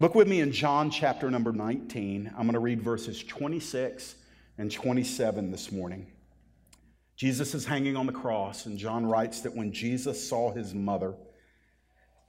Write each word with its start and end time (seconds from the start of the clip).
Look 0.00 0.14
with 0.14 0.28
me 0.28 0.40
in 0.40 0.52
John 0.52 0.92
chapter 0.92 1.28
number 1.28 1.52
19. 1.52 2.28
I'm 2.28 2.42
going 2.42 2.52
to 2.52 2.60
read 2.60 2.80
verses 2.80 3.20
26 3.24 4.14
and 4.56 4.70
27 4.70 5.50
this 5.50 5.72
morning. 5.72 6.12
Jesus 7.16 7.52
is 7.52 7.64
hanging 7.64 7.96
on 7.96 8.06
the 8.06 8.12
cross, 8.12 8.66
and 8.66 8.78
John 8.78 9.06
writes 9.06 9.40
that 9.40 9.56
when 9.56 9.72
Jesus 9.72 10.28
saw 10.28 10.52
his 10.52 10.72
mother 10.72 11.14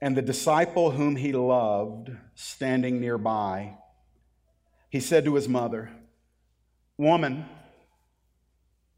and 0.00 0.16
the 0.16 0.22
disciple 0.22 0.90
whom 0.90 1.14
he 1.14 1.30
loved 1.30 2.10
standing 2.34 3.00
nearby, 3.00 3.76
he 4.88 4.98
said 4.98 5.24
to 5.26 5.36
his 5.36 5.48
mother, 5.48 5.92
Woman, 6.98 7.46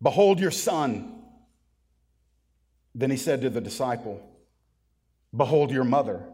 behold 0.00 0.40
your 0.40 0.50
son. 0.50 1.24
Then 2.94 3.10
he 3.10 3.18
said 3.18 3.42
to 3.42 3.50
the 3.50 3.60
disciple, 3.60 4.26
Behold 5.36 5.70
your 5.70 5.84
mother. 5.84 6.24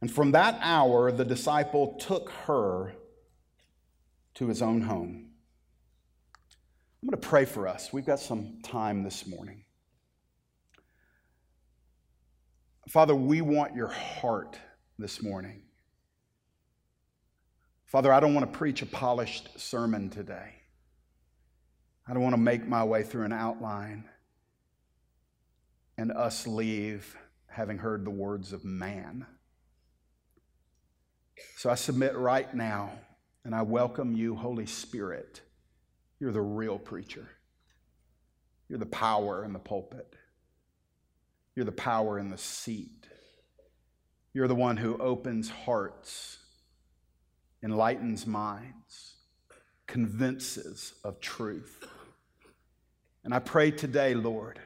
And 0.00 0.10
from 0.10 0.32
that 0.32 0.58
hour, 0.60 1.10
the 1.10 1.24
disciple 1.24 1.96
took 1.98 2.30
her 2.46 2.92
to 4.34 4.48
his 4.48 4.60
own 4.60 4.82
home. 4.82 5.30
I'm 7.02 7.08
going 7.08 7.20
to 7.20 7.28
pray 7.28 7.44
for 7.44 7.66
us. 7.66 7.92
We've 7.92 8.04
got 8.04 8.20
some 8.20 8.58
time 8.62 9.02
this 9.02 9.26
morning. 9.26 9.64
Father, 12.88 13.14
we 13.14 13.40
want 13.40 13.74
your 13.74 13.88
heart 13.88 14.58
this 14.98 15.22
morning. 15.22 15.62
Father, 17.86 18.12
I 18.12 18.20
don't 18.20 18.34
want 18.34 18.52
to 18.52 18.58
preach 18.58 18.82
a 18.82 18.86
polished 18.86 19.58
sermon 19.58 20.10
today. 20.10 20.54
I 22.08 22.12
don't 22.12 22.22
want 22.22 22.34
to 22.34 22.40
make 22.40 22.66
my 22.66 22.84
way 22.84 23.02
through 23.02 23.24
an 23.24 23.32
outline 23.32 24.08
and 25.98 26.12
us 26.12 26.46
leave 26.46 27.16
having 27.48 27.78
heard 27.78 28.04
the 28.04 28.10
words 28.10 28.52
of 28.52 28.64
man. 28.64 29.26
So 31.56 31.70
I 31.70 31.74
submit 31.74 32.16
right 32.16 32.52
now 32.54 32.90
and 33.44 33.54
I 33.54 33.62
welcome 33.62 34.12
you, 34.12 34.34
Holy 34.34 34.66
Spirit. 34.66 35.40
You're 36.18 36.32
the 36.32 36.40
real 36.40 36.78
preacher. 36.78 37.28
You're 38.68 38.78
the 38.78 38.86
power 38.86 39.44
in 39.44 39.52
the 39.52 39.58
pulpit. 39.58 40.14
You're 41.54 41.64
the 41.64 41.72
power 41.72 42.18
in 42.18 42.30
the 42.30 42.38
seat. 42.38 43.06
You're 44.34 44.48
the 44.48 44.54
one 44.54 44.76
who 44.76 44.98
opens 44.98 45.48
hearts, 45.48 46.38
enlightens 47.62 48.26
minds, 48.26 49.14
convinces 49.86 50.94
of 51.04 51.20
truth. 51.20 51.88
And 53.24 53.32
I 53.32 53.38
pray 53.38 53.70
today, 53.70 54.14
Lord, 54.14 54.60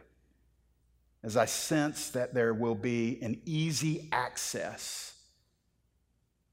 as 1.22 1.36
I 1.36 1.44
sense 1.44 2.10
that 2.10 2.34
there 2.34 2.54
will 2.54 2.74
be 2.74 3.18
an 3.22 3.40
easy 3.44 4.08
access 4.10 5.14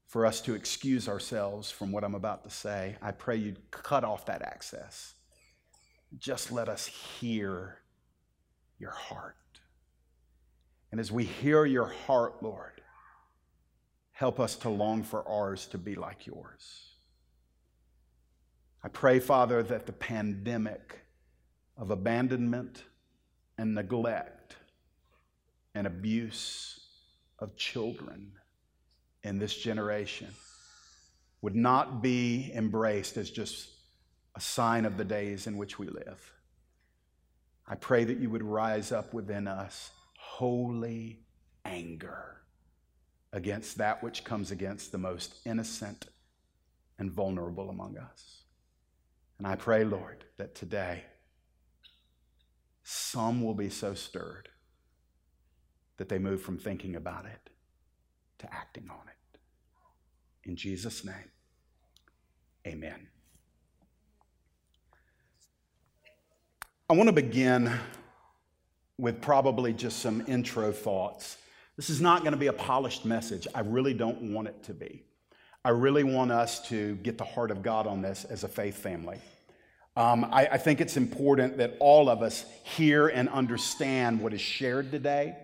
for 0.08 0.24
us 0.24 0.40
to 0.40 0.54
excuse 0.54 1.06
ourselves 1.06 1.70
from 1.70 1.92
what 1.92 2.02
I'm 2.02 2.14
about 2.14 2.42
to 2.44 2.50
say, 2.50 2.96
I 3.02 3.12
pray 3.12 3.36
you'd 3.36 3.70
cut 3.70 4.04
off 4.04 4.24
that 4.26 4.40
access. 4.40 5.14
Just 6.18 6.50
let 6.50 6.68
us 6.68 6.86
hear 6.86 7.76
your 8.78 8.90
heart. 8.90 9.36
And 10.90 10.98
as 10.98 11.12
we 11.12 11.24
hear 11.24 11.66
your 11.66 11.92
heart, 12.06 12.42
Lord, 12.42 12.80
help 14.12 14.40
us 14.40 14.56
to 14.56 14.70
long 14.70 15.02
for 15.02 15.28
ours 15.28 15.66
to 15.66 15.78
be 15.78 15.94
like 15.94 16.26
yours. 16.26 16.94
I 18.82 18.88
pray, 18.88 19.20
Father, 19.20 19.62
that 19.62 19.84
the 19.84 19.92
pandemic 19.92 21.00
of 21.76 21.90
abandonment 21.90 22.84
and 23.58 23.74
neglect 23.74 24.56
and 25.74 25.86
abuse 25.86 26.80
of 27.38 27.56
children 27.56 28.32
in 29.22 29.38
this 29.38 29.56
generation 29.56 30.28
would 31.40 31.56
not 31.56 32.02
be 32.02 32.50
embraced 32.54 33.16
as 33.16 33.30
just 33.30 33.68
a 34.34 34.40
sign 34.40 34.84
of 34.84 34.96
the 34.96 35.04
days 35.04 35.46
in 35.46 35.56
which 35.56 35.78
we 35.78 35.86
live. 35.88 36.32
I 37.66 37.74
pray 37.74 38.04
that 38.04 38.18
you 38.18 38.30
would 38.30 38.42
rise 38.42 38.92
up 38.92 39.12
within 39.12 39.46
us 39.46 39.90
holy 40.18 41.20
anger 41.64 42.38
against 43.32 43.78
that 43.78 44.02
which 44.02 44.24
comes 44.24 44.50
against 44.50 44.90
the 44.90 44.98
most 44.98 45.34
innocent 45.44 46.06
and 46.98 47.10
vulnerable 47.10 47.70
among 47.70 47.98
us. 47.98 48.42
And 49.38 49.46
I 49.46 49.54
pray, 49.54 49.84
Lord, 49.84 50.24
that 50.38 50.54
today 50.54 51.04
some 52.82 53.42
will 53.42 53.54
be 53.54 53.70
so 53.70 53.94
stirred 53.94 54.48
that 55.98 56.08
they 56.08 56.18
move 56.18 56.40
from 56.40 56.58
thinking 56.58 56.96
about 56.96 57.26
it 57.26 57.50
to 58.38 58.52
acting 58.52 58.88
on 58.90 59.08
it. 59.08 60.48
In 60.48 60.56
Jesus' 60.56 61.04
name, 61.04 61.30
amen. 62.66 63.08
I 66.90 66.94
want 66.94 67.08
to 67.08 67.12
begin 67.12 67.70
with 68.96 69.20
probably 69.20 69.72
just 69.72 69.98
some 69.98 70.24
intro 70.26 70.72
thoughts. 70.72 71.36
This 71.76 71.90
is 71.90 72.00
not 72.00 72.22
going 72.22 72.32
to 72.32 72.38
be 72.38 72.46
a 72.46 72.52
polished 72.52 73.04
message. 73.04 73.46
I 73.54 73.60
really 73.60 73.94
don't 73.94 74.32
want 74.32 74.48
it 74.48 74.62
to 74.64 74.74
be. 74.74 75.04
I 75.64 75.70
really 75.70 76.02
want 76.02 76.32
us 76.32 76.66
to 76.68 76.94
get 76.96 77.18
the 77.18 77.24
heart 77.24 77.50
of 77.50 77.62
God 77.62 77.86
on 77.86 78.00
this 78.00 78.24
as 78.24 78.42
a 78.42 78.48
faith 78.48 78.76
family. 78.76 79.18
Um, 79.96 80.24
I, 80.32 80.46
I 80.46 80.58
think 80.58 80.80
it's 80.80 80.96
important 80.96 81.58
that 81.58 81.76
all 81.78 82.08
of 82.08 82.22
us 82.22 82.46
hear 82.64 83.08
and 83.08 83.28
understand 83.28 84.20
what 84.20 84.32
is 84.32 84.40
shared 84.40 84.90
today 84.90 85.36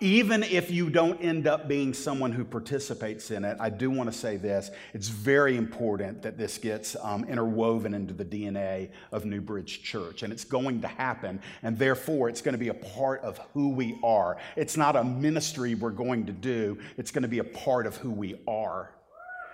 even 0.00 0.42
if 0.42 0.70
you 0.70 0.90
don't 0.90 1.20
end 1.22 1.46
up 1.46 1.68
being 1.68 1.94
someone 1.94 2.32
who 2.32 2.44
participates 2.44 3.30
in 3.30 3.44
it, 3.44 3.56
I 3.60 3.70
do 3.70 3.90
want 3.90 4.12
to 4.12 4.16
say 4.16 4.36
this. 4.36 4.70
It's 4.92 5.08
very 5.08 5.56
important 5.56 6.22
that 6.22 6.36
this 6.36 6.58
gets 6.58 6.96
um, 7.00 7.24
interwoven 7.24 7.94
into 7.94 8.12
the 8.12 8.24
DNA 8.24 8.90
of 9.12 9.24
New 9.24 9.40
Bridge 9.40 9.82
Church, 9.82 10.22
and 10.22 10.32
it's 10.32 10.44
going 10.44 10.80
to 10.82 10.88
happen, 10.88 11.40
and 11.62 11.78
therefore 11.78 12.28
it's 12.28 12.42
going 12.42 12.54
to 12.54 12.58
be 12.58 12.68
a 12.68 12.74
part 12.74 13.22
of 13.22 13.38
who 13.52 13.70
we 13.70 13.98
are. 14.02 14.36
It's 14.56 14.76
not 14.76 14.96
a 14.96 15.04
ministry 15.04 15.74
we're 15.74 15.90
going 15.90 16.26
to 16.26 16.32
do, 16.32 16.78
it's 16.96 17.10
going 17.10 17.22
to 17.22 17.28
be 17.28 17.38
a 17.38 17.44
part 17.44 17.86
of 17.86 17.96
who 17.96 18.10
we 18.10 18.40
are. 18.48 18.90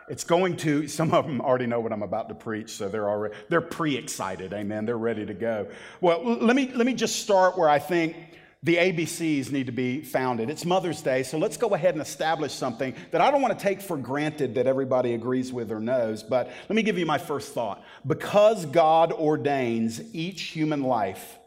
It's 0.09 0.25
going 0.25 0.57
to, 0.59 0.89
some 0.89 1.13
of 1.13 1.25
them 1.25 1.41
already 1.41 1.67
know 1.67 1.79
what 1.79 1.93
I'm 1.93 2.03
about 2.03 2.29
to 2.31 2.35
preach, 2.35 2.71
so 2.71 2.89
they're 2.89 3.09
already, 3.09 3.37
they're 3.49 3.61
pre-excited, 3.61 4.53
amen. 4.53 4.85
They're 4.85 4.99
ready 4.99 5.25
to 5.25 5.35
go. 5.35 5.69
Well, 6.01 6.25
let 6.25 6.57
me, 6.57 6.73
let 6.75 6.85
me 6.85 6.95
just 6.95 7.21
start 7.21 7.57
where 7.57 7.69
I 7.69 7.79
think 7.79 8.17
the 8.63 8.77
ABCs 8.77 9.51
need 9.51 9.67
to 9.67 9.73
be 9.73 10.03
founded. 10.03 10.51
It's 10.51 10.67
Mother's 10.67 11.01
Day, 11.01 11.23
so 11.23 11.39
let's 11.39 11.57
go 11.57 11.69
ahead 11.69 11.95
and 11.95 12.03
establish 12.03 12.53
something 12.53 12.95
that 13.11 13.23
I 13.23 13.31
don't 13.31 13.41
want 13.41 13.59
to 13.59 13.63
take 13.63 13.81
for 13.81 13.97
granted 13.97 14.55
that 14.57 14.67
everybody 14.67 15.15
agrees 15.15 15.51
with 15.51 15.73
or 15.73 15.81
knows, 15.81 16.23
but 16.23 16.49
let 16.69 16.77
me 16.77 16.83
give 16.83 16.99
you 16.99 17.07
my 17.07 17.17
first 17.17 17.55
thought. 17.55 17.83
Because 18.07 18.67
God 18.67 19.13
ordains 19.13 20.03
each 20.15 20.43
human 20.43 20.83
life, 20.83 21.39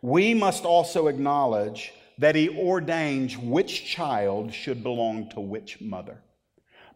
we 0.00 0.32
must 0.32 0.64
also 0.64 1.08
acknowledge 1.08 1.92
that 2.16 2.34
He 2.34 2.48
ordains 2.48 3.36
which 3.36 3.84
child 3.84 4.54
should 4.54 4.82
belong 4.82 5.28
to 5.30 5.40
which 5.40 5.82
mother. 5.82 6.22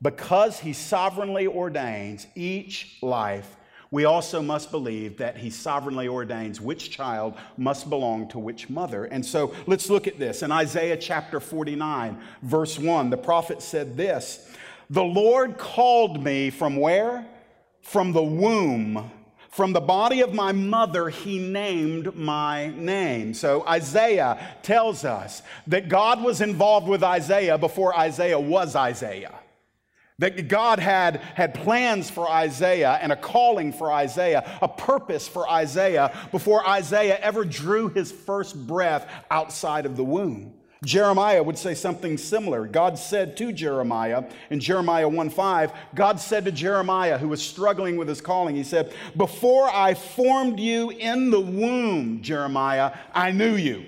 Because 0.00 0.60
He 0.60 0.72
sovereignly 0.72 1.46
ordains 1.46 2.26
each 2.34 2.96
life, 3.02 3.54
we 3.91 4.04
also 4.04 4.43
must 4.43 4.71
believe 4.71 5.16
that 5.19 5.38
he 5.38 5.49
sovereignly 5.49 6.09
ordains 6.09 6.60
which 6.60 6.91
child 6.91 7.34
must 7.56 7.88
belong 7.88 8.28
to 8.28 8.38
which 8.38 8.69
mother. 8.69 9.04
And 9.04 9.25
so 9.25 9.54
let's 9.66 9.88
look 9.88 10.06
at 10.06 10.19
this. 10.19 10.43
In 10.43 10.53
Isaiah 10.53 10.97
chapter 10.97 11.41
49, 11.41 12.19
verse 12.43 12.78
1, 12.78 13.10
the 13.10 13.16
prophet 13.16 13.62
said 13.62 13.97
this 13.97 14.47
The 14.91 15.04
Lord 15.04 15.56
called 15.56 16.22
me 16.22 16.50
from 16.50 16.76
where? 16.76 17.26
From 17.81 18.12
the 18.12 18.22
womb. 18.22 19.10
From 19.49 19.72
the 19.72 19.81
body 19.81 20.20
of 20.20 20.34
my 20.34 20.53
mother, 20.53 21.09
he 21.09 21.38
named 21.38 22.15
my 22.15 22.69
name. 22.76 23.32
So 23.32 23.66
Isaiah 23.66 24.38
tells 24.62 25.05
us 25.05 25.43
that 25.66 25.88
God 25.88 26.22
was 26.22 26.43
involved 26.43 26.87
with 26.87 27.03
Isaiah 27.03 27.56
before 27.56 27.99
Isaiah 27.99 28.38
was 28.38 28.76
Isaiah. 28.76 29.34
That 30.19 30.49
God 30.49 30.81
had, 30.81 31.20
had 31.35 31.55
plans 31.55 32.11
for 32.11 32.29
Isaiah 32.29 32.99
and 33.00 33.12
a 33.12 33.17
calling 33.17 33.73
for 33.73 33.93
Isaiah, 33.93 34.59
a 34.61 34.67
purpose 34.67 35.29
for 35.29 35.49
Isaiah 35.49 36.17
before 36.32 36.67
Isaiah 36.67 37.19
ever 37.20 37.44
drew 37.44 37.88
his 37.88 38.11
first 38.11 38.67
breath 38.67 39.09
outside 39.31 39.87
of 39.87 39.97
the 39.97 40.03
womb. 40.03 40.55
Jeremiah 40.85 41.43
would 41.43 41.59
say 41.59 41.75
something 41.75 42.17
similar. 42.17 42.67
God 42.67 42.99
said 42.99 43.37
to 43.38 43.53
Jeremiah 43.53 44.25
in 44.50 44.61
Jeremiah 44.61 45.09
1:5, 45.09 45.73
God 45.94 46.20
said 46.20 46.44
to 46.44 46.53
Jeremiah, 46.53 47.19
who 47.19 47.29
was 47.29 47.43
struggling 47.43 47.97
with 47.97 48.09
his 48.09 48.20
calling, 48.20 48.55
He 48.55 48.65
said, 48.65 48.93
Before 49.17 49.69
I 49.69 49.94
formed 49.94 50.61
you 50.61 50.91
in 50.91 51.31
the 51.31 51.41
womb, 51.41 52.23
Jeremiah, 52.23 52.93
I 53.12 53.32
knew 53.32 53.55
you. 53.55 53.87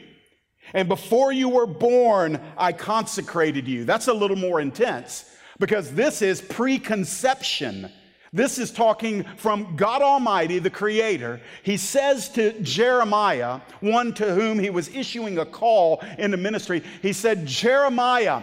And 0.74 0.88
before 0.88 1.32
you 1.32 1.48
were 1.48 1.66
born, 1.66 2.40
I 2.56 2.72
consecrated 2.72 3.66
you. 3.66 3.84
That's 3.84 4.08
a 4.08 4.14
little 4.14 4.36
more 4.36 4.60
intense 4.60 5.29
because 5.60 5.92
this 5.92 6.22
is 6.22 6.40
preconception. 6.40 7.92
This 8.32 8.58
is 8.58 8.72
talking 8.72 9.24
from 9.36 9.76
God 9.76 10.02
Almighty, 10.02 10.58
the 10.58 10.70
Creator. 10.70 11.40
He 11.62 11.76
says 11.76 12.28
to 12.30 12.58
Jeremiah, 12.62 13.60
one 13.80 14.14
to 14.14 14.34
whom 14.34 14.58
he 14.58 14.70
was 14.70 14.88
issuing 14.88 15.38
a 15.38 15.46
call 15.46 16.02
in 16.18 16.30
the 16.30 16.36
ministry, 16.36 16.82
he 17.02 17.12
said, 17.12 17.46
Jeremiah, 17.46 18.42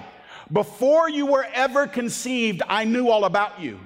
Before 0.52 1.10
you 1.10 1.26
were 1.26 1.48
ever 1.54 1.88
conceived, 1.88 2.62
I 2.68 2.84
knew 2.86 3.10
all 3.10 3.26
about 3.26 3.60
you. 3.60 3.80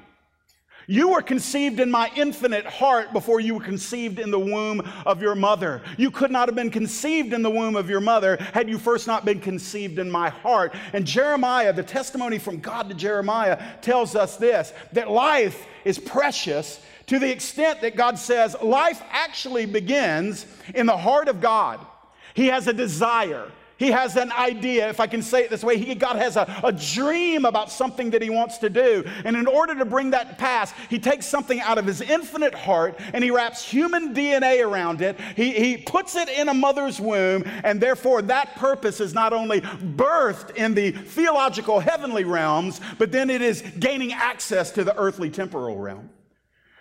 You 0.87 1.09
were 1.09 1.21
conceived 1.21 1.79
in 1.79 1.91
my 1.91 2.11
infinite 2.15 2.65
heart 2.65 3.13
before 3.13 3.39
you 3.39 3.55
were 3.55 3.63
conceived 3.63 4.19
in 4.19 4.31
the 4.31 4.39
womb 4.39 4.81
of 5.05 5.21
your 5.21 5.35
mother. 5.35 5.81
You 5.97 6.11
could 6.11 6.31
not 6.31 6.47
have 6.47 6.55
been 6.55 6.71
conceived 6.71 7.33
in 7.33 7.41
the 7.41 7.49
womb 7.49 7.75
of 7.75 7.89
your 7.89 8.01
mother 8.01 8.37
had 8.53 8.69
you 8.69 8.77
first 8.77 9.07
not 9.07 9.23
been 9.23 9.39
conceived 9.39 9.99
in 9.99 10.09
my 10.09 10.29
heart. 10.29 10.73
And 10.93 11.05
Jeremiah, 11.05 11.71
the 11.71 11.83
testimony 11.83 12.39
from 12.39 12.59
God 12.59 12.89
to 12.89 12.95
Jeremiah, 12.95 13.61
tells 13.81 14.15
us 14.15 14.37
this 14.37 14.73
that 14.93 15.09
life 15.09 15.65
is 15.85 15.99
precious 15.99 16.81
to 17.07 17.19
the 17.19 17.31
extent 17.31 17.81
that 17.81 17.95
God 17.95 18.17
says 18.17 18.55
life 18.61 19.01
actually 19.11 19.65
begins 19.65 20.45
in 20.73 20.85
the 20.85 20.97
heart 20.97 21.27
of 21.27 21.41
God. 21.41 21.85
He 22.33 22.47
has 22.47 22.67
a 22.67 22.73
desire. 22.73 23.51
He 23.81 23.89
has 23.89 24.15
an 24.15 24.31
idea, 24.33 24.89
if 24.89 24.99
I 24.99 25.07
can 25.07 25.23
say 25.23 25.43
it 25.43 25.49
this 25.49 25.63
way. 25.63 25.75
He, 25.75 25.95
God 25.95 26.15
has 26.17 26.35
a, 26.35 26.61
a 26.63 26.71
dream 26.71 27.45
about 27.45 27.71
something 27.71 28.11
that 28.11 28.21
He 28.21 28.29
wants 28.29 28.59
to 28.59 28.69
do. 28.69 29.03
And 29.25 29.35
in 29.35 29.47
order 29.47 29.73
to 29.73 29.85
bring 29.85 30.11
that 30.11 30.29
to 30.29 30.35
pass, 30.35 30.71
He 30.87 30.99
takes 30.99 31.25
something 31.25 31.59
out 31.61 31.79
of 31.79 31.87
His 31.87 31.99
infinite 31.99 32.53
heart 32.53 32.99
and 33.11 33.23
He 33.23 33.31
wraps 33.31 33.67
human 33.67 34.13
DNA 34.13 34.63
around 34.63 35.01
it. 35.01 35.19
He, 35.35 35.53
he 35.53 35.77
puts 35.77 36.15
it 36.15 36.29
in 36.29 36.47
a 36.49 36.53
mother's 36.53 37.01
womb, 37.01 37.43
and 37.63 37.81
therefore 37.81 38.21
that 38.21 38.55
purpose 38.55 38.99
is 39.01 39.15
not 39.15 39.33
only 39.33 39.61
birthed 39.61 40.55
in 40.55 40.75
the 40.75 40.91
theological 40.91 41.79
heavenly 41.79 42.23
realms, 42.23 42.81
but 42.99 43.11
then 43.11 43.31
it 43.31 43.41
is 43.41 43.63
gaining 43.79 44.13
access 44.13 44.69
to 44.73 44.83
the 44.83 44.95
earthly 44.95 45.31
temporal 45.31 45.79
realm. 45.79 46.07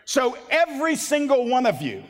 So 0.04 0.36
every 0.50 0.96
single 0.96 1.48
one 1.48 1.64
of 1.64 1.80
you, 1.80 2.04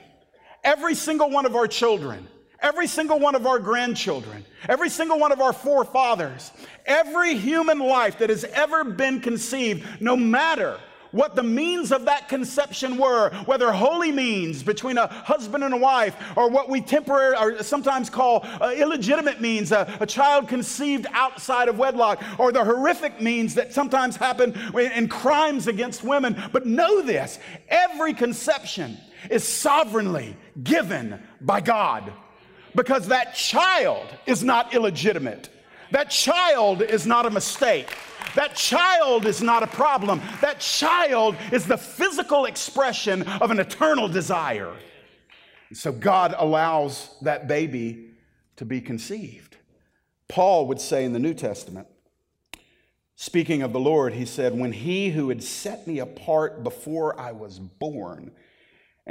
every 0.65 0.97
single 0.97 1.31
one 1.31 1.47
of 1.47 1.55
our 1.55 1.69
children, 1.69 2.27
Every 2.63 2.87
single 2.87 3.19
one 3.19 3.35
of 3.35 3.47
our 3.47 3.59
grandchildren, 3.59 4.45
every 4.69 4.91
single 4.91 5.19
one 5.19 5.33
of 5.33 5.41
our 5.41 5.53
forefathers, 5.53 6.53
every 6.85 7.35
human 7.35 7.79
life 7.79 8.19
that 8.19 8.29
has 8.29 8.45
ever 8.45 8.85
been 8.85 9.21
conceived, 9.21 9.87
no 10.01 10.15
matter 10.15 10.79
what 11.13 11.35
the 11.35 11.43
means 11.43 11.91
of 11.91 12.05
that 12.05 12.29
conception 12.29 12.97
were, 12.99 13.31
whether 13.47 13.73
holy 13.73 14.13
means 14.13 14.63
between 14.63 14.99
a 14.99 15.07
husband 15.07 15.65
and 15.65 15.75
a 15.75 15.77
wife, 15.77 16.15
or 16.37 16.49
what 16.51 16.69
we 16.69 16.81
temporary 16.81 17.35
or 17.35 17.63
sometimes 17.63 18.11
call 18.11 18.47
uh, 18.61 18.73
illegitimate 18.77 19.41
means, 19.41 19.73
uh, 19.73 19.91
a 20.01 20.07
child 20.07 20.47
conceived 20.47 21.07
outside 21.13 21.69
of 21.69 21.79
wedlock, 21.79 22.23
or 22.39 22.53
the 22.53 22.65
horrific 22.65 23.21
means 23.21 23.55
that 23.55 23.73
sometimes 23.73 24.17
happen 24.17 24.55
in 24.79 25.09
crimes 25.09 25.67
against 25.67 26.05
women. 26.05 26.41
But 26.53 26.67
know 26.67 27.01
this 27.01 27.39
every 27.69 28.15
conception 28.15 28.99
is 29.31 29.47
sovereignly 29.47 30.37
given 30.63 31.21
by 31.41 31.61
God 31.61 32.13
because 32.75 33.09
that 33.09 33.35
child 33.35 34.07
is 34.27 34.43
not 34.43 34.75
illegitimate. 34.75 35.49
That 35.91 36.11
child 36.11 36.83
is 36.83 37.07
not 37.07 37.27
a 37.27 37.31
mistake. 37.31 37.95
That 38.37 38.55
child 38.55 39.27
is 39.27 39.43
not 39.43 39.63
a 39.63 39.67
problem. 39.67 40.21
That 40.41 40.61
child 40.61 41.37
is 41.53 41.67
the 41.67 41.77
physical 41.77 42.45
expression 42.45 43.23
of 43.23 43.51
an 43.51 43.59
eternal 43.59 44.09
desire. 44.09 44.73
So 45.73 45.93
God 45.93 46.35
allows 46.37 47.17
that 47.23 47.49
baby 47.49 48.11
to 48.57 48.65
be 48.65 48.81
conceived. 48.81 49.57
Paul 50.29 50.67
would 50.69 50.81
say 50.81 51.05
in 51.05 51.13
the 51.13 51.19
New 51.19 51.35
Testament, 51.35 51.89
speaking 53.17 53.63
of 53.63 53.73
the 53.73 53.81
Lord, 53.81 54.15
he 54.15 54.25
said, 54.25 54.57
When 54.57 54.73
he 54.73 55.11
who 55.11 55.29
had 55.29 55.43
set 55.43 55.87
me 55.87 55.99
apart 55.99 56.63
before 56.63 57.19
I 57.19 57.33
was 57.33 57.59
born, 57.59 58.31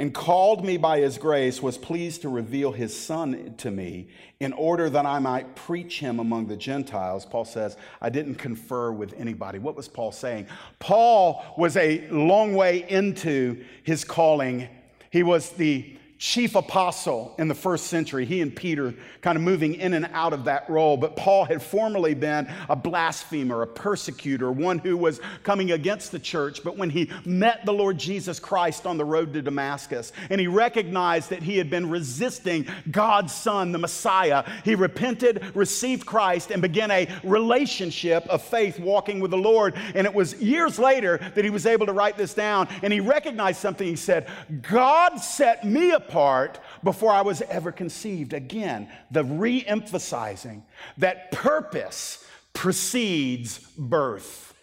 and 0.00 0.14
called 0.14 0.64
me 0.64 0.78
by 0.78 0.98
his 0.98 1.18
grace, 1.18 1.60
was 1.60 1.76
pleased 1.76 2.22
to 2.22 2.30
reveal 2.30 2.72
his 2.72 2.98
son 2.98 3.52
to 3.58 3.70
me 3.70 4.08
in 4.40 4.54
order 4.54 4.88
that 4.88 5.04
I 5.04 5.18
might 5.18 5.54
preach 5.54 6.00
him 6.00 6.18
among 6.18 6.46
the 6.46 6.56
Gentiles. 6.56 7.26
Paul 7.26 7.44
says, 7.44 7.76
I 8.00 8.08
didn't 8.08 8.36
confer 8.36 8.92
with 8.92 9.12
anybody. 9.18 9.58
What 9.58 9.76
was 9.76 9.88
Paul 9.88 10.10
saying? 10.10 10.46
Paul 10.78 11.44
was 11.58 11.76
a 11.76 12.08
long 12.08 12.54
way 12.54 12.88
into 12.88 13.62
his 13.82 14.02
calling. 14.02 14.68
He 15.10 15.22
was 15.22 15.50
the 15.50 15.98
chief 16.20 16.54
apostle 16.54 17.34
in 17.38 17.48
the 17.48 17.54
first 17.54 17.86
century. 17.86 18.26
He 18.26 18.42
and 18.42 18.54
Peter 18.54 18.92
kind 19.22 19.36
of 19.36 19.42
moving 19.42 19.76
in 19.76 19.94
and 19.94 20.04
out 20.12 20.34
of 20.34 20.44
that 20.44 20.68
role. 20.68 20.98
But 20.98 21.16
Paul 21.16 21.46
had 21.46 21.62
formerly 21.62 22.12
been 22.12 22.46
a 22.68 22.76
blasphemer, 22.76 23.62
a 23.62 23.66
persecutor, 23.66 24.52
one 24.52 24.78
who 24.80 24.98
was 24.98 25.18
coming 25.44 25.72
against 25.72 26.12
the 26.12 26.18
church. 26.18 26.62
But 26.62 26.76
when 26.76 26.90
he 26.90 27.10
met 27.24 27.64
the 27.64 27.72
Lord 27.72 27.96
Jesus 27.96 28.38
Christ 28.38 28.84
on 28.84 28.98
the 28.98 29.04
road 29.04 29.32
to 29.32 29.40
Damascus 29.40 30.12
and 30.28 30.38
he 30.38 30.46
recognized 30.46 31.30
that 31.30 31.42
he 31.42 31.56
had 31.56 31.70
been 31.70 31.88
resisting 31.88 32.66
God's 32.90 33.34
Son, 33.34 33.72
the 33.72 33.78
Messiah, 33.78 34.44
he 34.62 34.74
repented, 34.74 35.56
received 35.56 36.04
Christ, 36.04 36.50
and 36.50 36.60
began 36.60 36.90
a 36.90 37.08
relationship 37.24 38.26
of 38.26 38.42
faith 38.42 38.78
walking 38.78 39.20
with 39.20 39.30
the 39.30 39.38
Lord. 39.38 39.74
And 39.94 40.06
it 40.06 40.12
was 40.12 40.34
years 40.34 40.78
later 40.78 41.16
that 41.34 41.44
he 41.44 41.50
was 41.50 41.64
able 41.64 41.86
to 41.86 41.94
write 41.94 42.18
this 42.18 42.34
down. 42.34 42.68
And 42.82 42.92
he 42.92 43.00
recognized 43.00 43.58
something. 43.58 43.88
He 43.88 43.96
said, 43.96 44.28
God 44.60 45.16
set 45.16 45.64
me 45.64 45.92
apart 45.92 46.09
before 46.82 47.12
I 47.12 47.22
was 47.22 47.42
ever 47.42 47.72
conceived. 47.72 48.32
Again, 48.32 48.88
the 49.10 49.24
re 49.24 49.64
emphasizing 49.66 50.64
that 50.98 51.32
purpose 51.32 52.24
precedes 52.52 53.58
birth. 53.76 54.54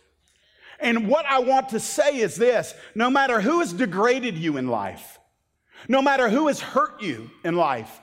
And 0.79 1.07
what 1.07 1.25
I 1.25 1.39
want 1.39 1.69
to 1.69 1.79
say 1.79 2.17
is 2.17 2.35
this 2.35 2.73
no 2.93 3.09
matter 3.09 3.41
who 3.41 3.59
has 3.59 3.73
degraded 3.73 4.37
you 4.37 4.57
in 4.57 4.67
life, 4.67 5.19
no 5.87 6.01
matter 6.01 6.29
who 6.29 6.47
has 6.47 6.59
hurt 6.59 7.01
you 7.01 7.29
in 7.43 7.55
life, 7.55 8.01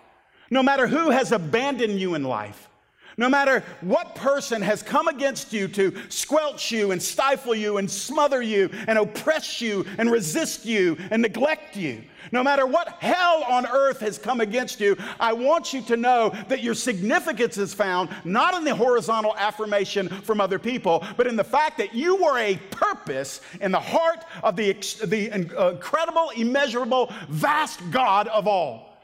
no 0.50 0.62
matter 0.62 0.86
who 0.86 1.10
has 1.10 1.32
abandoned 1.32 2.00
you 2.00 2.14
in 2.14 2.24
life, 2.24 2.68
no 3.16 3.28
matter 3.28 3.62
what 3.80 4.14
person 4.14 4.60
has 4.62 4.82
come 4.82 5.08
against 5.08 5.52
you 5.52 5.68
to 5.68 5.94
squelch 6.08 6.72
you 6.72 6.90
and 6.90 7.02
stifle 7.02 7.54
you 7.54 7.78
and 7.78 7.90
smother 7.90 8.42
you 8.42 8.70
and 8.86 8.98
oppress 8.98 9.60
you 9.60 9.84
and 9.98 10.10
resist 10.10 10.64
you 10.64 10.96
and 11.10 11.22
neglect 11.22 11.76
you, 11.76 12.02
no 12.32 12.42
matter 12.42 12.66
what 12.66 12.88
hell 13.00 13.44
on 13.44 13.66
earth 13.66 14.00
has 14.00 14.18
come 14.18 14.40
against 14.40 14.80
you, 14.80 14.96
I 15.20 15.32
want 15.32 15.72
you 15.72 15.82
to 15.82 15.96
know 15.96 16.34
that 16.48 16.62
your 16.62 16.74
significance 16.74 17.58
is 17.58 17.74
found 17.74 18.08
not 18.24 18.54
in 18.54 18.64
the 18.64 18.74
horizontal 18.74 19.36
affirmation 19.36 20.08
from 20.08 20.40
other 20.40 20.58
people, 20.58 21.04
but 21.16 21.26
in 21.26 21.36
the 21.36 21.44
fact 21.44 21.78
that 21.78 21.94
you 21.94 22.16
were 22.16 22.38
a 22.38 22.56
purpose 22.70 23.40
in 23.60 23.70
the 23.70 23.80
heart 23.80 24.24
of 24.42 24.56
the, 24.56 24.72
the 25.04 25.34
incredible, 25.34 26.30
uh, 26.30 26.36
immeasurable, 26.36 27.12
vast 27.28 27.80
God 27.90 28.28
of 28.28 28.48
all. 28.48 28.98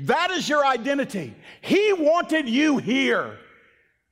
That 0.00 0.30
is 0.30 0.48
your 0.48 0.66
identity. 0.66 1.34
He 1.60 1.92
wanted 1.92 2.48
you 2.48 2.78
here. 2.78 3.38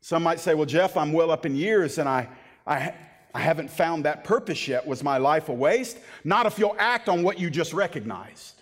Some 0.02 0.24
might 0.24 0.40
say, 0.40 0.54
well, 0.54 0.66
Jeff, 0.66 0.96
I'm 0.96 1.12
well 1.12 1.30
up 1.30 1.46
in 1.46 1.54
years 1.54 1.98
and 1.98 2.08
I, 2.08 2.28
I, 2.66 2.92
I 3.32 3.40
haven't 3.40 3.70
found 3.70 4.04
that 4.04 4.24
purpose 4.24 4.66
yet. 4.66 4.84
Was 4.84 5.04
my 5.04 5.16
life 5.16 5.48
a 5.48 5.54
waste? 5.54 5.96
Not 6.24 6.44
if 6.44 6.58
you'll 6.58 6.76
act 6.76 7.08
on 7.08 7.22
what 7.22 7.38
you 7.38 7.48
just 7.48 7.72
recognized. 7.72 8.60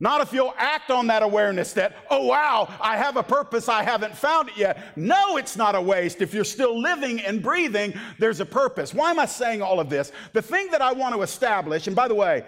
Not 0.00 0.22
if 0.22 0.32
you'll 0.32 0.54
act 0.56 0.90
on 0.90 1.06
that 1.08 1.22
awareness 1.22 1.74
that, 1.74 1.94
oh, 2.10 2.26
wow, 2.26 2.74
I 2.80 2.96
have 2.96 3.18
a 3.18 3.22
purpose, 3.22 3.68
I 3.68 3.82
haven't 3.82 4.16
found 4.16 4.48
it 4.48 4.56
yet. 4.56 4.96
No, 4.96 5.36
it's 5.36 5.54
not 5.54 5.74
a 5.74 5.80
waste. 5.80 6.22
If 6.22 6.32
you're 6.32 6.44
still 6.44 6.80
living 6.80 7.20
and 7.20 7.42
breathing, 7.42 7.92
there's 8.18 8.40
a 8.40 8.46
purpose. 8.46 8.94
Why 8.94 9.10
am 9.10 9.20
I 9.20 9.26
saying 9.26 9.60
all 9.60 9.80
of 9.80 9.90
this? 9.90 10.12
The 10.32 10.42
thing 10.42 10.70
that 10.70 10.80
I 10.80 10.92
want 10.92 11.14
to 11.14 11.20
establish, 11.20 11.86
and 11.86 11.94
by 11.94 12.08
the 12.08 12.14
way, 12.14 12.44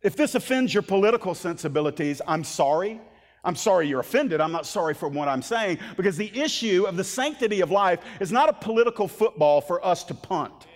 if 0.00 0.14
this 0.14 0.36
offends 0.36 0.72
your 0.72 0.84
political 0.84 1.34
sensibilities, 1.34 2.22
I'm 2.26 2.44
sorry. 2.44 3.00
I'm 3.48 3.56
sorry 3.56 3.88
you're 3.88 4.00
offended. 4.00 4.42
I'm 4.42 4.52
not 4.52 4.66
sorry 4.66 4.92
for 4.92 5.08
what 5.08 5.26
I'm 5.26 5.40
saying 5.40 5.78
because 5.96 6.18
the 6.18 6.30
issue 6.38 6.84
of 6.86 6.98
the 6.98 7.02
sanctity 7.02 7.62
of 7.62 7.70
life 7.70 8.00
is 8.20 8.30
not 8.30 8.50
a 8.50 8.52
political 8.52 9.08
football 9.08 9.62
for 9.62 9.82
us 9.82 10.04
to 10.04 10.14
punt. 10.14 10.66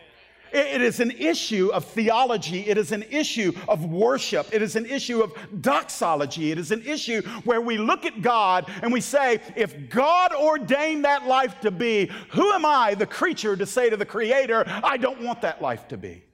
It 0.54 0.80
is 0.80 0.98
an 0.98 1.10
issue 1.10 1.68
of 1.74 1.84
theology. 1.84 2.60
It 2.60 2.78
is 2.78 2.90
an 2.92 3.02
issue 3.10 3.52
of 3.68 3.84
worship. 3.84 4.48
It 4.54 4.62
is 4.62 4.74
an 4.74 4.86
issue 4.86 5.20
of 5.20 5.34
doxology. 5.60 6.50
It 6.50 6.56
is 6.56 6.70
an 6.70 6.82
issue 6.86 7.20
where 7.44 7.60
we 7.60 7.76
look 7.76 8.06
at 8.06 8.22
God 8.22 8.64
and 8.80 8.90
we 8.90 9.02
say, 9.02 9.40
if 9.54 9.90
God 9.90 10.32
ordained 10.32 11.04
that 11.04 11.26
life 11.26 11.60
to 11.60 11.70
be, 11.70 12.10
who 12.30 12.52
am 12.52 12.64
I, 12.64 12.94
the 12.94 13.04
creature, 13.04 13.54
to 13.54 13.66
say 13.66 13.90
to 13.90 13.98
the 13.98 14.06
Creator, 14.06 14.64
I 14.66 14.96
don't 14.96 15.20
want 15.20 15.42
that 15.42 15.60
life 15.60 15.88
to 15.88 15.98
be? 15.98 16.24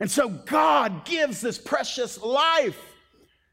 And 0.00 0.10
so 0.10 0.30
God 0.30 1.04
gives 1.04 1.42
this 1.42 1.58
precious 1.58 2.18
life. 2.22 2.80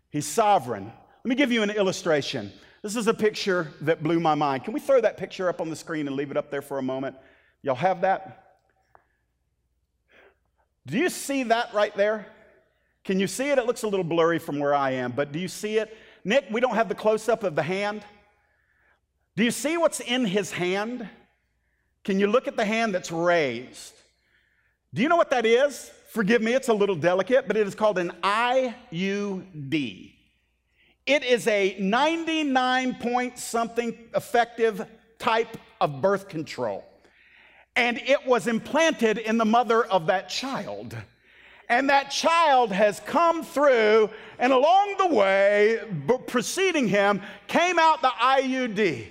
He's 0.10 0.26
sovereign. 0.26 0.94
Let 1.24 1.30
me 1.30 1.36
give 1.36 1.52
you 1.54 1.64
an 1.64 1.70
illustration. 1.70 2.52
This 2.82 2.98
is 2.98 3.08
a 3.08 3.14
picture 3.14 3.72
that 3.82 4.04
blew 4.04 4.20
my 4.20 4.36
mind. 4.36 4.66
Can 4.66 4.74
we 4.74 4.82
throw 4.82 5.00
that 5.00 5.16
picture 5.16 5.48
up 5.48 5.62
on 5.62 5.70
the 5.70 5.76
screen 5.76 6.08
and 6.08 6.18
leave 6.18 6.32
it 6.32 6.38
up 6.38 6.52
there 6.52 6.62
for 6.62 6.80
a 6.80 6.82
moment? 6.82 7.16
Y'all 7.62 7.76
have 7.76 8.02
that? 8.02 8.58
Do 10.86 10.98
you 10.98 11.10
see 11.10 11.44
that 11.44 11.74
right 11.74 11.96
there? 11.96 12.26
Can 13.06 13.22
you 13.22 13.28
see 13.28 13.50
it? 13.50 13.58
It 13.58 13.66
looks 13.66 13.84
a 13.84 13.88
little 13.88 14.04
blurry 14.04 14.38
from 14.38 14.60
where 14.60 14.76
I 14.76 14.92
am, 14.92 15.14
but 15.14 15.32
do 15.32 15.40
you 15.40 15.48
see 15.48 15.78
it? 15.78 15.96
Nick, 16.26 16.46
we 16.52 16.60
don't 16.60 16.76
have 16.76 16.90
the 16.90 16.96
close 16.96 17.30
up 17.30 17.44
of 17.44 17.56
the 17.56 17.64
hand. 17.64 18.04
Do 19.38 19.46
you 19.46 19.52
see 19.52 19.78
what's 19.78 20.02
in 20.02 20.26
his 20.26 20.52
hand? 20.52 21.08
Can 22.04 22.20
you 22.20 22.28
look 22.28 22.50
at 22.50 22.58
the 22.58 22.66
hand 22.66 22.94
that's 22.94 23.12
raised? 23.12 23.94
Do 24.94 25.02
you 25.02 25.08
know 25.08 25.16
what 25.16 25.30
that 25.30 25.46
is? 25.46 25.90
Forgive 26.10 26.42
me, 26.42 26.54
it's 26.54 26.68
a 26.68 26.74
little 26.74 26.96
delicate, 26.96 27.48
but 27.48 27.56
it 27.56 27.66
is 27.66 27.76
called 27.76 27.98
an 27.98 28.12
IUD. 28.22 30.14
It 31.06 31.24
is 31.24 31.48
a 31.48 31.76
99 31.80 32.96
point 32.96 33.38
something 33.38 33.98
effective 34.16 34.86
type 35.20 35.58
of 35.82 36.02
birth 36.02 36.28
control. 36.30 36.86
and 37.76 37.98
it 38.06 38.26
was 38.28 38.48
implanted 38.48 39.18
in 39.18 39.38
the 39.38 39.46
mother 39.46 39.84
of 39.86 40.08
that 40.08 40.30
child. 40.30 40.96
And 41.70 41.90
that 41.90 42.12
child 42.12 42.72
has 42.72 43.00
come 43.00 43.44
through, 43.44 44.10
and 44.38 44.54
along 44.54 44.96
the 45.00 45.08
way, 45.08 45.80
preceding 46.28 46.88
him, 46.88 47.22
came 47.48 47.80
out 47.80 48.02
the 48.02 48.10
IUD. 48.10 49.08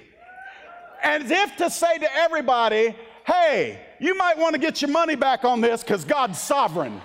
And 1.02 1.24
as 1.24 1.30
if 1.30 1.56
to 1.56 1.70
say 1.70 1.98
to 1.98 2.14
everybody, 2.14 2.94
hey, 3.26 3.80
you 3.98 4.16
might 4.16 4.38
want 4.38 4.54
to 4.54 4.60
get 4.60 4.80
your 4.80 4.90
money 4.90 5.16
back 5.16 5.44
on 5.44 5.60
this 5.60 5.82
because 5.82 6.04
God's 6.04 6.40
sovereign. 6.40 7.00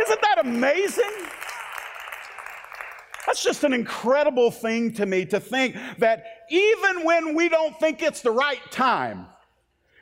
Isn't 0.00 0.20
that 0.22 0.38
amazing? 0.38 1.12
That's 3.26 3.42
just 3.42 3.64
an 3.64 3.72
incredible 3.72 4.50
thing 4.50 4.92
to 4.94 5.06
me 5.06 5.24
to 5.26 5.40
think 5.40 5.76
that 5.98 6.24
even 6.48 7.04
when 7.04 7.34
we 7.34 7.48
don't 7.48 7.78
think 7.80 8.00
it's 8.02 8.22
the 8.22 8.30
right 8.30 8.60
time, 8.70 9.26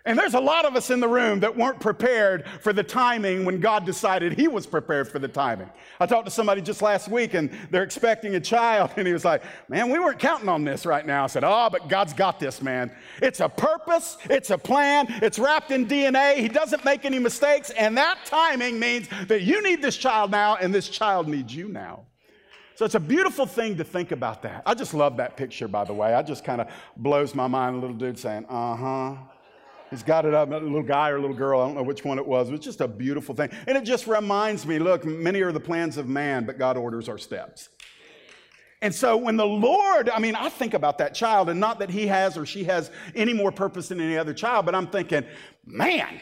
and 0.06 0.18
there's 0.18 0.34
a 0.34 0.40
lot 0.40 0.66
of 0.66 0.76
us 0.76 0.90
in 0.90 1.00
the 1.00 1.08
room 1.08 1.40
that 1.40 1.56
weren't 1.56 1.80
prepared 1.80 2.44
for 2.60 2.74
the 2.74 2.82
timing 2.82 3.46
when 3.46 3.58
God 3.58 3.86
decided 3.86 4.34
He 4.34 4.48
was 4.48 4.66
prepared 4.66 5.08
for 5.08 5.18
the 5.18 5.28
timing. 5.28 5.70
I 5.98 6.04
talked 6.04 6.26
to 6.26 6.30
somebody 6.30 6.60
just 6.60 6.82
last 6.82 7.08
week 7.08 7.32
and 7.32 7.50
they're 7.70 7.82
expecting 7.82 8.34
a 8.34 8.40
child, 8.40 8.90
and 8.98 9.06
he 9.06 9.14
was 9.14 9.24
like, 9.24 9.42
Man, 9.70 9.88
we 9.88 9.98
weren't 9.98 10.18
counting 10.18 10.50
on 10.50 10.62
this 10.62 10.84
right 10.84 11.06
now. 11.06 11.24
I 11.24 11.26
said, 11.28 11.42
Oh, 11.42 11.70
but 11.72 11.88
God's 11.88 12.12
got 12.12 12.38
this, 12.38 12.60
man. 12.60 12.94
It's 13.22 13.40
a 13.40 13.48
purpose, 13.48 14.18
it's 14.28 14.50
a 14.50 14.58
plan, 14.58 15.06
it's 15.22 15.38
wrapped 15.38 15.70
in 15.70 15.86
DNA. 15.86 16.36
He 16.36 16.48
doesn't 16.48 16.84
make 16.84 17.06
any 17.06 17.18
mistakes, 17.18 17.70
and 17.70 17.96
that 17.96 18.18
timing 18.26 18.78
means 18.78 19.08
that 19.28 19.40
you 19.40 19.62
need 19.62 19.80
this 19.80 19.96
child 19.96 20.30
now, 20.30 20.56
and 20.56 20.74
this 20.74 20.90
child 20.90 21.28
needs 21.28 21.56
you 21.56 21.68
now. 21.68 22.04
So 22.76 22.84
it's 22.84 22.96
a 22.96 23.00
beautiful 23.00 23.46
thing 23.46 23.76
to 23.76 23.84
think 23.84 24.10
about 24.10 24.42
that. 24.42 24.62
I 24.66 24.74
just 24.74 24.94
love 24.94 25.16
that 25.18 25.36
picture, 25.36 25.68
by 25.68 25.84
the 25.84 25.94
way. 25.94 26.12
I 26.12 26.22
just 26.22 26.44
kind 26.44 26.60
of 26.60 26.68
blows 26.96 27.34
my 27.34 27.46
mind, 27.46 27.76
a 27.76 27.78
little 27.78 27.96
dude 27.96 28.18
saying, 28.18 28.46
Uh 28.48 28.76
huh. 28.76 29.14
He's 29.90 30.02
got 30.02 30.24
it 30.24 30.34
up, 30.34 30.50
a 30.50 30.56
little 30.56 30.82
guy 30.82 31.10
or 31.10 31.16
a 31.16 31.20
little 31.20 31.36
girl, 31.36 31.60
I 31.60 31.66
don't 31.66 31.76
know 31.76 31.82
which 31.84 32.04
one 32.04 32.18
it 32.18 32.26
was. 32.26 32.50
It's 32.50 32.64
just 32.64 32.80
a 32.80 32.88
beautiful 32.88 33.32
thing. 33.32 33.50
And 33.68 33.78
it 33.78 33.84
just 33.84 34.08
reminds 34.08 34.66
me 34.66 34.80
look, 34.80 35.04
many 35.04 35.40
are 35.42 35.52
the 35.52 35.60
plans 35.60 35.98
of 35.98 36.08
man, 36.08 36.46
but 36.46 36.58
God 36.58 36.76
orders 36.76 37.08
our 37.08 37.18
steps. 37.18 37.68
And 38.82 38.92
so 38.92 39.16
when 39.16 39.36
the 39.36 39.46
Lord, 39.46 40.10
I 40.10 40.18
mean, 40.18 40.34
I 40.34 40.48
think 40.48 40.74
about 40.74 40.98
that 40.98 41.14
child, 41.14 41.48
and 41.48 41.60
not 41.60 41.78
that 41.78 41.90
he 41.90 42.08
has 42.08 42.36
or 42.36 42.44
she 42.44 42.64
has 42.64 42.90
any 43.14 43.32
more 43.32 43.52
purpose 43.52 43.88
than 43.88 44.00
any 44.00 44.18
other 44.18 44.34
child, 44.34 44.66
but 44.66 44.74
I'm 44.74 44.88
thinking, 44.88 45.24
man, 45.64 46.20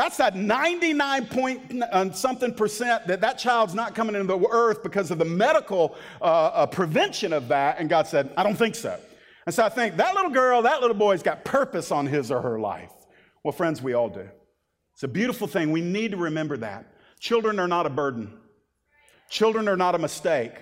that's 0.00 0.16
that 0.16 0.34
99 0.34 1.26
point 1.26 1.82
uh, 1.82 2.10
something 2.12 2.54
percent 2.54 3.06
that 3.06 3.20
that 3.20 3.38
child's 3.38 3.74
not 3.74 3.94
coming 3.94 4.14
into 4.14 4.28
the 4.28 4.48
earth 4.48 4.82
because 4.82 5.10
of 5.10 5.18
the 5.18 5.26
medical 5.26 5.94
uh, 6.22 6.24
uh, 6.24 6.66
prevention 6.66 7.34
of 7.34 7.48
that. 7.48 7.78
And 7.78 7.90
God 7.90 8.06
said, 8.06 8.32
I 8.34 8.42
don't 8.42 8.56
think 8.56 8.76
so. 8.76 8.98
And 9.44 9.54
so 9.54 9.62
I 9.62 9.68
think 9.68 9.98
that 9.98 10.14
little 10.14 10.30
girl, 10.30 10.62
that 10.62 10.80
little 10.80 10.96
boy's 10.96 11.22
got 11.22 11.44
purpose 11.44 11.90
on 11.90 12.06
his 12.06 12.30
or 12.30 12.40
her 12.40 12.58
life. 12.58 12.90
Well, 13.44 13.52
friends, 13.52 13.82
we 13.82 13.92
all 13.92 14.08
do. 14.08 14.26
It's 14.94 15.02
a 15.02 15.08
beautiful 15.08 15.46
thing. 15.46 15.70
We 15.70 15.82
need 15.82 16.12
to 16.12 16.16
remember 16.16 16.56
that. 16.56 16.86
Children 17.18 17.58
are 17.60 17.68
not 17.68 17.84
a 17.84 17.90
burden, 17.90 18.32
children 19.28 19.68
are 19.68 19.76
not 19.76 19.94
a 19.94 19.98
mistake. 19.98 20.52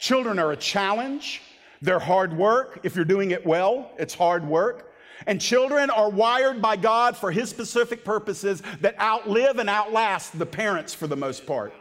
Children 0.00 0.40
are 0.40 0.50
a 0.50 0.56
challenge. 0.56 1.40
They're 1.82 2.00
hard 2.00 2.36
work. 2.36 2.80
If 2.82 2.96
you're 2.96 3.04
doing 3.04 3.30
it 3.30 3.46
well, 3.46 3.92
it's 3.96 4.14
hard 4.14 4.44
work. 4.44 4.87
And 5.26 5.40
children 5.40 5.90
are 5.90 6.10
wired 6.10 6.62
by 6.62 6.76
God 6.76 7.16
for 7.16 7.30
His 7.30 7.50
specific 7.50 8.04
purposes 8.04 8.62
that 8.80 8.98
outlive 9.00 9.58
and 9.58 9.68
outlast 9.68 10.38
the 10.38 10.46
parents 10.46 10.94
for 10.94 11.06
the 11.06 11.16
most 11.16 11.46
part. 11.46 11.72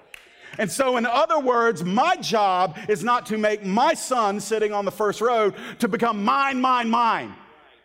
And 0.57 0.71
so, 0.71 0.97
in 0.97 1.05
other 1.05 1.39
words, 1.39 1.83
my 1.83 2.15
job 2.15 2.77
is 2.87 3.03
not 3.03 3.25
to 3.27 3.37
make 3.37 3.63
my 3.63 3.93
son 3.93 4.39
sitting 4.39 4.73
on 4.73 4.85
the 4.85 4.91
first 4.91 5.21
row 5.21 5.53
to 5.79 5.87
become 5.87 6.23
mine, 6.23 6.59
mine, 6.59 6.89
mine. 6.89 7.35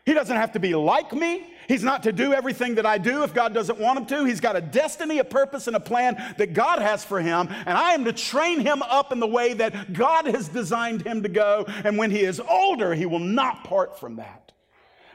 He 0.05 0.15
doesn't 0.15 0.37
have 0.37 0.53
to 0.53 0.61
be 0.61 0.75
like 0.75 1.13
me. 1.13 1.49
He's 1.69 1.85
not 1.85 2.03
to 2.03 2.13
do 2.13 2.33
everything 2.33 2.75
that 2.75 2.87
I 2.87 2.99
do 2.99 3.23
if 3.23 3.33
God 3.33 3.55
doesn't 3.55 3.79
want 3.79 3.99
him 3.99 4.07
to. 4.07 4.25
He's 4.25 4.41
got 4.41 4.57
a 4.57 4.61
destiny, 4.61 5.19
a 5.19 5.25
purpose, 5.25 5.69
and 5.69 5.77
a 5.77 5.81
plan 5.81 6.35
that 6.39 6.55
God 6.55 6.81
has 6.81 7.05
for 7.05 7.21
him. 7.21 7.49
And 7.51 7.79
I 7.79 7.93
am 7.93 8.05
to 8.05 8.13
train 8.13 8.61
him 8.61 8.83
up 8.83 9.13
in 9.13 9.21
the 9.21 9.29
way 9.29 9.55
that 9.55 9.93
God 9.93 10.27
has 10.27 10.49
designed 10.49 11.03
him 11.03 11.23
to 11.23 11.29
go. 11.29 11.65
And 11.85 11.97
when 11.97 12.11
he 12.11 12.23
is 12.23 12.41
older, 12.41 12.95
he 12.95 13.07
will 13.07 13.21
not 13.21 13.65
part 13.65 13.99
from 13.99 14.17
that. 14.17 14.52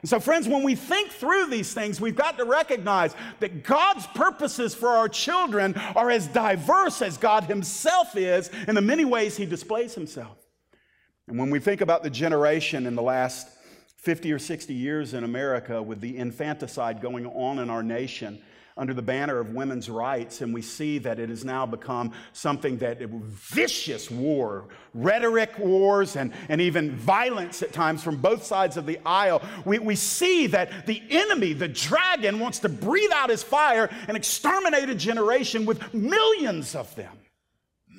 And 0.02 0.10
so, 0.10 0.20
friends, 0.20 0.48
when 0.48 0.64
we 0.64 0.76
think 0.76 1.12
through 1.12 1.48
these 1.48 1.74
things, 1.74 2.00
we've 2.00 2.16
got 2.16 2.38
to 2.38 2.46
recognize 2.46 3.16
that 3.40 3.64
God's 3.64 4.06
purposes 4.08 4.76
for 4.76 4.90
our 4.90 5.10
children 5.10 5.76
are 5.96 6.12
as 6.12 6.28
diverse 6.28 7.02
as 7.02 7.18
God 7.18 7.46
Himself 7.46 8.16
is 8.16 8.50
in 8.68 8.76
the 8.76 8.82
many 8.82 9.06
ways 9.06 9.38
He 9.38 9.46
displays 9.46 9.96
Himself. 9.96 10.38
And 11.28 11.40
when 11.40 11.50
we 11.50 11.60
think 11.60 11.82
about 11.82 12.04
the 12.04 12.10
generation 12.10 12.86
in 12.86 12.96
the 12.96 13.02
last 13.02 13.48
50 13.98 14.32
or 14.32 14.40
60 14.40 14.74
years 14.74 15.14
in 15.14 15.24
America 15.24 15.82
with 15.82 16.00
the 16.00 16.18
infanticide 16.18 17.02
going 17.02 17.26
on 17.26 17.60
in 17.60 17.70
our 17.70 17.84
nation, 17.84 18.42
under 18.78 18.94
the 18.94 19.02
banner 19.02 19.40
of 19.40 19.54
women's 19.54 19.90
rights, 19.90 20.42
and 20.42 20.54
we 20.54 20.62
see 20.62 21.00
that 21.00 21.20
it 21.20 21.30
has 21.30 21.44
now 21.44 21.66
become 21.66 22.12
something 22.34 22.78
that 22.78 23.00
vicious 23.00 24.12
war, 24.12 24.68
rhetoric 24.94 25.58
wars, 25.58 26.16
and, 26.16 26.32
and 26.48 26.62
even 26.62 26.96
violence 26.96 27.64
at 27.64 27.74
times 27.74 28.04
from 28.04 28.18
both 28.18 28.44
sides 28.44 28.78
of 28.78 28.86
the 28.86 29.00
aisle. 29.06 29.42
We, 29.66 29.80
we 29.80 29.96
see 29.96 30.48
that 30.48 30.86
the 30.86 31.02
enemy, 31.10 31.54
the 31.54 31.68
dragon, 31.68 32.40
wants 32.40 32.60
to 32.60 32.70
breathe 32.70 33.12
out 33.14 33.30
his 33.30 33.44
fire 33.44 33.90
and 34.08 34.16
exterminate 34.16 34.90
a 34.90 34.96
generation 34.96 35.66
with 35.66 35.94
millions 35.94 36.76
of 36.76 36.94
them. 36.96 37.18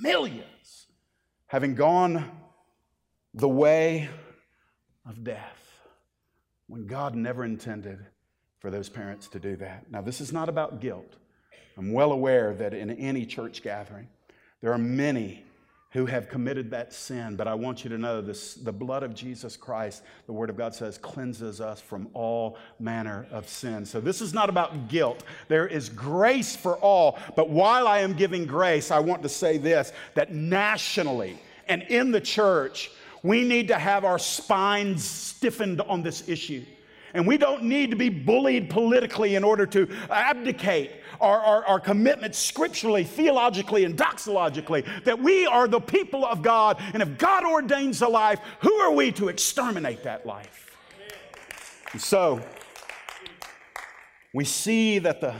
Millions 0.00 0.86
having 1.46 1.74
gone 1.74 2.30
the 3.34 3.48
way 3.48 4.08
of 5.08 5.24
death 5.24 5.58
when 6.66 6.86
God 6.86 7.14
never 7.14 7.44
intended 7.44 7.98
for 8.58 8.70
those 8.70 8.88
parents 8.88 9.28
to 9.28 9.38
do 9.38 9.56
that. 9.56 9.90
Now, 9.90 10.00
this 10.00 10.20
is 10.20 10.32
not 10.32 10.48
about 10.48 10.80
guilt. 10.80 11.14
I'm 11.76 11.92
well 11.92 12.12
aware 12.12 12.54
that 12.54 12.74
in 12.74 12.90
any 12.90 13.24
church 13.24 13.62
gathering, 13.62 14.08
there 14.60 14.72
are 14.72 14.78
many 14.78 15.44
who 15.92 16.04
have 16.04 16.28
committed 16.28 16.70
that 16.70 16.92
sin, 16.92 17.34
but 17.34 17.48
I 17.48 17.54
want 17.54 17.82
you 17.82 17.88
to 17.90 17.96
know 17.96 18.20
this 18.20 18.54
the 18.54 18.72
blood 18.72 19.02
of 19.02 19.14
Jesus 19.14 19.56
Christ, 19.56 20.02
the 20.26 20.32
Word 20.32 20.50
of 20.50 20.56
God 20.56 20.74
says, 20.74 20.98
cleanses 20.98 21.60
us 21.60 21.80
from 21.80 22.08
all 22.12 22.58
manner 22.78 23.26
of 23.30 23.48
sin. 23.48 23.86
So 23.86 24.00
this 24.00 24.20
is 24.20 24.34
not 24.34 24.50
about 24.50 24.88
guilt. 24.88 25.22
There 25.46 25.66
is 25.66 25.88
grace 25.88 26.54
for 26.54 26.76
all. 26.78 27.18
But 27.36 27.48
while 27.48 27.88
I 27.88 28.00
am 28.00 28.12
giving 28.12 28.44
grace, 28.44 28.90
I 28.90 28.98
want 28.98 29.22
to 29.22 29.28
say 29.28 29.56
this 29.56 29.92
that 30.14 30.34
nationally 30.34 31.38
and 31.68 31.82
in 31.82 32.10
the 32.10 32.20
church, 32.20 32.90
we 33.22 33.44
need 33.44 33.68
to 33.68 33.78
have 33.78 34.04
our 34.04 34.18
spines 34.18 35.04
stiffened 35.04 35.80
on 35.82 36.02
this 36.02 36.28
issue. 36.28 36.64
And 37.14 37.26
we 37.26 37.38
don't 37.38 37.64
need 37.64 37.90
to 37.90 37.96
be 37.96 38.08
bullied 38.08 38.70
politically 38.70 39.34
in 39.34 39.44
order 39.44 39.66
to 39.66 39.88
abdicate 40.10 40.92
our, 41.20 41.40
our, 41.40 41.64
our, 41.64 41.80
commitment 41.80 42.34
scripturally, 42.34 43.02
theologically, 43.02 43.84
and 43.84 43.96
doxologically 43.96 44.86
that 45.04 45.18
we 45.18 45.46
are 45.46 45.66
the 45.66 45.80
people 45.80 46.24
of 46.24 46.42
God. 46.42 46.80
And 46.92 47.02
if 47.02 47.18
God 47.18 47.44
ordains 47.44 48.02
a 48.02 48.08
life, 48.08 48.40
who 48.60 48.72
are 48.74 48.92
we 48.92 49.10
to 49.12 49.28
exterminate 49.28 50.04
that 50.04 50.26
life? 50.26 50.76
And 51.92 52.00
so 52.00 52.40
we 54.34 54.44
see 54.44 54.98
that 55.00 55.20
the, 55.20 55.34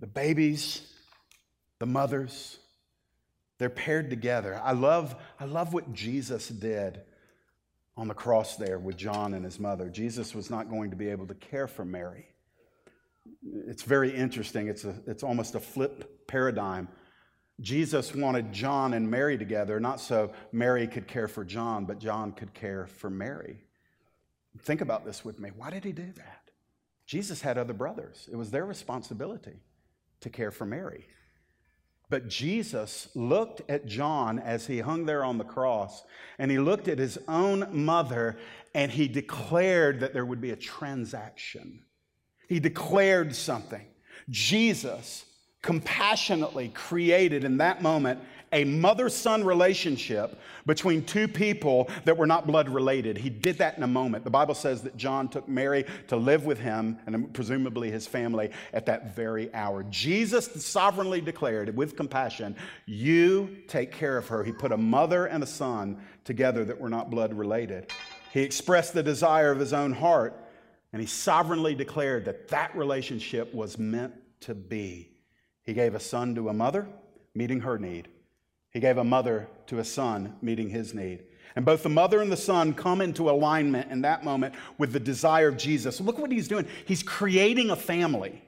the 0.00 0.06
babies, 0.06 0.82
the 1.78 1.86
mothers, 1.86 2.58
they're 3.58 3.70
paired 3.70 4.10
together. 4.10 4.60
I 4.62 4.72
love, 4.72 5.14
I 5.38 5.44
love 5.44 5.72
what 5.72 5.92
Jesus 5.92 6.48
did 6.48 7.02
on 7.96 8.08
the 8.08 8.14
cross 8.14 8.56
there 8.56 8.78
with 8.78 8.96
John 8.96 9.34
and 9.34 9.44
his 9.44 9.58
mother. 9.58 9.88
Jesus 9.88 10.34
was 10.34 10.50
not 10.50 10.68
going 10.68 10.90
to 10.90 10.96
be 10.96 11.08
able 11.08 11.26
to 11.26 11.34
care 11.34 11.66
for 11.66 11.84
Mary. 11.84 12.26
It's 13.66 13.82
very 13.82 14.14
interesting. 14.14 14.68
It's, 14.68 14.84
a, 14.84 14.94
it's 15.06 15.22
almost 15.22 15.54
a 15.54 15.60
flip 15.60 16.26
paradigm. 16.26 16.88
Jesus 17.60 18.14
wanted 18.14 18.52
John 18.52 18.92
and 18.92 19.10
Mary 19.10 19.38
together, 19.38 19.80
not 19.80 20.00
so 20.00 20.32
Mary 20.52 20.86
could 20.86 21.06
care 21.06 21.26
for 21.26 21.44
John, 21.44 21.86
but 21.86 21.98
John 21.98 22.32
could 22.32 22.52
care 22.52 22.86
for 22.86 23.08
Mary. 23.08 23.64
Think 24.60 24.82
about 24.82 25.04
this 25.04 25.24
with 25.24 25.38
me. 25.38 25.50
Why 25.56 25.70
did 25.70 25.84
he 25.84 25.92
do 25.92 26.12
that? 26.16 26.50
Jesus 27.06 27.40
had 27.40 27.56
other 27.56 27.72
brothers, 27.72 28.28
it 28.30 28.36
was 28.36 28.50
their 28.50 28.66
responsibility 28.66 29.62
to 30.20 30.30
care 30.30 30.50
for 30.50 30.66
Mary. 30.66 31.06
But 32.08 32.28
Jesus 32.28 33.08
looked 33.14 33.62
at 33.68 33.86
John 33.86 34.38
as 34.38 34.66
he 34.66 34.78
hung 34.78 35.06
there 35.06 35.24
on 35.24 35.38
the 35.38 35.44
cross, 35.44 36.04
and 36.38 36.50
he 36.50 36.58
looked 36.58 36.86
at 36.86 36.98
his 36.98 37.18
own 37.26 37.68
mother, 37.72 38.38
and 38.74 38.92
he 38.92 39.08
declared 39.08 40.00
that 40.00 40.12
there 40.12 40.24
would 40.24 40.40
be 40.40 40.52
a 40.52 40.56
transaction. 40.56 41.82
He 42.48 42.60
declared 42.60 43.34
something. 43.34 43.86
Jesus 44.30 45.24
compassionately 45.62 46.68
created 46.68 47.42
in 47.42 47.56
that 47.56 47.82
moment 47.82 48.20
a 48.52 48.64
mother 48.64 49.08
son 49.08 49.44
relationship 49.44 50.38
between 50.66 51.04
two 51.04 51.28
people 51.28 51.88
that 52.04 52.16
were 52.16 52.26
not 52.26 52.46
blood 52.46 52.68
related. 52.68 53.18
He 53.18 53.30
did 53.30 53.58
that 53.58 53.76
in 53.76 53.82
a 53.82 53.88
moment. 53.88 54.24
The 54.24 54.30
Bible 54.30 54.54
says 54.54 54.82
that 54.82 54.96
John 54.96 55.28
took 55.28 55.48
Mary 55.48 55.84
to 56.08 56.16
live 56.16 56.44
with 56.44 56.58
him 56.58 56.98
and 57.06 57.32
presumably 57.34 57.90
his 57.90 58.06
family 58.06 58.50
at 58.72 58.86
that 58.86 59.14
very 59.14 59.52
hour. 59.54 59.84
Jesus 59.84 60.64
sovereignly 60.64 61.20
declared 61.20 61.76
with 61.76 61.96
compassion, 61.96 62.56
You 62.86 63.58
take 63.68 63.92
care 63.92 64.16
of 64.16 64.28
her. 64.28 64.44
He 64.44 64.52
put 64.52 64.72
a 64.72 64.76
mother 64.76 65.26
and 65.26 65.42
a 65.42 65.46
son 65.46 65.98
together 66.24 66.64
that 66.64 66.80
were 66.80 66.88
not 66.88 67.10
blood 67.10 67.34
related. 67.34 67.92
He 68.32 68.42
expressed 68.42 68.92
the 68.92 69.02
desire 69.02 69.50
of 69.50 69.58
his 69.58 69.72
own 69.72 69.92
heart 69.92 70.42
And 70.92 71.00
he 71.02 71.06
sovereignly 71.06 71.74
declared 71.74 72.24
that 72.24 72.48
that 72.48 72.74
relationship 72.76 73.52
was 73.52 73.78
meant 73.78 74.14
to 74.40 74.54
be. 74.54 75.10
He 75.62 75.74
gave 75.74 75.94
a 75.94 76.00
son 76.00 76.34
to 76.36 76.48
a 76.48 76.52
mother, 76.54 76.86
meeting 77.34 77.60
her 77.60 77.78
need. 77.78 78.08
He 78.76 78.80
gave 78.80 78.98
a 78.98 79.04
mother 79.04 79.48
to 79.68 79.78
a 79.78 79.84
son, 79.86 80.36
meeting 80.42 80.68
his 80.68 80.92
need. 80.92 81.22
And 81.54 81.64
both 81.64 81.82
the 81.82 81.88
mother 81.88 82.20
and 82.20 82.30
the 82.30 82.36
son 82.36 82.74
come 82.74 83.00
into 83.00 83.30
alignment 83.30 83.90
in 83.90 84.02
that 84.02 84.22
moment 84.22 84.54
with 84.76 84.92
the 84.92 85.00
desire 85.00 85.48
of 85.48 85.56
Jesus. 85.56 85.98
Look 85.98 86.18
what 86.18 86.30
he's 86.30 86.46
doing. 86.46 86.66
He's 86.84 87.02
creating 87.02 87.70
a 87.70 87.76
family. 87.76 88.42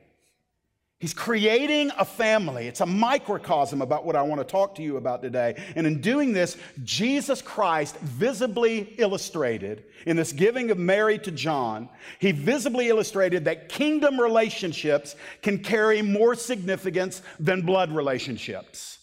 He's 0.98 1.14
creating 1.14 1.92
a 1.96 2.04
family. 2.04 2.66
It's 2.66 2.82
a 2.82 2.86
microcosm 2.86 3.80
about 3.80 4.04
what 4.04 4.16
I 4.16 4.20
want 4.20 4.42
to 4.42 4.44
talk 4.44 4.74
to 4.74 4.82
you 4.82 4.98
about 4.98 5.22
today. 5.22 5.54
And 5.76 5.86
in 5.86 6.02
doing 6.02 6.34
this, 6.34 6.58
Jesus 6.84 7.40
Christ 7.40 7.96
visibly 8.00 8.80
illustrated 8.98 9.84
in 10.04 10.14
this 10.14 10.34
giving 10.34 10.70
of 10.70 10.76
Mary 10.76 11.18
to 11.20 11.30
John, 11.30 11.88
he 12.18 12.32
visibly 12.32 12.90
illustrated 12.90 13.46
that 13.46 13.70
kingdom 13.70 14.20
relationships 14.20 15.16
can 15.40 15.60
carry 15.60 16.02
more 16.02 16.34
significance 16.34 17.22
than 17.40 17.62
blood 17.62 17.90
relationships. 17.90 18.97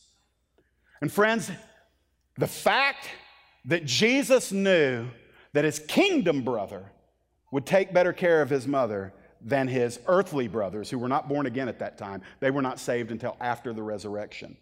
And 1.01 1.11
friends, 1.11 1.51
the 2.37 2.47
fact 2.47 3.09
that 3.65 3.85
Jesus 3.85 4.51
knew 4.51 5.07
that 5.53 5.65
his 5.65 5.79
kingdom 5.79 6.43
brother 6.43 6.91
would 7.51 7.65
take 7.65 7.93
better 7.93 8.13
care 8.13 8.41
of 8.41 8.49
his 8.49 8.67
mother 8.67 9.13
than 9.41 9.67
his 9.67 9.99
earthly 10.07 10.47
brothers 10.47 10.89
who 10.89 10.97
were 10.97 11.07
not 11.07 11.29
born 11.29 11.45
again 11.45 11.69
at 11.69 11.79
that 11.79 11.97
time. 11.97 12.21
They 12.39 12.51
were 12.51 12.61
not 12.61 12.79
saved 12.79 13.11
until 13.11 13.37
after 13.39 13.73
the 13.73 13.83
resurrection. 13.83 14.57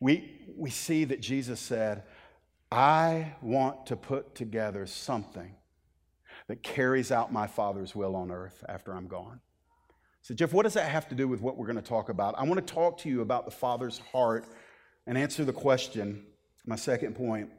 We, 0.00 0.46
we 0.56 0.70
see 0.70 1.04
that 1.04 1.20
Jesus 1.20 1.60
said, 1.60 2.02
I 2.70 3.34
want 3.40 3.86
to 3.86 3.96
put 3.96 4.34
together 4.34 4.86
something 4.86 5.54
that 6.48 6.62
carries 6.62 7.12
out 7.12 7.32
my 7.32 7.46
Father's 7.46 7.94
will 7.94 8.16
on 8.16 8.30
earth 8.30 8.64
after 8.68 8.92
I'm 8.92 9.06
gone. 9.06 9.40
So, 10.22 10.34
Jeff, 10.34 10.52
what 10.52 10.64
does 10.64 10.74
that 10.74 10.90
have 10.90 11.08
to 11.10 11.14
do 11.14 11.28
with 11.28 11.40
what 11.40 11.56
we're 11.56 11.66
going 11.66 11.76
to 11.76 11.82
talk 11.82 12.08
about? 12.08 12.34
I 12.36 12.42
want 12.42 12.66
to 12.66 12.74
talk 12.74 12.98
to 12.98 13.08
you 13.08 13.20
about 13.20 13.44
the 13.44 13.52
Father's 13.52 13.98
heart 13.98 14.44
and 15.06 15.16
answer 15.16 15.44
the 15.44 15.52
question, 15.52 16.24
my 16.64 16.76
second 16.76 17.14
point 17.14 17.50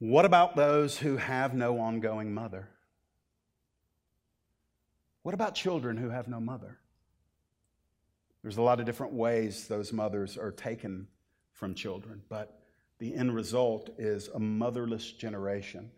what 0.00 0.24
about 0.24 0.54
those 0.54 0.98
who 0.98 1.16
have 1.16 1.54
no 1.54 1.78
ongoing 1.78 2.34
mother? 2.34 2.68
What 5.22 5.32
about 5.32 5.54
children 5.54 5.96
who 5.96 6.10
have 6.10 6.28
no 6.28 6.40
mother? 6.40 6.78
There's 8.42 8.58
a 8.58 8.62
lot 8.62 8.80
of 8.80 8.86
different 8.86 9.14
ways 9.14 9.66
those 9.66 9.92
mothers 9.92 10.36
are 10.36 10.50
taken 10.50 11.06
from 11.52 11.74
children, 11.74 12.20
but 12.28 12.60
the 12.98 13.14
end 13.14 13.34
result 13.34 13.88
is 13.96 14.28
a 14.28 14.38
motherless 14.38 15.12
generation. 15.12 15.90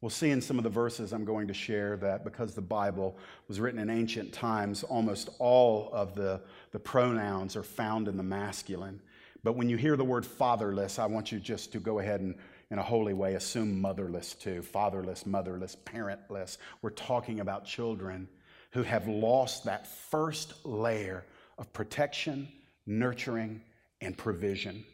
We'll 0.00 0.08
see 0.08 0.30
in 0.30 0.40
some 0.40 0.56
of 0.56 0.64
the 0.64 0.70
verses 0.70 1.12
I'm 1.12 1.26
going 1.26 1.48
to 1.48 1.54
share 1.54 1.98
that 1.98 2.24
because 2.24 2.54
the 2.54 2.62
Bible 2.62 3.18
was 3.48 3.60
written 3.60 3.80
in 3.80 3.90
ancient 3.90 4.32
times, 4.32 4.82
almost 4.82 5.28
all 5.38 5.90
of 5.92 6.14
the, 6.14 6.40
the 6.72 6.78
pronouns 6.78 7.54
are 7.54 7.62
found 7.62 8.08
in 8.08 8.16
the 8.16 8.22
masculine. 8.22 9.02
But 9.42 9.56
when 9.56 9.68
you 9.68 9.76
hear 9.76 9.96
the 9.96 10.04
word 10.04 10.26
fatherless, 10.26 10.98
I 10.98 11.06
want 11.06 11.32
you 11.32 11.40
just 11.40 11.72
to 11.72 11.80
go 11.80 11.98
ahead 11.98 12.20
and, 12.20 12.34
in 12.70 12.78
a 12.78 12.82
holy 12.82 13.14
way, 13.14 13.34
assume 13.34 13.80
motherless 13.80 14.34
too. 14.34 14.62
Fatherless, 14.62 15.24
motherless, 15.26 15.76
parentless. 15.84 16.58
We're 16.82 16.90
talking 16.90 17.40
about 17.40 17.64
children 17.64 18.28
who 18.72 18.82
have 18.82 19.08
lost 19.08 19.64
that 19.64 19.86
first 19.86 20.64
layer 20.64 21.24
of 21.58 21.72
protection, 21.72 22.48
nurturing, 22.86 23.62
and 24.00 24.16
provision. 24.16 24.84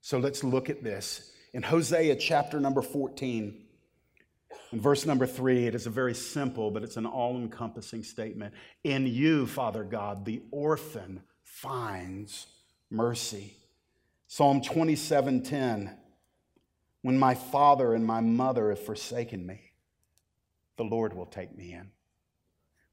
So 0.00 0.18
let's 0.18 0.44
look 0.44 0.70
at 0.70 0.84
this. 0.84 1.32
In 1.52 1.62
Hosea 1.62 2.16
chapter 2.16 2.60
number 2.60 2.82
14, 2.82 3.62
in 4.72 4.80
verse 4.80 5.06
number 5.06 5.26
three, 5.26 5.66
it 5.66 5.74
is 5.74 5.86
a 5.86 5.90
very 5.90 6.14
simple, 6.14 6.70
but 6.70 6.82
it's 6.82 6.96
an 6.96 7.06
all 7.06 7.36
encompassing 7.36 8.02
statement. 8.02 8.54
In 8.84 9.06
you, 9.06 9.46
Father 9.46 9.84
God, 9.84 10.24
the 10.24 10.42
orphan 10.50 11.22
finds 11.44 12.46
mercy. 12.90 13.54
Psalm 14.28 14.60
27:10 14.60 15.96
When 17.02 17.18
my 17.18 17.34
father 17.34 17.94
and 17.94 18.04
my 18.04 18.20
mother 18.20 18.70
have 18.70 18.84
forsaken 18.84 19.46
me, 19.46 19.72
the 20.76 20.84
Lord 20.84 21.14
will 21.14 21.26
take 21.26 21.56
me 21.56 21.72
in. 21.72 21.90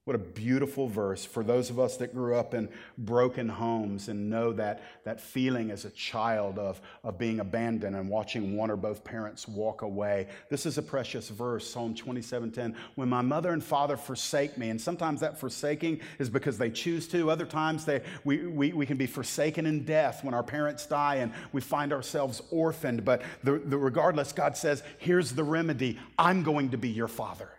What 0.05 0.17
a 0.17 0.19
beautiful 0.19 0.89
verse 0.89 1.23
for 1.23 1.45
those 1.45 1.69
of 1.69 1.79
us 1.79 1.95
that 1.97 2.13
grew 2.13 2.35
up 2.35 2.53
in 2.53 2.67
broken 2.97 3.47
homes 3.47 4.09
and 4.09 4.29
know 4.29 4.51
that, 4.51 4.83
that 5.05 5.21
feeling 5.21 5.71
as 5.71 5.85
a 5.85 5.89
child 5.91 6.59
of, 6.59 6.81
of 7.05 7.17
being 7.17 7.39
abandoned 7.39 7.95
and 7.95 8.09
watching 8.09 8.57
one 8.57 8.69
or 8.69 8.75
both 8.75 9.05
parents 9.05 9.47
walk 9.47 9.81
away. 9.81 10.27
This 10.49 10.65
is 10.65 10.77
a 10.77 10.81
precious 10.81 11.29
verse, 11.29 11.69
Psalm 11.69 11.95
27:10. 11.95 12.75
When 12.95 13.07
my 13.07 13.21
mother 13.21 13.53
and 13.53 13.63
father 13.63 13.95
forsake 13.95 14.57
me, 14.57 14.71
and 14.71 14.81
sometimes 14.81 15.21
that 15.21 15.39
forsaking 15.39 16.01
is 16.19 16.29
because 16.29 16.57
they 16.57 16.69
choose 16.69 17.07
to, 17.07 17.31
other 17.31 17.45
times 17.45 17.85
they, 17.85 18.01
we, 18.25 18.45
we, 18.45 18.73
we 18.73 18.85
can 18.85 18.97
be 18.97 19.07
forsaken 19.07 19.65
in 19.65 19.85
death 19.85 20.21
when 20.21 20.33
our 20.33 20.43
parents 20.43 20.85
die 20.85 21.15
and 21.15 21.31
we 21.53 21.61
find 21.61 21.93
ourselves 21.93 22.41
orphaned. 22.51 23.05
But 23.05 23.21
the, 23.41 23.53
the, 23.59 23.77
regardless, 23.77 24.33
God 24.33 24.57
says, 24.57 24.83
here's 24.97 25.31
the 25.31 25.45
remedy 25.45 25.97
I'm 26.19 26.43
going 26.43 26.71
to 26.71 26.77
be 26.77 26.89
your 26.89 27.07
father. 27.07 27.49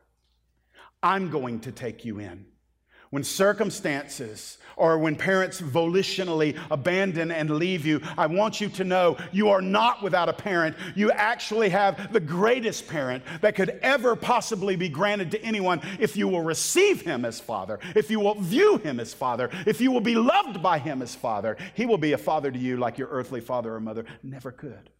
I'm 1.04 1.30
going 1.30 1.60
to 1.60 1.70
take 1.70 2.06
you 2.06 2.18
in. 2.18 2.46
When 3.10 3.22
circumstances 3.22 4.58
or 4.74 4.98
when 4.98 5.14
parents 5.14 5.60
volitionally 5.60 6.58
abandon 6.70 7.30
and 7.30 7.48
leave 7.48 7.86
you, 7.86 8.00
I 8.18 8.26
want 8.26 8.60
you 8.60 8.68
to 8.70 8.82
know 8.82 9.18
you 9.30 9.50
are 9.50 9.60
not 9.60 10.02
without 10.02 10.28
a 10.28 10.32
parent. 10.32 10.74
You 10.96 11.12
actually 11.12 11.68
have 11.68 12.12
the 12.12 12.18
greatest 12.18 12.88
parent 12.88 13.22
that 13.42 13.54
could 13.54 13.78
ever 13.82 14.16
possibly 14.16 14.74
be 14.74 14.88
granted 14.88 15.30
to 15.32 15.42
anyone 15.42 15.80
if 16.00 16.16
you 16.16 16.26
will 16.26 16.40
receive 16.40 17.02
him 17.02 17.24
as 17.24 17.38
father, 17.38 17.78
if 17.94 18.10
you 18.10 18.18
will 18.18 18.40
view 18.40 18.78
him 18.78 18.98
as 18.98 19.14
father, 19.14 19.50
if 19.64 19.80
you 19.80 19.92
will 19.92 20.00
be 20.00 20.16
loved 20.16 20.60
by 20.60 20.78
him 20.78 21.02
as 21.02 21.14
father. 21.14 21.56
He 21.74 21.86
will 21.86 21.98
be 21.98 22.14
a 22.14 22.18
father 22.18 22.50
to 22.50 22.58
you 22.58 22.78
like 22.78 22.98
your 22.98 23.08
earthly 23.08 23.42
father 23.42 23.74
or 23.74 23.80
mother 23.80 24.06
never 24.24 24.50
could. 24.50 24.90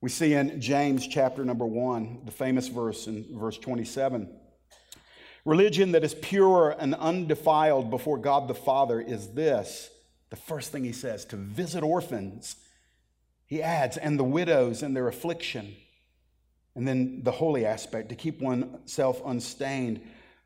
We 0.00 0.08
see 0.08 0.32
in 0.32 0.60
James 0.62 1.06
chapter 1.06 1.44
number 1.44 1.66
one, 1.66 2.20
the 2.24 2.30
famous 2.30 2.68
verse 2.68 3.06
in 3.06 3.26
verse 3.38 3.58
27. 3.58 4.39
Religion 5.44 5.92
that 5.92 6.04
is 6.04 6.14
pure 6.14 6.76
and 6.78 6.94
undefiled 6.94 7.90
before 7.90 8.18
God 8.18 8.48
the 8.48 8.54
Father 8.54 9.00
is 9.00 9.28
this. 9.28 9.90
The 10.30 10.36
first 10.36 10.70
thing 10.70 10.84
he 10.84 10.92
says 10.92 11.24
to 11.26 11.36
visit 11.36 11.82
orphans. 11.82 12.56
He 13.46 13.62
adds, 13.62 13.96
and 13.96 14.18
the 14.18 14.24
widows 14.24 14.82
in 14.82 14.94
their 14.94 15.08
affliction. 15.08 15.74
And 16.76 16.86
then 16.86 17.22
the 17.24 17.32
holy 17.32 17.66
aspect, 17.66 18.10
to 18.10 18.14
keep 18.14 18.40
oneself 18.40 19.20
unstained 19.24 20.00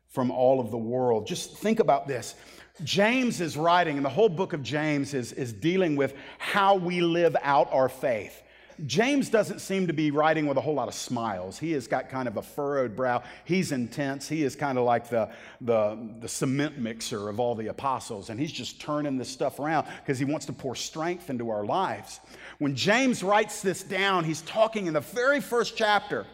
from 0.07 0.31
all 0.31 0.59
of 0.59 0.71
the 0.71 0.77
world. 0.77 1.27
Just 1.27 1.57
think 1.57 1.79
about 1.79 2.07
this. 2.07 2.35
James 2.83 3.41
is 3.41 3.55
writing, 3.57 3.97
and 3.97 4.05
the 4.05 4.09
whole 4.09 4.29
book 4.29 4.53
of 4.53 4.63
James 4.63 5.13
is, 5.13 5.33
is 5.33 5.53
dealing 5.53 5.95
with 5.95 6.13
how 6.39 6.75
we 6.75 7.01
live 7.01 7.35
out 7.41 7.71
our 7.71 7.89
faith. 7.89 8.41
James 8.85 9.29
doesn't 9.29 9.59
seem 9.59 9.87
to 9.87 9.93
be 9.93 10.11
writing 10.11 10.47
with 10.47 10.57
a 10.57 10.61
whole 10.61 10.73
lot 10.73 10.87
of 10.87 10.93
smiles. 10.93 11.57
He 11.57 11.71
has 11.71 11.87
got 11.87 12.09
kind 12.09 12.27
of 12.27 12.37
a 12.37 12.41
furrowed 12.41 12.95
brow. 12.95 13.23
He's 13.45 13.71
intense. 13.71 14.27
He 14.27 14.43
is 14.43 14.55
kind 14.55 14.77
of 14.77 14.83
like 14.83 15.09
the, 15.09 15.29
the, 15.61 15.97
the 16.19 16.27
cement 16.27 16.77
mixer 16.77 17.29
of 17.29 17.39
all 17.39 17.55
the 17.55 17.67
apostles, 17.67 18.29
and 18.29 18.39
he's 18.39 18.51
just 18.51 18.81
turning 18.81 19.17
this 19.17 19.29
stuff 19.29 19.59
around 19.59 19.87
because 20.01 20.19
he 20.19 20.25
wants 20.25 20.45
to 20.47 20.53
pour 20.53 20.75
strength 20.75 21.29
into 21.29 21.49
our 21.49 21.63
lives. 21.65 22.19
When 22.57 22.75
James 22.75 23.23
writes 23.23 23.61
this 23.61 23.81
down, 23.83 24.23
he's 24.23 24.41
talking 24.41 24.87
in 24.87 24.93
the 24.93 25.01
very 25.01 25.39
first 25.39 25.77
chapter 25.77 26.25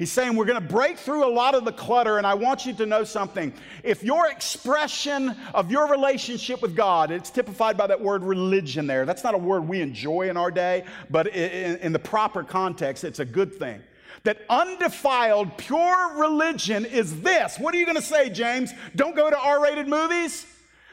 He's 0.00 0.10
saying 0.10 0.34
we're 0.34 0.46
going 0.46 0.58
to 0.58 0.66
break 0.66 0.96
through 0.96 1.26
a 1.26 1.28
lot 1.28 1.54
of 1.54 1.66
the 1.66 1.72
clutter, 1.72 2.16
and 2.16 2.26
I 2.26 2.32
want 2.32 2.64
you 2.64 2.72
to 2.72 2.86
know 2.86 3.04
something. 3.04 3.52
If 3.84 4.02
your 4.02 4.30
expression 4.30 5.36
of 5.52 5.70
your 5.70 5.90
relationship 5.90 6.62
with 6.62 6.74
God, 6.74 7.10
it's 7.10 7.28
typified 7.28 7.76
by 7.76 7.86
that 7.88 8.00
word 8.00 8.24
religion 8.24 8.86
there. 8.86 9.04
That's 9.04 9.22
not 9.22 9.34
a 9.34 9.38
word 9.38 9.68
we 9.68 9.82
enjoy 9.82 10.30
in 10.30 10.38
our 10.38 10.50
day, 10.50 10.86
but 11.10 11.26
in, 11.26 11.76
in 11.80 11.92
the 11.92 11.98
proper 11.98 12.42
context, 12.42 13.04
it's 13.04 13.18
a 13.18 13.26
good 13.26 13.56
thing. 13.56 13.82
That 14.22 14.38
undefiled, 14.48 15.58
pure 15.58 16.14
religion 16.16 16.86
is 16.86 17.20
this. 17.20 17.58
What 17.58 17.74
are 17.74 17.76
you 17.76 17.84
going 17.84 17.96
to 17.96 18.02
say, 18.02 18.30
James? 18.30 18.72
Don't 18.96 19.14
go 19.14 19.28
to 19.28 19.38
R 19.38 19.62
rated 19.62 19.86
movies? 19.86 20.46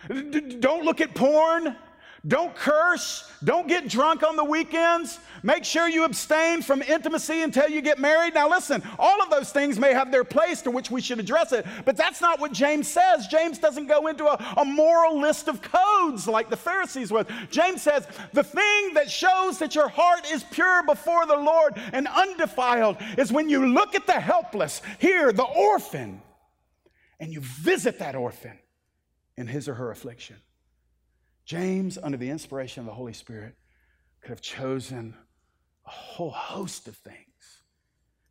D- 0.09 0.57
don't 0.59 0.83
look 0.83 0.99
at 0.99 1.15
porn? 1.15 1.77
Don't 2.27 2.53
curse. 2.53 3.31
Don't 3.41 3.69
get 3.69 3.87
drunk 3.87 4.23
on 4.23 4.35
the 4.35 4.43
weekends. 4.43 5.17
Make 5.43 5.63
sure 5.63 5.88
you 5.88 6.04
abstain 6.04 6.62
from 6.62 6.82
intimacy 6.82 7.41
until 7.41 7.69
you 7.69 7.82
get 7.82 8.00
married. 8.00 8.34
Now, 8.34 8.50
listen, 8.50 8.84
all 8.97 9.21
of 9.21 9.30
those 9.30 9.52
things 9.52 9.80
may 9.80 9.93
have 9.93 10.12
their 10.12 10.23
place 10.23 10.62
to 10.63 10.71
which 10.71 10.89
we 10.89 11.02
should 11.02 11.19
address 11.19 11.52
it, 11.52 11.65
but 11.86 11.97
that's 11.97 12.21
not 12.21 12.39
what 12.39 12.52
James 12.52 12.88
says. 12.88 13.28
James 13.28 13.60
doesn't 13.60 13.88
go 13.88 14.08
into 14.08 14.26
a, 14.26 14.56
a 14.58 14.65
moral 14.65 15.19
list 15.19 15.47
of 15.47 15.62
codes 15.62 16.28
like 16.28 16.50
the 16.50 16.58
Pharisees 16.58 17.12
would. 17.12 17.28
James 17.50 17.82
says, 17.82 18.08
the 18.34 18.43
thing 18.43 18.93
that 18.93 19.10
shows 19.10 19.60
that 19.60 19.76
your 19.76 19.89
heart 19.89 20.30
is 20.32 20.43
pure 20.45 20.84
before 20.84 21.26
the 21.26 21.38
Lord 21.38 21.73
and 21.93 22.08
undefiled 22.08 22.97
is 23.17 23.32
when 23.32 23.50
you 23.50 23.67
look 23.67 23.95
at 23.95 24.08
the 24.08 24.19
helpless, 24.19 24.82
here, 25.00 25.32
the 25.32 25.43
orphan, 25.43 26.21
and 27.19 27.34
you 27.34 27.41
visit 27.41 28.00
that 28.00 28.15
orphan 28.15 28.58
in 29.38 29.47
his 29.47 29.67
or 29.67 29.76
her 29.76 29.91
affliction. 29.91 30.38
James, 31.45 31.97
under 32.02 32.17
the 32.17 32.30
inspiration 32.30 32.82
of 32.82 32.88
the 32.88 32.93
Holy 32.93 33.13
Spirit, 33.13 33.56
could 34.21 34.30
have 34.30 34.41
chosen 34.41 35.15
a 35.88 35.89
whole 35.89 36.32
host 36.32 36.88
of 36.88 36.95
things 36.97 37.17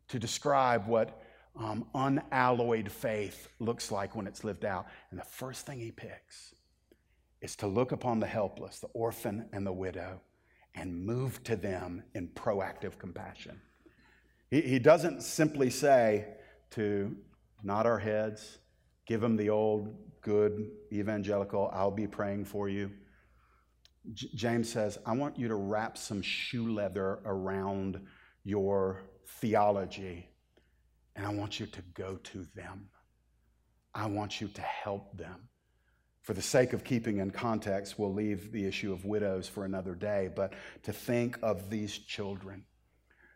to 0.09 0.19
describe 0.19 0.87
what 0.87 1.21
um, 1.59 1.85
unalloyed 1.95 2.91
faith 2.91 3.49
looks 3.59 3.91
like 3.91 4.15
when 4.15 4.27
it's 4.27 4.43
lived 4.43 4.63
out. 4.63 4.87
And 5.09 5.19
the 5.19 5.25
first 5.25 5.65
thing 5.65 5.79
he 5.79 5.91
picks 5.91 6.53
is 7.41 7.55
to 7.57 7.67
look 7.67 7.91
upon 7.91 8.19
the 8.19 8.27
helpless, 8.27 8.79
the 8.79 8.87
orphan, 8.87 9.49
and 9.51 9.65
the 9.65 9.73
widow, 9.73 10.21
and 10.75 11.05
move 11.05 11.43
to 11.43 11.55
them 11.55 12.03
in 12.13 12.27
proactive 12.29 12.97
compassion. 12.99 13.59
He, 14.51 14.61
he 14.61 14.79
doesn't 14.79 15.21
simply 15.23 15.69
say 15.69 16.25
to 16.71 17.15
nod 17.63 17.87
our 17.87 17.99
heads, 17.99 18.59
give 19.05 19.21
them 19.21 19.35
the 19.35 19.49
old 19.49 19.95
good 20.21 20.69
evangelical, 20.91 21.69
I'll 21.73 21.91
be 21.91 22.07
praying 22.07 22.45
for 22.45 22.69
you. 22.69 22.91
James 24.13 24.71
says, 24.71 24.97
I 25.05 25.13
want 25.13 25.37
you 25.37 25.47
to 25.47 25.55
wrap 25.55 25.97
some 25.97 26.21
shoe 26.21 26.73
leather 26.73 27.19
around 27.25 27.99
your 28.43 29.03
theology, 29.25 30.29
and 31.15 31.25
I 31.25 31.33
want 31.33 31.59
you 31.59 31.65
to 31.65 31.81
go 31.93 32.15
to 32.15 32.45
them. 32.55 32.89
I 33.93 34.05
want 34.05 34.39
you 34.39 34.47
to 34.47 34.61
help 34.61 35.17
them. 35.17 35.49
For 36.21 36.33
the 36.33 36.41
sake 36.41 36.73
of 36.73 36.83
keeping 36.83 37.19
in 37.19 37.31
context, 37.31 37.97
we'll 37.97 38.13
leave 38.13 38.51
the 38.51 38.65
issue 38.65 38.91
of 38.91 39.05
widows 39.05 39.47
for 39.47 39.65
another 39.65 39.95
day, 39.95 40.29
but 40.35 40.53
to 40.83 40.93
think 40.93 41.37
of 41.41 41.69
these 41.69 41.97
children. 41.97 42.65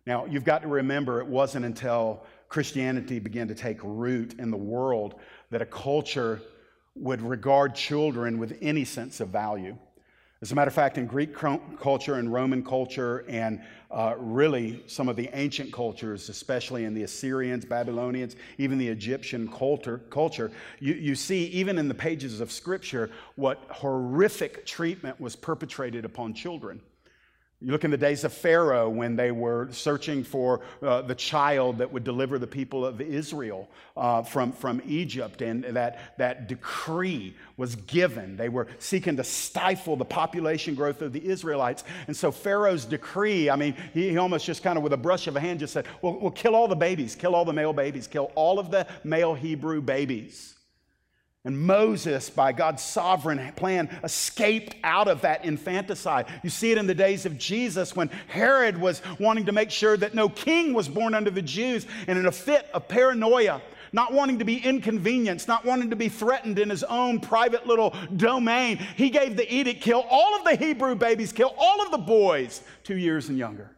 Now, 0.06 0.26
you've 0.26 0.44
got 0.44 0.62
to 0.64 0.68
remember 0.68 1.22
it 1.22 1.28
wasn't 1.28 1.66
until 1.66 2.26
Christianity 2.50 3.20
began 3.20 3.48
to 3.48 3.56
take 3.56 3.80
root 3.82 4.36
in 4.40 4.52
the 4.52 4.58
world 4.58 5.16
that 5.52 5.62
a 5.62 5.66
culture 5.66 6.42
would 6.96 7.22
regard 7.22 7.76
children 7.76 8.38
with 8.38 8.58
any 8.62 8.84
sense 8.84 9.20
of 9.20 9.30
value. 9.30 9.78
As 10.42 10.52
a 10.52 10.56
matter 10.56 10.70
of 10.70 10.74
fact, 10.74 10.98
in 10.98 11.06
Greek 11.06 11.36
culture 11.36 12.16
and 12.16 12.34
Roman 12.34 12.64
culture, 12.64 13.24
and 13.30 13.62
uh, 13.92 14.16
really 14.18 14.84
some 14.88 15.08
of 15.08 15.16
the 15.16 15.30
ancient 15.34 15.72
cultures, 15.72 16.30
especially 16.30 16.86
in 16.86 16.96
the 16.96 17.04
Assyrians, 17.04 17.64
Babylonians, 17.64 18.36
even 18.58 18.80
the 18.80 18.88
Egyptian 18.88 19.48
culture, 19.48 20.00
culture 20.10 20.52
you, 20.80 20.96
you 20.96 21.14
see, 21.14 21.46
even 21.48 21.78
in 21.78 21.88
the 21.88 21.94
pages 21.94 22.42
of 22.42 22.52
Scripture, 22.52 23.12
what 23.36 23.60
horrific 23.70 24.66
treatment 24.66 25.20
was 25.22 25.36
perpetrated 25.36 26.06
upon 26.06 26.34
children. 26.34 26.82
You 27.64 27.72
look 27.72 27.84
in 27.84 27.92
the 27.92 27.98
days 27.98 28.24
of 28.24 28.34
Pharaoh 28.34 28.90
when 28.90 29.16
they 29.16 29.32
were 29.32 29.68
searching 29.72 30.24
for 30.24 30.62
uh, 30.82 31.04
the 31.04 31.14
child 31.14 31.78
that 31.78 31.94
would 31.94 32.04
deliver 32.04 32.40
the 32.40 32.48
people 32.48 32.84
of 32.84 33.00
Israel 33.00 33.70
uh, 33.96 34.24
from, 34.24 34.52
from 34.52 34.82
Egypt, 34.88 35.44
and 35.44 35.64
that, 35.66 36.18
that 36.18 36.48
decree 36.48 37.36
was 37.58 37.76
given. 37.76 38.36
They 38.36 38.50
were 38.50 38.68
seeking 38.80 39.16
to 39.18 39.24
stifle 39.24 39.96
the 39.96 40.06
population 40.06 40.74
growth 40.74 41.04
of 41.04 41.14
the 41.14 41.24
Israelites. 41.24 41.84
And 42.08 42.18
so 42.18 42.32
Pharaoh's 42.32 42.84
decree, 42.84 43.52
I 43.52 43.56
mean, 43.56 43.76
he, 43.94 44.10
he 44.10 44.18
almost 44.18 44.44
just 44.44 44.64
kind 44.64 44.76
of 44.76 44.84
with 44.84 44.94
a 44.94 44.98
brush 44.98 45.28
of 45.28 45.36
a 45.36 45.40
hand 45.40 45.60
just 45.60 45.74
said, 45.74 45.86
well, 46.02 46.18
we'll 46.20 46.32
kill 46.32 46.56
all 46.56 46.68
the 46.68 46.76
babies, 46.76 47.14
kill 47.14 47.36
all 47.36 47.46
the 47.46 47.54
male 47.54 47.74
babies, 47.74 48.08
kill 48.08 48.32
all 48.34 48.58
of 48.58 48.72
the 48.72 48.88
male 49.04 49.36
Hebrew 49.36 49.82
babies. 49.82 50.56
And 51.44 51.60
Moses, 51.60 52.30
by 52.30 52.52
God's 52.52 52.84
sovereign 52.84 53.52
plan, 53.56 53.90
escaped 54.04 54.76
out 54.84 55.08
of 55.08 55.22
that 55.22 55.44
infanticide. 55.44 56.28
You 56.44 56.52
see 56.52 56.72
it 56.72 56.78
in 56.78 56.86
the 56.86 56.94
days 56.94 57.26
of 57.26 57.40
Jesus 57.40 57.96
when 57.96 58.10
Herod 58.28 58.80
was 58.80 59.02
wanting 59.20 59.48
to 59.48 59.52
make 59.52 59.72
sure 59.72 59.98
that 59.98 60.14
no 60.14 60.30
king 60.30 60.74
was 60.74 60.88
born 60.88 61.16
under 61.16 61.32
the 61.32 61.42
Jews. 61.42 61.88
And 62.06 62.20
in 62.20 62.28
a 62.28 62.32
fit 62.32 62.70
of 62.76 62.88
paranoia, 62.88 63.60
not 63.92 64.14
wanting 64.14 64.38
to 64.38 64.46
be 64.46 64.58
inconvenienced, 64.58 65.48
not 65.48 65.66
wanting 65.66 65.90
to 65.90 65.96
be 65.96 66.10
threatened 66.10 66.60
in 66.60 66.70
his 66.70 66.84
own 66.84 67.20
private 67.20 67.66
little 67.66 67.96
domain, 68.16 68.78
he 68.96 69.10
gave 69.10 69.36
the 69.36 69.52
edict 69.52 69.82
kill 69.82 70.06
all 70.12 70.36
of 70.38 70.44
the 70.44 70.56
Hebrew 70.56 70.94
babies, 70.94 71.34
kill 71.34 71.56
all 71.58 71.82
of 71.82 71.90
the 71.90 71.98
boys 71.98 72.62
two 72.84 72.98
years 72.98 73.30
and 73.30 73.38
younger. 73.38 73.76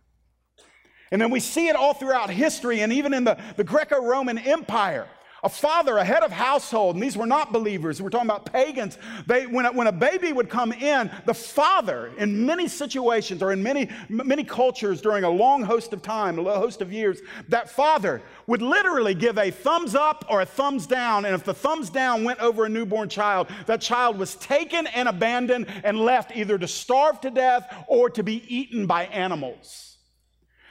And 1.14 1.22
then 1.22 1.30
we 1.30 1.40
see 1.40 1.70
it 1.70 1.78
all 1.78 1.94
throughout 1.94 2.30
history 2.30 2.82
and 2.82 2.92
even 2.92 3.14
in 3.14 3.24
the, 3.24 3.38
the 3.56 3.64
Greco 3.64 4.04
Roman 4.04 4.38
Empire. 4.38 5.08
A 5.44 5.50
father, 5.50 5.98
a 5.98 6.06
head 6.06 6.24
of 6.24 6.32
household, 6.32 6.96
and 6.96 7.04
these 7.04 7.18
were 7.18 7.26
not 7.26 7.52
believers, 7.52 8.02
we're 8.02 8.10
talking 8.10 8.30
about 8.30 8.46
pagans. 8.46 8.98
They, 9.28 9.46
when, 9.46 9.66
a, 9.66 9.74
when 9.74 9.88
a 9.88 9.92
baby 9.92 10.32
would 10.32 10.50
come 10.50 10.72
in, 10.72 11.12
the 11.26 11.34
father, 11.34 12.12
in 12.18 12.46
many 12.46 12.70
situations 12.70 13.44
or 13.44 13.52
in 13.52 13.62
many, 13.62 13.90
many 14.08 14.46
cultures 14.46 15.02
during 15.02 15.26
a 15.26 15.30
long 15.30 15.62
host 15.62 15.92
of 15.92 16.02
time, 16.02 16.40
a 16.40 16.44
host 16.58 16.82
of 16.82 16.94
years, 16.94 17.20
that 17.50 17.70
father 17.70 18.22
would 18.48 18.62
literally 18.62 19.14
give 19.14 19.38
a 19.38 19.52
thumbs 19.52 19.96
up 19.96 20.24
or 20.30 20.42
a 20.42 20.46
thumbs 20.46 20.88
down. 20.88 21.26
And 21.26 21.36
if 21.36 21.44
the 21.44 21.54
thumbs 21.54 21.90
down 21.90 22.24
went 22.24 22.40
over 22.40 22.64
a 22.64 22.70
newborn 22.70 23.10
child, 23.10 23.50
that 23.66 23.82
child 23.82 24.18
was 24.18 24.36
taken 24.36 24.88
and 24.88 25.10
abandoned 25.10 25.68
and 25.84 26.00
left 26.00 26.36
either 26.36 26.58
to 26.58 26.68
starve 26.70 27.20
to 27.20 27.30
death 27.30 27.84
or 27.90 28.10
to 28.12 28.24
be 28.24 28.44
eaten 28.48 28.88
by 28.88 29.06
animals. 29.08 29.98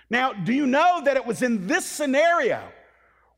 Now, 0.08 0.32
do 0.32 0.52
you 0.54 0.66
know 0.66 1.02
that 1.04 1.16
it 1.16 1.26
was 1.26 1.42
in 1.42 1.66
this 1.66 1.84
scenario? 1.84 2.62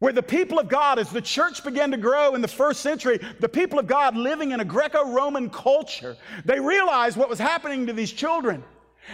Where 0.04 0.12
the 0.12 0.22
people 0.22 0.58
of 0.58 0.68
God, 0.68 0.98
as 0.98 1.08
the 1.08 1.22
church 1.22 1.64
began 1.64 1.90
to 1.90 1.96
grow 1.96 2.34
in 2.34 2.42
the 2.42 2.46
first 2.46 2.80
century, 2.82 3.18
the 3.40 3.48
people 3.48 3.78
of 3.78 3.86
God 3.86 4.14
living 4.14 4.50
in 4.50 4.60
a 4.60 4.64
Greco 4.64 5.10
Roman 5.10 5.48
culture, 5.48 6.14
they 6.44 6.60
realized 6.60 7.16
what 7.16 7.30
was 7.30 7.38
happening 7.38 7.86
to 7.86 7.94
these 7.94 8.12
children. 8.12 8.62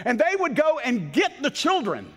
And 0.03 0.19
they 0.19 0.35
would 0.37 0.53
go 0.53 0.79
and 0.79 1.13
get 1.13 1.41
the 1.41 1.49
children 1.49 2.11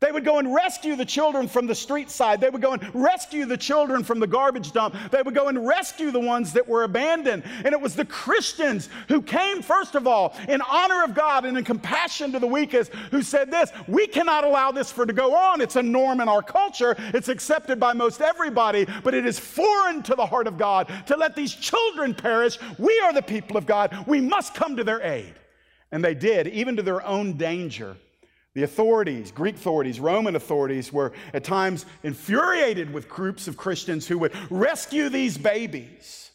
they 0.00 0.10
would 0.10 0.24
go 0.24 0.38
and 0.38 0.54
rescue 0.54 0.96
the 0.96 1.04
children 1.04 1.46
from 1.46 1.66
the 1.66 1.74
street 1.74 2.10
side. 2.10 2.40
They 2.40 2.48
would 2.48 2.62
go 2.62 2.72
and 2.72 2.94
rescue 2.94 3.44
the 3.44 3.56
children 3.56 4.02
from 4.02 4.18
the 4.18 4.26
garbage 4.26 4.72
dump. 4.72 4.96
They 5.10 5.20
would 5.20 5.34
go 5.34 5.48
and 5.48 5.66
rescue 5.66 6.10
the 6.10 6.20
ones 6.20 6.54
that 6.54 6.66
were 6.66 6.84
abandoned. 6.84 7.42
And 7.64 7.74
it 7.74 7.80
was 7.80 7.94
the 7.94 8.06
Christians 8.06 8.88
who 9.08 9.20
came, 9.20 9.60
first 9.60 9.94
of 9.94 10.06
all, 10.06 10.34
in 10.48 10.62
honor 10.62 11.04
of 11.04 11.14
God 11.14 11.44
and 11.44 11.56
in 11.58 11.64
compassion 11.64 12.32
to 12.32 12.38
the 12.38 12.46
weakest, 12.46 12.92
who 13.10 13.20
said 13.20 13.50
this 13.50 13.72
We 13.86 14.06
cannot 14.06 14.44
allow 14.44 14.72
this 14.72 14.90
for 14.90 15.04
to 15.04 15.12
go 15.12 15.34
on. 15.34 15.60
It's 15.60 15.76
a 15.76 15.82
norm 15.82 16.20
in 16.20 16.28
our 16.28 16.42
culture, 16.42 16.96
it's 16.98 17.28
accepted 17.28 17.78
by 17.78 17.92
most 17.92 18.22
everybody, 18.22 18.86
but 19.04 19.12
it 19.12 19.26
is 19.26 19.38
foreign 19.38 20.02
to 20.04 20.14
the 20.14 20.26
heart 20.26 20.46
of 20.46 20.56
God 20.56 20.90
to 21.06 21.16
let 21.16 21.36
these 21.36 21.54
children 21.54 22.14
perish. 22.14 22.58
We 22.78 22.98
are 23.04 23.12
the 23.12 23.22
people 23.22 23.58
of 23.58 23.66
God. 23.66 24.04
We 24.06 24.20
must 24.20 24.54
come 24.54 24.76
to 24.76 24.84
their 24.84 25.02
aid. 25.02 25.34
And 25.92 26.02
they 26.02 26.14
did, 26.14 26.46
even 26.46 26.76
to 26.76 26.82
their 26.82 27.04
own 27.04 27.34
danger. 27.34 27.96
The 28.54 28.64
authorities, 28.64 29.30
Greek 29.30 29.54
authorities, 29.54 30.00
Roman 30.00 30.34
authorities, 30.34 30.92
were 30.92 31.12
at 31.32 31.44
times 31.44 31.86
infuriated 32.02 32.92
with 32.92 33.08
groups 33.08 33.46
of 33.46 33.56
Christians 33.56 34.08
who 34.08 34.18
would 34.18 34.32
rescue 34.50 35.08
these 35.08 35.38
babies. 35.38 36.30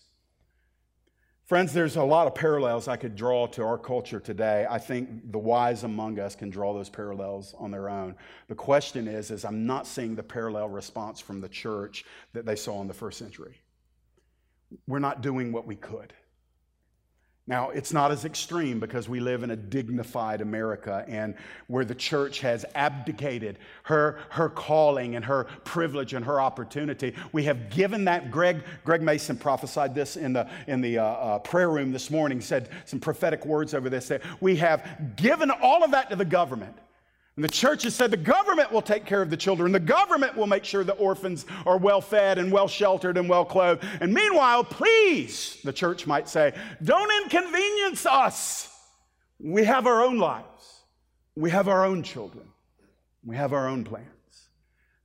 Friends, 1.46 1.74
there's 1.74 1.96
a 1.96 2.04
lot 2.04 2.26
of 2.26 2.34
parallels 2.34 2.88
I 2.88 2.96
could 2.96 3.16
draw 3.16 3.46
to 3.48 3.64
our 3.64 3.78
culture 3.78 4.20
today. 4.20 4.66
I 4.68 4.80
think 4.80 5.32
the 5.32 5.38
wise 5.38 5.84
among 5.84 6.18
us 6.18 6.36
can 6.36 6.50
draw 6.50 6.74
those 6.74 6.90
parallels 6.90 7.54
on 7.60 7.70
their 7.70 7.88
own. 7.88 8.16
The 8.48 8.56
question 8.56 9.08
is, 9.08 9.30
is 9.30 9.46
I'm 9.46 9.68
not 9.68 9.86
seeing 9.86 10.16
the 10.16 10.24
parallel 10.24 10.70
response 10.70 11.20
from 11.20 11.42
the 11.42 11.50
church 11.50 12.04
that 12.34 12.48
they 12.48 12.56
saw 12.56 12.82
in 12.82 12.88
the 12.88 12.96
first 12.96 13.20
century. 13.20 13.60
We're 14.88 14.98
not 14.98 15.22
doing 15.22 15.52
what 15.52 15.68
we 15.68 15.76
could. 15.76 16.14
Now, 17.48 17.70
it's 17.70 17.94
not 17.94 18.12
as 18.12 18.26
extreme 18.26 18.80
because 18.80 19.08
we 19.08 19.20
live 19.20 19.44
in 19.44 19.52
a 19.52 19.56
dignified 19.56 20.42
America 20.42 21.06
and 21.08 21.36
where 21.68 21.86
the 21.86 21.94
church 21.94 22.40
has 22.40 22.66
abdicated 22.74 23.60
her, 23.84 24.18
her 24.30 24.50
calling 24.50 25.16
and 25.16 25.24
her 25.24 25.44
privilege 25.64 26.14
and 26.14 26.26
her 26.26 26.42
opportunity. 26.42 27.14
We 27.34 27.44
have 27.44 27.70
given 27.70 28.06
that. 28.06 28.32
Greg, 28.32 28.64
Greg 28.84 29.04
Mason 29.04 29.38
prophesied 29.38 29.94
this 29.94 30.18
in 30.18 30.34
the, 30.34 30.50
in 30.66 30.82
the 30.82 30.98
uh, 30.98 31.04
uh, 31.04 31.40
prayer 31.40 31.70
room 31.70 31.92
this 31.92 32.10
morning, 32.10 32.42
said 32.42 32.70
some 32.86 33.00
prophetic 33.00 33.46
words 33.46 33.76
over 33.76 33.92
this. 33.92 34.08
That 34.08 34.24
we 34.42 34.56
have 34.56 35.16
given 35.16 35.52
all 35.52 35.84
of 35.84 35.92
that 35.92 36.10
to 36.10 36.16
the 36.16 36.26
government. 36.26 36.76
And 37.36 37.44
the 37.44 37.50
church 37.50 37.84
has 37.84 37.94
said 37.94 38.12
the 38.12 38.18
government 38.18 38.72
will 38.72 38.82
take 38.82 39.06
care 39.06 39.22
of 39.22 39.30
the 39.30 39.36
children. 39.36 39.74
The 39.74 39.80
government 39.80 40.38
will 40.38 40.48
make 40.48 40.64
sure 40.64 40.84
the 40.86 40.94
orphans 40.94 41.46
are 41.66 41.78
well 41.78 42.00
fed 42.00 42.38
and 42.38 42.50
well 42.50 42.68
sheltered 42.68 43.18
and 43.18 43.28
well 43.28 43.44
clothed. 43.44 43.84
And 44.00 44.14
meanwhile, 44.14 44.64
please, 44.64 45.60
the 45.64 45.74
church 45.74 46.08
might 46.08 46.30
say, 46.30 46.54
don't 46.82 47.24
inconvenience 47.24 48.06
us. 48.06 48.72
We 49.38 49.66
have 49.66 49.86
our 49.86 50.02
own 50.02 50.18
lives, 50.18 50.84
we 51.36 51.50
have 51.50 51.68
our 51.68 51.84
own 51.84 52.04
children, 52.04 52.48
we 53.26 53.36
have 53.36 53.52
our 53.52 53.68
own 53.68 53.84
plans. 53.84 54.15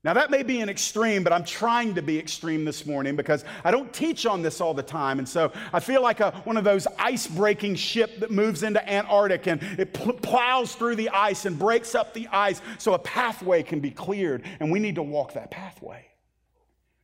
Now, 0.02 0.14
that 0.14 0.30
may 0.30 0.42
be 0.42 0.60
an 0.62 0.70
extreme, 0.70 1.22
but 1.22 1.32
I'm 1.32 1.44
trying 1.44 1.94
to 1.94 2.00
be 2.00 2.18
extreme 2.18 2.64
this 2.64 2.86
morning 2.86 3.16
because 3.16 3.44
I 3.64 3.70
don't 3.70 3.92
teach 3.92 4.24
on 4.24 4.40
this 4.40 4.58
all 4.58 4.72
the 4.72 4.82
time. 4.82 5.18
And 5.18 5.28
so 5.28 5.52
I 5.74 5.80
feel 5.80 6.00
like 6.02 6.20
a, 6.20 6.30
one 6.44 6.56
of 6.56 6.64
those 6.64 6.86
ice 6.98 7.26
breaking 7.26 7.74
ship 7.74 8.18
that 8.20 8.30
moves 8.30 8.62
into 8.62 8.86
Antarctic 8.90 9.46
and 9.46 9.62
it 9.78 9.92
pl- 9.92 10.14
plows 10.14 10.74
through 10.74 10.96
the 10.96 11.10
ice 11.10 11.44
and 11.44 11.58
breaks 11.58 11.94
up 11.94 12.14
the 12.14 12.28
ice 12.28 12.62
so 12.78 12.94
a 12.94 12.98
pathway 12.98 13.62
can 13.62 13.80
be 13.80 13.90
cleared. 13.90 14.44
And 14.58 14.72
we 14.72 14.78
need 14.78 14.94
to 14.94 15.02
walk 15.02 15.34
that 15.34 15.50
pathway. 15.50 16.06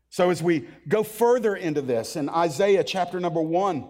So 0.08 0.30
as 0.30 0.42
we 0.42 0.66
go 0.88 1.02
further 1.02 1.54
into 1.54 1.82
this 1.82 2.16
in 2.16 2.30
Isaiah 2.30 2.82
chapter 2.82 3.20
number 3.20 3.42
one, 3.42 3.88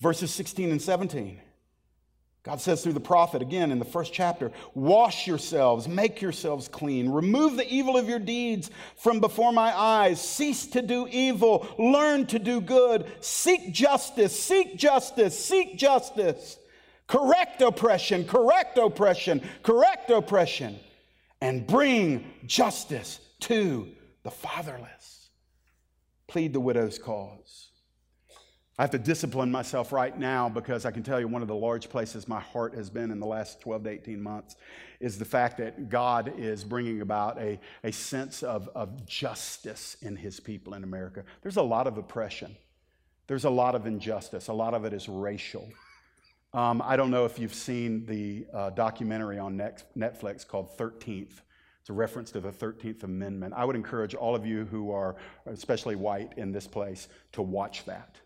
verses 0.00 0.30
16 0.30 0.70
and 0.70 0.80
17. 0.80 1.38
God 2.44 2.60
says 2.60 2.82
through 2.82 2.92
the 2.92 3.00
prophet 3.00 3.40
again 3.40 3.72
in 3.72 3.78
the 3.78 3.86
first 3.86 4.12
chapter 4.12 4.52
wash 4.74 5.26
yourselves, 5.26 5.88
make 5.88 6.20
yourselves 6.20 6.68
clean, 6.68 7.08
remove 7.10 7.56
the 7.56 7.66
evil 7.66 7.96
of 7.96 8.06
your 8.06 8.18
deeds 8.18 8.70
from 8.96 9.18
before 9.18 9.50
my 9.50 9.74
eyes, 9.74 10.20
cease 10.20 10.66
to 10.68 10.82
do 10.82 11.08
evil, 11.10 11.66
learn 11.78 12.26
to 12.26 12.38
do 12.38 12.60
good, 12.60 13.10
seek 13.20 13.72
justice, 13.72 14.38
seek 14.38 14.76
justice, 14.76 15.42
seek 15.42 15.78
justice, 15.78 16.58
correct 17.06 17.62
oppression, 17.62 18.26
correct 18.26 18.76
oppression, 18.76 19.42
correct 19.62 20.10
oppression, 20.10 20.78
and 21.40 21.66
bring 21.66 22.30
justice 22.44 23.20
to 23.40 23.88
the 24.22 24.30
fatherless. 24.30 25.30
Plead 26.26 26.52
the 26.52 26.60
widow's 26.60 26.98
cause. 26.98 27.68
I 28.76 28.82
have 28.82 28.90
to 28.90 28.98
discipline 28.98 29.52
myself 29.52 29.92
right 29.92 30.18
now 30.18 30.48
because 30.48 30.84
I 30.84 30.90
can 30.90 31.04
tell 31.04 31.20
you 31.20 31.28
one 31.28 31.42
of 31.42 31.48
the 31.48 31.54
large 31.54 31.88
places 31.88 32.26
my 32.26 32.40
heart 32.40 32.74
has 32.74 32.90
been 32.90 33.12
in 33.12 33.20
the 33.20 33.26
last 33.26 33.60
12 33.60 33.84
to 33.84 33.90
18 33.90 34.20
months 34.20 34.56
is 34.98 35.16
the 35.16 35.24
fact 35.24 35.58
that 35.58 35.88
God 35.88 36.32
is 36.36 36.64
bringing 36.64 37.00
about 37.00 37.38
a, 37.38 37.60
a 37.84 37.92
sense 37.92 38.42
of, 38.42 38.68
of 38.74 39.06
justice 39.06 39.96
in 40.02 40.16
his 40.16 40.40
people 40.40 40.74
in 40.74 40.82
America. 40.82 41.22
There's 41.42 41.56
a 41.56 41.62
lot 41.62 41.86
of 41.86 41.98
oppression, 41.98 42.56
there's 43.28 43.44
a 43.44 43.50
lot 43.50 43.76
of 43.76 43.86
injustice, 43.86 44.48
a 44.48 44.52
lot 44.52 44.74
of 44.74 44.84
it 44.84 44.92
is 44.92 45.08
racial. 45.08 45.68
Um, 46.52 46.82
I 46.84 46.96
don't 46.96 47.12
know 47.12 47.26
if 47.26 47.38
you've 47.38 47.54
seen 47.54 48.04
the 48.06 48.46
uh, 48.52 48.70
documentary 48.70 49.38
on 49.38 49.56
Netflix 49.56 50.46
called 50.46 50.76
13th. 50.76 51.42
It's 51.80 51.90
a 51.90 51.92
reference 51.92 52.32
to 52.32 52.40
the 52.40 52.50
13th 52.50 53.04
Amendment. 53.04 53.54
I 53.56 53.64
would 53.64 53.76
encourage 53.76 54.14
all 54.14 54.34
of 54.34 54.46
you 54.46 54.64
who 54.64 54.90
are, 54.90 55.16
especially 55.46 55.94
white 55.96 56.32
in 56.36 56.50
this 56.50 56.66
place, 56.66 57.08
to 57.32 57.42
watch 57.42 57.84
that 57.84 58.18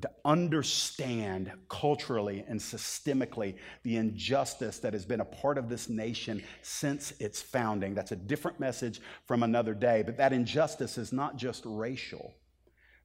and 0.00 0.02
to 0.02 0.10
understand 0.24 1.52
culturally 1.68 2.42
and 2.48 2.58
systemically 2.58 3.56
the 3.82 3.96
injustice 3.96 4.78
that 4.78 4.94
has 4.94 5.04
been 5.04 5.20
a 5.20 5.24
part 5.26 5.58
of 5.58 5.68
this 5.68 5.90
nation 5.90 6.42
since 6.62 7.12
its 7.20 7.42
founding. 7.42 7.94
That's 7.94 8.12
a 8.12 8.16
different 8.16 8.58
message 8.58 9.00
from 9.26 9.42
another 9.42 9.74
day, 9.74 10.02
but 10.02 10.16
that 10.16 10.32
injustice 10.32 10.96
is 10.96 11.12
not 11.12 11.36
just 11.36 11.64
racial, 11.66 12.32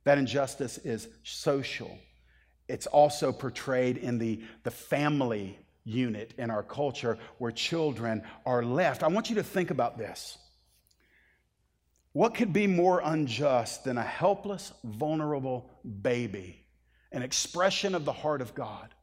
that 0.06 0.18
injustice 0.18 0.78
is 0.80 1.10
social. 1.24 1.98
It's 2.70 2.88
also 2.88 3.34
portrayed 3.34 3.98
in 3.98 4.18
the, 4.18 4.42
the 4.64 4.72
family 4.72 5.60
unit 5.84 6.34
in 6.38 6.50
our 6.50 6.64
culture 6.64 7.18
where 7.40 7.52
children 7.52 8.24
are 8.46 8.64
left. 8.64 9.04
I 9.04 9.08
want 9.08 9.30
you 9.30 9.36
to 9.36 9.44
think 9.44 9.70
about 9.70 9.98
this. 9.98 10.38
What 12.14 12.36
could 12.36 12.54
be 12.54 12.68
more 12.68 13.02
unjust 13.04 13.84
than 13.84 13.98
a 13.98 14.04
helpless, 14.04 14.72
vulnerable 14.86 15.70
baby, 16.02 16.65
an 17.16 17.24
expression 17.24 17.96
of 17.96 18.06
the 18.06 18.12
heart 18.12 18.42
of 18.42 18.54
God, 18.54 18.94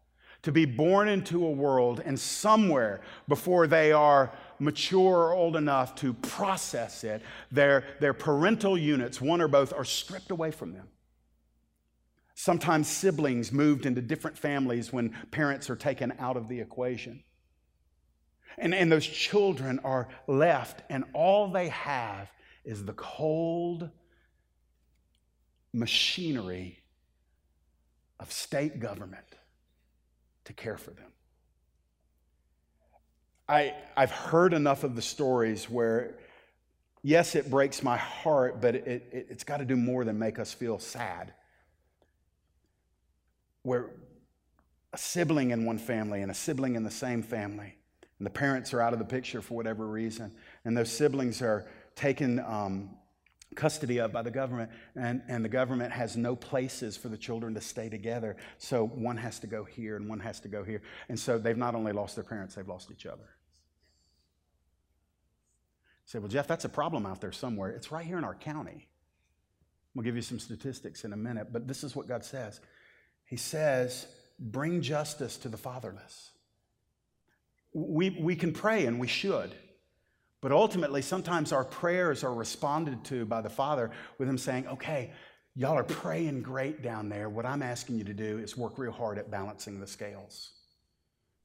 to 0.42 0.52
be 0.52 0.66
born 0.66 1.08
into 1.08 1.46
a 1.46 1.50
world 1.50 2.02
and 2.04 2.18
somewhere 2.18 3.00
before 3.26 3.66
they 3.66 3.92
are 3.92 4.32
mature 4.58 5.28
or 5.28 5.32
old 5.32 5.56
enough 5.56 5.94
to 5.94 6.12
process 6.14 7.04
it, 7.04 7.22
their, 7.50 7.84
their 8.00 8.12
parental 8.12 8.76
units, 8.76 9.20
one 9.20 9.40
or 9.40 9.48
both, 9.48 9.72
are 9.72 9.84
stripped 9.84 10.30
away 10.30 10.50
from 10.50 10.72
them? 10.72 10.88
Sometimes 12.34 12.88
siblings 12.88 13.52
moved 13.52 13.86
into 13.86 14.02
different 14.02 14.36
families 14.36 14.92
when 14.92 15.10
parents 15.30 15.70
are 15.70 15.76
taken 15.76 16.12
out 16.18 16.36
of 16.36 16.48
the 16.48 16.60
equation. 16.60 17.22
And, 18.58 18.74
and 18.74 18.92
those 18.92 19.06
children 19.06 19.78
are 19.84 20.08
left, 20.26 20.82
and 20.90 21.04
all 21.14 21.50
they 21.50 21.68
have 21.68 22.30
is 22.64 22.84
the 22.84 22.92
cold 22.92 23.88
machinery 25.72 26.81
of 28.22 28.32
state 28.32 28.80
government 28.80 29.26
to 30.44 30.52
care 30.52 30.78
for 30.78 30.92
them. 30.92 31.12
I, 33.48 33.74
I've 33.96 34.12
heard 34.12 34.54
enough 34.54 34.84
of 34.84 34.96
the 34.96 35.02
stories 35.02 35.68
where, 35.68 36.14
yes, 37.02 37.34
it 37.34 37.50
breaks 37.50 37.82
my 37.82 37.96
heart, 37.96 38.62
but 38.62 38.76
it, 38.76 38.86
it, 38.86 39.26
it's 39.28 39.44
got 39.44 39.58
to 39.58 39.64
do 39.64 39.76
more 39.76 40.04
than 40.04 40.18
make 40.18 40.38
us 40.38 40.52
feel 40.52 40.78
sad 40.78 41.34
where 43.64 43.90
a 44.92 44.98
sibling 44.98 45.50
in 45.50 45.64
one 45.64 45.78
family 45.78 46.22
and 46.22 46.30
a 46.30 46.34
sibling 46.34 46.76
in 46.76 46.84
the 46.84 46.90
same 46.90 47.22
family, 47.22 47.76
and 48.18 48.26
the 48.26 48.30
parents 48.30 48.72
are 48.72 48.80
out 48.80 48.92
of 48.92 48.98
the 48.98 49.04
picture 49.04 49.40
for 49.40 49.54
whatever 49.54 49.86
reason, 49.86 50.32
and 50.64 50.76
those 50.76 50.90
siblings 50.90 51.42
are 51.42 51.66
taken 51.94 52.38
um, 52.40 52.90
custody 53.54 53.98
of 53.98 54.12
by 54.12 54.22
the 54.22 54.30
government, 54.30 54.70
and, 54.94 55.22
and 55.28 55.44
the 55.44 55.48
government 55.48 55.92
has 55.92 56.16
no 56.16 56.34
places 56.36 56.96
for 56.96 57.08
the 57.08 57.16
children 57.16 57.54
to 57.54 57.60
stay 57.60 57.88
together. 57.88 58.36
So 58.58 58.86
one 58.86 59.16
has 59.16 59.38
to 59.40 59.46
go 59.46 59.64
here 59.64 59.96
and 59.96 60.08
one 60.08 60.20
has 60.20 60.40
to 60.40 60.48
go 60.48 60.64
here. 60.64 60.82
And 61.08 61.18
so 61.18 61.38
they've 61.38 61.56
not 61.56 61.74
only 61.74 61.92
lost 61.92 62.14
their 62.14 62.24
parents, 62.24 62.54
they've 62.54 62.68
lost 62.68 62.90
each 62.90 63.06
other. 63.06 63.28
say, 66.04 66.18
well, 66.18 66.28
Jeff, 66.28 66.46
that's 66.46 66.64
a 66.64 66.68
problem 66.68 67.06
out 67.06 67.20
there 67.20 67.32
somewhere. 67.32 67.70
It's 67.70 67.92
right 67.92 68.04
here 68.04 68.18
in 68.18 68.24
our 68.24 68.34
county. 68.34 68.88
We'll 69.94 70.04
give 70.04 70.16
you 70.16 70.22
some 70.22 70.38
statistics 70.38 71.04
in 71.04 71.12
a 71.12 71.16
minute, 71.16 71.52
but 71.52 71.68
this 71.68 71.84
is 71.84 71.94
what 71.94 72.08
God 72.08 72.24
says. 72.24 72.60
He 73.26 73.36
says, 73.36 74.06
bring 74.38 74.80
justice 74.80 75.36
to 75.38 75.48
the 75.48 75.56
fatherless. 75.56 76.30
We, 77.74 78.10
we 78.10 78.36
can 78.36 78.52
pray 78.52 78.86
and 78.86 78.98
we 78.98 79.06
should. 79.06 79.54
But 80.42 80.52
ultimately, 80.52 81.00
sometimes 81.00 81.52
our 81.52 81.64
prayers 81.64 82.24
are 82.24 82.34
responded 82.34 83.04
to 83.04 83.24
by 83.24 83.40
the 83.40 83.48
Father 83.48 83.90
with 84.18 84.28
Him 84.28 84.36
saying, 84.36 84.66
okay, 84.66 85.12
y'all 85.54 85.78
are 85.78 85.84
praying 85.84 86.42
great 86.42 86.82
down 86.82 87.08
there. 87.08 87.30
What 87.30 87.46
I'm 87.46 87.62
asking 87.62 87.96
you 87.96 88.04
to 88.04 88.12
do 88.12 88.38
is 88.38 88.56
work 88.56 88.76
real 88.76 88.92
hard 88.92 89.18
at 89.18 89.30
balancing 89.30 89.78
the 89.78 89.86
scales. 89.86 90.50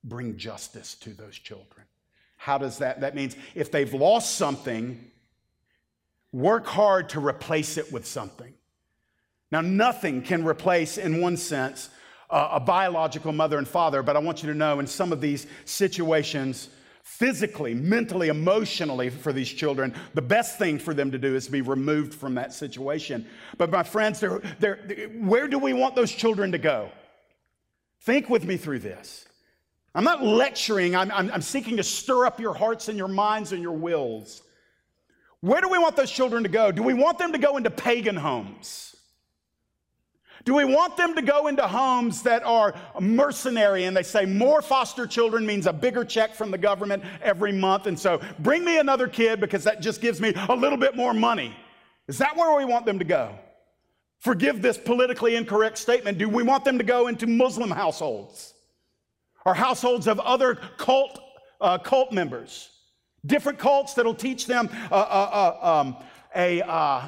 Bring 0.03 0.35
justice 0.35 0.95
to 0.95 1.11
those 1.11 1.37
children. 1.37 1.85
How 2.37 2.57
does 2.57 2.79
that? 2.79 3.01
That 3.01 3.15
means 3.15 3.35
if 3.53 3.71
they've 3.71 3.93
lost 3.93 4.35
something, 4.35 5.11
work 6.31 6.65
hard 6.65 7.09
to 7.09 7.19
replace 7.19 7.77
it 7.77 7.91
with 7.91 8.05
something. 8.05 8.53
Now, 9.51 9.61
nothing 9.61 10.23
can 10.23 10.43
replace, 10.43 10.97
in 10.97 11.21
one 11.21 11.37
sense, 11.37 11.89
a 12.29 12.59
biological 12.59 13.31
mother 13.31 13.57
and 13.57 13.67
father, 13.67 14.03
but 14.03 14.17
I 14.17 14.19
want 14.19 14.43
you 14.43 14.49
to 14.51 14.57
know 14.57 14.79
in 14.79 14.87
some 14.87 15.13
of 15.13 15.21
these 15.21 15.47
situations, 15.65 16.69
physically, 17.07 17.73
mentally, 17.73 18.27
emotionally, 18.27 19.09
for 19.09 19.33
these 19.33 19.49
children, 19.49 19.95
the 20.13 20.21
best 20.21 20.59
thing 20.59 20.77
for 20.77 20.93
them 20.93 21.09
to 21.09 21.17
do 21.17 21.35
is 21.35 21.47
be 21.47 21.61
removed 21.61 22.13
from 22.13 22.35
that 22.35 22.53
situation. 22.53 23.25
But, 23.57 23.71
my 23.71 23.81
friends, 23.81 24.19
they're, 24.19 24.39
they're, 24.59 24.75
where 25.21 25.47
do 25.47 25.57
we 25.57 25.73
want 25.73 25.95
those 25.95 26.11
children 26.11 26.51
to 26.51 26.57
go? 26.57 26.91
Think 28.01 28.29
with 28.29 28.43
me 28.45 28.57
through 28.57 28.79
this. 28.79 29.25
I'm 29.95 30.03
not 30.03 30.21
lecturing, 30.21 30.95
I'm, 30.95 31.09
I'm, 31.11 31.31
I'm 31.31 31.41
seeking 31.41 31.77
to 31.77 31.83
stir 31.83 32.25
up 32.25 32.39
your 32.39 32.53
hearts 32.53 32.89
and 32.89 32.97
your 32.97 33.07
minds 33.07 33.51
and 33.51 33.63
your 33.63 33.71
wills. 33.71 34.43
Where 35.39 35.61
do 35.61 35.69
we 35.69 35.77
want 35.77 35.95
those 35.95 36.11
children 36.11 36.43
to 36.43 36.49
go? 36.49 36.71
Do 36.71 36.83
we 36.83 36.93
want 36.93 37.17
them 37.17 37.31
to 37.31 37.39
go 37.39 37.57
into 37.57 37.71
pagan 37.71 38.17
homes? 38.17 38.96
Do 40.47 40.53
we 40.53 40.63
want 40.63 40.95
them 40.95 41.13
to 41.15 41.21
go 41.21 41.47
into 41.47 41.67
homes 41.67 42.21
that 42.21 42.41
are 42.43 42.73
mercenary 43.01 43.83
and 43.83 43.97
they 43.97 44.01
say 44.01 44.25
more 44.25 44.61
foster 44.61 45.05
children 45.05 45.45
means 45.45 45.67
a 45.67 45.73
bigger 45.73 46.05
check 46.05 46.33
from 46.33 46.51
the 46.51 46.57
government 46.57 47.03
every 47.21 47.51
month? 47.51 47.85
And 47.85 47.99
so 47.99 48.21
bring 48.39 48.63
me 48.63 48.79
another 48.79 49.09
kid 49.09 49.41
because 49.41 49.65
that 49.65 49.81
just 49.81 49.99
gives 49.99 50.21
me 50.21 50.31
a 50.47 50.55
little 50.55 50.77
bit 50.77 50.95
more 50.95 51.13
money. 51.13 51.53
Is 52.07 52.17
that 52.19 52.37
where 52.37 52.57
we 52.57 52.63
want 52.63 52.85
them 52.85 52.97
to 52.97 53.03
go? 53.03 53.37
Forgive 54.19 54.61
this 54.61 54.77
politically 54.77 55.35
incorrect 55.35 55.77
statement. 55.77 56.17
Do 56.17 56.29
we 56.29 56.43
want 56.43 56.63
them 56.63 56.77
to 56.77 56.83
go 56.85 57.07
into 57.07 57.27
Muslim 57.27 57.69
households 57.69 58.53
or 59.45 59.53
households 59.53 60.07
of 60.07 60.17
other 60.21 60.55
cult, 60.77 61.19
uh, 61.59 61.77
cult 61.77 62.13
members? 62.13 62.69
Different 63.25 63.59
cults 63.59 63.95
that'll 63.95 64.15
teach 64.15 64.45
them 64.45 64.69
uh, 64.89 64.95
uh, 64.95 65.57
uh 65.61 65.81
um, 65.81 65.97
a, 66.33 66.61
uh, 66.61 67.01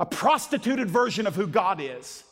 a 0.00 0.06
prostituted 0.06 0.90
version 0.90 1.28
of 1.28 1.36
who 1.36 1.46
God 1.46 1.80
is 1.80 2.24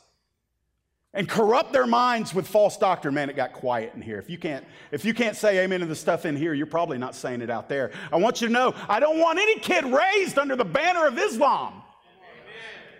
and 1.12 1.28
corrupt 1.28 1.72
their 1.72 1.86
minds 1.86 2.34
with 2.34 2.46
false 2.46 2.76
doctrine. 2.76 3.14
Man, 3.14 3.30
it 3.30 3.36
got 3.36 3.52
quiet 3.52 3.92
in 3.94 4.02
here. 4.02 4.18
If 4.18 4.30
you 4.30 4.38
can't, 4.38 4.64
if 4.92 5.04
you 5.04 5.12
can't 5.12 5.36
say 5.36 5.58
amen 5.58 5.80
to 5.80 5.86
the 5.86 5.96
stuff 5.96 6.24
in 6.24 6.36
here, 6.36 6.54
you're 6.54 6.66
probably 6.66 6.98
not 6.98 7.14
saying 7.14 7.40
it 7.40 7.50
out 7.50 7.68
there. 7.68 7.90
I 8.12 8.16
want 8.16 8.40
you 8.40 8.46
to 8.46 8.52
know 8.52 8.74
I 8.88 9.00
don't 9.00 9.18
want 9.18 9.38
any 9.38 9.58
kid 9.58 9.84
raised 9.84 10.38
under 10.38 10.56
the 10.56 10.64
banner 10.64 11.06
of 11.06 11.18
Islam. 11.18 11.82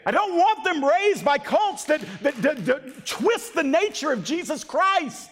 I 0.04 0.10
don't 0.10 0.36
want 0.36 0.64
them 0.64 0.84
raised 0.84 1.24
by 1.24 1.38
cults 1.38 1.84
that, 1.84 2.00
that, 2.22 2.34
that, 2.42 2.64
that 2.64 3.06
twist 3.06 3.54
the 3.54 3.62
nature 3.62 4.12
of 4.12 4.24
Jesus 4.24 4.64
Christ. 4.64 5.30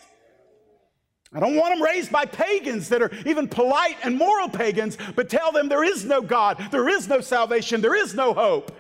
I 1.32 1.40
don't 1.40 1.56
want 1.56 1.74
them 1.74 1.82
raised 1.82 2.12
by 2.12 2.26
pagans 2.26 2.88
that 2.90 3.02
are 3.02 3.10
even 3.26 3.48
polite 3.48 3.96
and 4.02 4.16
moral 4.16 4.48
pagans, 4.48 4.96
but 5.14 5.28
tell 5.28 5.52
them 5.52 5.68
there 5.68 5.84
is 5.84 6.04
no 6.04 6.22
God, 6.22 6.58
there 6.70 6.88
is 6.88 7.08
no 7.08 7.20
salvation, 7.20 7.80
there 7.80 7.94
is 7.94 8.14
no 8.14 8.32
hope. 8.32 8.72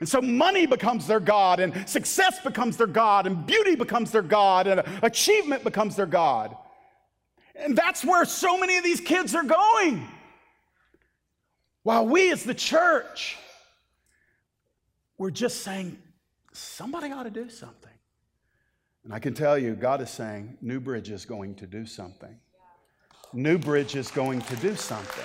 And 0.00 0.08
so 0.08 0.20
money 0.20 0.66
becomes 0.66 1.06
their 1.06 1.20
God, 1.20 1.60
and 1.60 1.88
success 1.88 2.40
becomes 2.40 2.76
their 2.76 2.86
God, 2.86 3.26
and 3.26 3.44
beauty 3.46 3.74
becomes 3.74 4.10
their 4.10 4.22
God, 4.22 4.66
and 4.66 4.82
achievement 5.02 5.64
becomes 5.64 5.96
their 5.96 6.06
God. 6.06 6.56
And 7.56 7.76
that's 7.76 8.04
where 8.04 8.24
so 8.24 8.56
many 8.56 8.76
of 8.76 8.84
these 8.84 9.00
kids 9.00 9.34
are 9.34 9.42
going. 9.42 10.06
While 11.82 12.06
we 12.06 12.30
as 12.30 12.44
the 12.44 12.54
church, 12.54 13.36
we're 15.16 15.30
just 15.30 15.62
saying, 15.62 15.98
somebody 16.52 17.10
ought 17.10 17.24
to 17.24 17.30
do 17.30 17.48
something. 17.50 17.90
And 19.04 19.12
I 19.12 19.18
can 19.18 19.34
tell 19.34 19.58
you, 19.58 19.74
God 19.74 20.00
is 20.00 20.10
saying, 20.10 20.58
New 20.60 20.80
Bridge 20.80 21.10
is 21.10 21.24
going 21.24 21.54
to 21.56 21.66
do 21.66 21.86
something. 21.86 22.36
New 23.32 23.58
Bridge 23.58 23.96
is 23.96 24.10
going 24.10 24.42
to 24.42 24.56
do 24.56 24.76
something. 24.76 25.24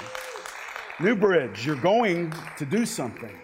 New 1.00 1.16
Bridge, 1.16 1.66
you're 1.66 1.76
going 1.76 2.34
to 2.58 2.66
do 2.66 2.86
something. 2.86 3.38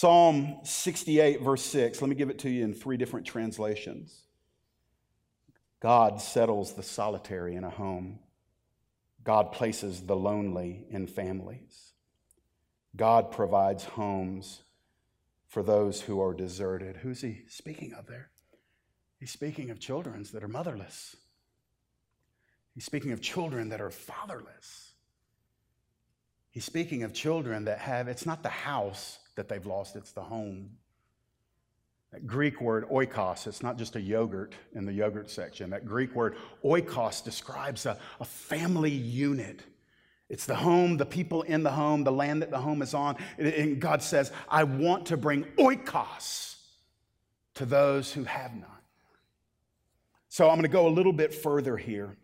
Psalm 0.00 0.56
68, 0.62 1.42
verse 1.42 1.62
6. 1.62 2.00
Let 2.00 2.08
me 2.08 2.16
give 2.16 2.30
it 2.30 2.38
to 2.38 2.48
you 2.48 2.64
in 2.64 2.72
three 2.72 2.96
different 2.96 3.26
translations. 3.26 4.22
God 5.78 6.22
settles 6.22 6.72
the 6.72 6.82
solitary 6.82 7.54
in 7.54 7.64
a 7.64 7.68
home, 7.68 8.18
God 9.24 9.52
places 9.52 10.00
the 10.00 10.16
lonely 10.16 10.86
in 10.88 11.06
families. 11.06 11.92
God 12.96 13.30
provides 13.30 13.84
homes 13.84 14.62
for 15.48 15.62
those 15.62 16.00
who 16.00 16.22
are 16.22 16.32
deserted. 16.32 16.96
Who's 16.96 17.20
he 17.20 17.42
speaking 17.50 17.92
of 17.92 18.06
there? 18.06 18.30
He's 19.18 19.30
speaking 19.30 19.68
of 19.68 19.80
children 19.80 20.24
that 20.32 20.42
are 20.42 20.48
motherless. 20.48 21.14
He's 22.72 22.86
speaking 22.86 23.12
of 23.12 23.20
children 23.20 23.68
that 23.68 23.82
are 23.82 23.90
fatherless. 23.90 24.94
He's 26.52 26.64
speaking 26.64 27.02
of 27.02 27.12
children 27.12 27.66
that 27.66 27.80
have, 27.80 28.08
it's 28.08 28.24
not 28.24 28.42
the 28.42 28.48
house 28.48 29.18
that 29.40 29.48
they've 29.48 29.64
lost, 29.64 29.96
it's 29.96 30.12
the 30.12 30.20
home. 30.20 30.68
That 32.12 32.26
Greek 32.26 32.60
word 32.60 32.86
oikos, 32.90 33.46
it's 33.46 33.62
not 33.62 33.78
just 33.78 33.96
a 33.96 34.00
yogurt 34.00 34.54
in 34.74 34.84
the 34.84 34.92
yogurt 34.92 35.30
section. 35.30 35.70
That 35.70 35.86
Greek 35.86 36.14
word 36.14 36.36
oikos 36.62 37.24
describes 37.24 37.86
a, 37.86 37.96
a 38.20 38.24
family 38.26 38.90
unit. 38.90 39.62
It's 40.28 40.44
the 40.44 40.56
home, 40.56 40.98
the 40.98 41.06
people 41.06 41.42
in 41.42 41.62
the 41.62 41.70
home, 41.70 42.04
the 42.04 42.12
land 42.12 42.42
that 42.42 42.50
the 42.50 42.58
home 42.58 42.82
is 42.82 42.92
on. 42.92 43.16
And 43.38 43.80
God 43.80 44.02
says, 44.02 44.30
I 44.46 44.64
want 44.64 45.06
to 45.06 45.16
bring 45.16 45.44
oikos 45.58 46.56
to 47.54 47.64
those 47.64 48.12
who 48.12 48.24
have 48.24 48.54
not. 48.54 48.82
So 50.28 50.48
I'm 50.48 50.56
going 50.56 50.62
to 50.62 50.68
go 50.68 50.86
a 50.86 50.90
little 50.90 51.14
bit 51.14 51.32
further 51.32 51.76
here. 51.76 52.16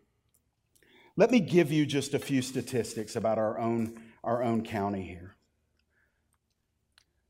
Let 1.16 1.31
me 1.31 1.40
give 1.40 1.72
you 1.72 1.87
just 1.87 2.12
a 2.12 2.18
few 2.18 2.42
statistics 2.42 3.16
about 3.16 3.38
our 3.38 3.59
own, 3.59 4.00
our 4.22 4.42
own 4.42 4.64
county 4.64 5.02
here. 5.02 5.36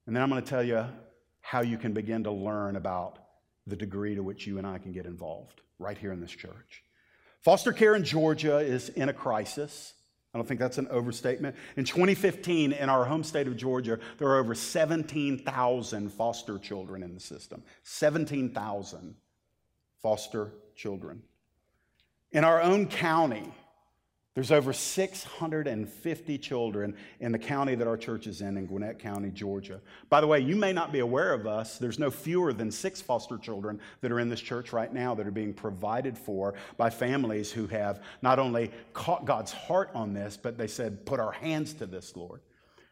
And 0.07 0.15
then 0.15 0.23
I'm 0.23 0.31
going 0.31 0.43
to 0.43 0.49
tell 0.49 0.63
you 0.63 0.85
how 1.41 1.63
you 1.63 1.79
can 1.79 1.93
begin 1.93 2.25
to 2.25 2.31
learn 2.31 2.77
about 2.77 3.19
the 3.67 3.77
degree 3.77 4.15
to 4.15 4.23
which 4.23 4.47
you 4.47 4.59
and 4.59 4.67
I 4.67 4.79
can 4.79 4.93
get 4.93 5.07
involved 5.07 5.61
right 5.79 5.99
here 5.99 6.13
in 6.13 6.21
this 6.21 6.31
church. 6.31 6.83
Foster 7.43 7.73
care 7.73 7.95
in 7.95 8.05
Georgia 8.05 8.59
is 8.59 8.89
in 8.91 9.09
a 9.09 9.13
crisis. 9.13 9.95
I 10.33 10.39
don't 10.39 10.47
think 10.47 10.61
that's 10.61 10.79
an 10.79 10.89
overstatement. 10.89 11.57
In 11.77 11.85
2015, 11.85 12.73
in 12.73 12.89
our 12.89 13.05
home 13.05 13.25
state 13.25 13.47
of 13.47 13.57
Georgia, 13.57 13.99
there 14.19 14.29
are 14.29 14.39
over 14.39 14.55
17,000 14.55 16.13
foster 16.13 16.59
children 16.59 17.03
in 17.03 17.15
the 17.15 17.21
system. 17.21 17.63
17,000 17.85 19.15
foster 20.03 20.53
children. 20.75 21.23
In 22.33 22.45
our 22.45 22.61
own 22.61 22.87
county, 22.87 23.53
there's 24.37 24.53
over 24.53 24.75
650 24.75 26.39
children 26.39 26.95
in 27.21 27.33
the 27.33 27.39
county 27.39 27.75
that 27.75 27.89
our 27.89 27.97
church 27.97 28.27
is 28.27 28.43
in, 28.43 28.59
in 28.59 28.67
Gwinnett 28.67 28.99
County, 28.99 29.31
Georgia. 29.31 29.81
By 30.11 30.21
the 30.21 30.27
way, 30.27 30.41
you 30.41 30.57
may 30.57 30.75
not 30.75 30.93
be 30.93 30.99
aware 30.99 31.33
of 31.33 31.47
us. 31.47 31.79
There's 31.79 31.99
no 31.99 32.11
fewer 32.11 32.53
than 32.53 32.71
six 32.71 33.01
foster 33.01 33.39
children 33.39 33.81
that 34.03 34.13
are 34.13 34.21
in 34.21 34.29
this 34.29 34.43
church 34.43 34.75
right 34.75 34.93
now 34.93 35.15
that 35.15 35.27
are 35.27 35.31
being 35.31 35.55
provided 35.55 36.19
for 36.19 36.53
by 36.77 36.91
families 36.91 37.51
who 37.51 37.67
have 37.69 38.03
not 38.21 38.39
only 38.39 38.71
caught 38.93 39.25
God's 39.25 39.53
heart 39.53 39.89
on 39.95 40.13
this, 40.13 40.37
but 40.37 40.59
they 40.59 40.69
said, 40.69 41.07
put 41.07 41.19
our 41.19 41.33
hands 41.33 41.73
to 41.73 41.87
this, 41.87 42.15
Lord. 42.15 42.43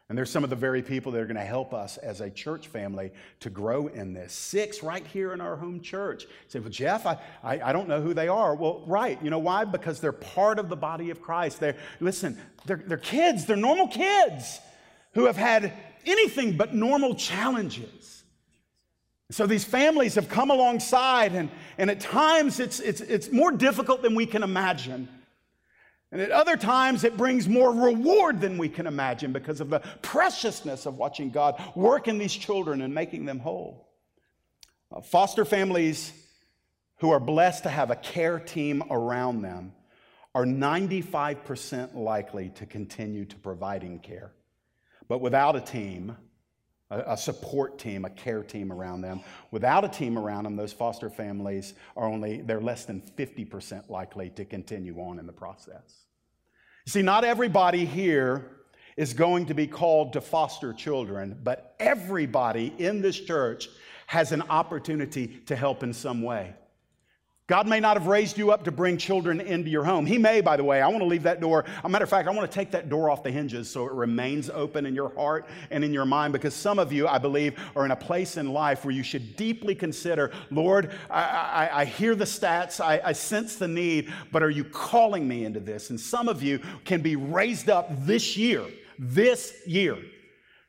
And 0.07 0.15
there's 0.15 0.29
some 0.29 0.43
of 0.43 0.51
the 0.51 0.55
very 0.55 0.83
people 0.83 1.11
that 1.11 1.21
are 1.21 1.25
going 1.25 1.35
to 1.35 1.41
help 1.41 1.73
us 1.73 1.97
as 1.97 2.21
a 2.21 2.29
church 2.29 2.67
family 2.67 3.11
to 3.39 3.49
grow 3.49 3.87
in 3.87 4.13
this. 4.13 4.33
Six 4.33 4.83
right 4.83 5.05
here 5.07 5.33
in 5.33 5.41
our 5.41 5.55
home 5.55 5.81
church. 5.81 6.27
Say, 6.47 6.59
well, 6.59 6.69
Jeff, 6.69 7.07
I, 7.07 7.17
I, 7.43 7.59
I, 7.69 7.73
don't 7.73 7.87
know 7.87 8.01
who 8.01 8.13
they 8.13 8.27
are. 8.27 8.53
Well, 8.53 8.83
right. 8.85 9.17
You 9.23 9.31
know 9.31 9.39
why? 9.39 9.65
Because 9.65 9.99
they're 9.99 10.11
part 10.11 10.59
of 10.59 10.69
the 10.69 10.75
body 10.75 11.09
of 11.09 11.23
Christ. 11.23 11.59
They're, 11.59 11.75
listen, 11.99 12.37
they're, 12.67 12.83
they're 12.85 12.97
kids, 12.97 13.47
they're 13.47 13.55
normal 13.55 13.87
kids 13.87 14.59
who 15.13 15.25
have 15.25 15.37
had 15.37 15.73
anything 16.05 16.55
but 16.55 16.75
normal 16.75 17.15
challenges. 17.15 18.23
So 19.31 19.47
these 19.47 19.63
families 19.63 20.13
have 20.15 20.29
come 20.29 20.51
alongside, 20.51 21.33
and, 21.33 21.49
and 21.79 21.89
at 21.89 21.99
times 21.99 22.59
it's, 22.59 22.79
it's, 22.79 23.01
it's 23.01 23.31
more 23.31 23.51
difficult 23.51 24.03
than 24.03 24.13
we 24.13 24.27
can 24.27 24.43
imagine. 24.43 25.07
And 26.15 26.21
at 26.21 26.31
other 26.31 26.55
times, 26.55 27.03
it 27.03 27.17
brings 27.17 27.45
more 27.49 27.73
reward 27.73 28.39
than 28.39 28.57
we 28.57 28.69
can 28.69 28.87
imagine 28.87 29.33
because 29.33 29.59
of 29.59 29.69
the 29.69 29.81
preciousness 30.01 30.85
of 30.85 30.95
watching 30.95 31.29
God 31.29 31.61
work 31.75 32.07
in 32.07 32.17
these 32.17 32.33
children 32.33 32.79
and 32.79 32.95
making 32.95 33.25
them 33.25 33.37
whole. 33.37 33.89
Uh, 34.89 35.01
foster 35.01 35.43
families 35.43 36.13
who 36.99 37.09
are 37.09 37.19
blessed 37.19 37.63
to 37.63 37.69
have 37.69 37.91
a 37.91 37.97
care 37.97 38.39
team 38.39 38.81
around 38.89 39.41
them 39.41 39.73
are 40.33 40.45
95% 40.45 41.95
likely 41.95 42.47
to 42.51 42.65
continue 42.65 43.25
to 43.25 43.35
providing 43.35 43.99
care. 43.99 44.31
But 45.09 45.19
without 45.19 45.57
a 45.57 45.59
team, 45.59 46.15
a, 46.91 47.17
support 47.17 47.79
team, 47.79 48.05
a 48.05 48.09
care 48.09 48.43
team 48.43 48.71
around 48.71 49.01
them. 49.01 49.21
Without 49.51 49.83
a 49.83 49.89
team 49.89 50.17
around 50.17 50.43
them, 50.43 50.55
those 50.55 50.73
foster 50.73 51.09
families 51.09 51.73
are 51.97 52.07
only, 52.07 52.41
they're 52.41 52.61
less 52.61 52.85
than 52.85 53.01
50% 53.17 53.89
likely 53.89 54.29
to 54.31 54.45
continue 54.45 54.99
on 54.99 55.19
in 55.19 55.25
the 55.25 55.33
process. 55.33 56.05
You 56.85 56.91
see, 56.91 57.01
not 57.01 57.23
everybody 57.23 57.85
here 57.85 58.51
is 58.97 59.13
going 59.13 59.47
to 59.47 59.53
be 59.53 59.67
called 59.67 60.13
to 60.13 60.21
foster 60.21 60.73
children, 60.73 61.39
but 61.43 61.75
everybody 61.79 62.73
in 62.77 63.01
this 63.01 63.19
church 63.19 63.67
has 64.07 64.31
an 64.31 64.43
opportunity 64.43 65.27
to 65.47 65.55
help 65.55 65.83
in 65.83 65.91
some 65.91 66.21
way. 66.21 66.53
God 67.47 67.67
may 67.67 67.79
not 67.79 67.95
have 67.95 68.07
raised 68.07 68.39
you 68.39 68.49
up 68.49 68.63
to 68.63 68.71
bring 68.71 68.97
children 68.97 69.39
into 69.39 69.69
your 69.69 69.83
home. 69.83 70.07
He 70.07 70.17
may, 70.17 70.41
by 70.41 70.57
the 70.57 70.63
way. 70.63 70.81
I 70.81 70.87
want 70.87 71.01
to 71.01 71.05
leave 71.05 71.21
that 71.23 71.39
door. 71.39 71.63
a 71.83 71.89
matter 71.89 72.03
of 72.03 72.09
fact, 72.09 72.27
I 72.27 72.31
want 72.31 72.49
to 72.49 72.55
take 72.55 72.71
that 72.71 72.89
door 72.89 73.11
off 73.11 73.21
the 73.21 73.29
hinges 73.29 73.69
so 73.69 73.85
it 73.85 73.91
remains 73.91 74.49
open 74.49 74.87
in 74.87 74.95
your 74.95 75.13
heart 75.13 75.45
and 75.69 75.83
in 75.83 75.93
your 75.93 76.05
mind 76.05 76.33
because 76.33 76.55
some 76.55 76.79
of 76.79 76.91
you, 76.91 77.07
I 77.07 77.19
believe, 77.19 77.59
are 77.75 77.85
in 77.85 77.91
a 77.91 77.95
place 77.95 78.37
in 78.37 78.51
life 78.51 78.83
where 78.83 78.95
you 78.95 79.03
should 79.03 79.35
deeply 79.35 79.75
consider 79.75 80.31
Lord, 80.49 80.91
I, 81.07 81.21
I, 81.21 81.81
I 81.81 81.85
hear 81.85 82.15
the 82.15 82.25
stats, 82.25 82.83
I, 82.83 82.99
I 83.03 83.13
sense 83.13 83.57
the 83.57 83.67
need, 83.67 84.11
but 84.31 84.41
are 84.41 84.49
you 84.49 84.63
calling 84.63 85.27
me 85.27 85.45
into 85.45 85.59
this? 85.59 85.91
And 85.91 85.99
some 85.99 86.27
of 86.27 86.41
you 86.41 86.59
can 86.83 87.01
be 87.01 87.15
raised 87.15 87.69
up 87.69 87.89
this 88.07 88.35
year, 88.35 88.65
this 88.97 89.61
year, 89.67 89.97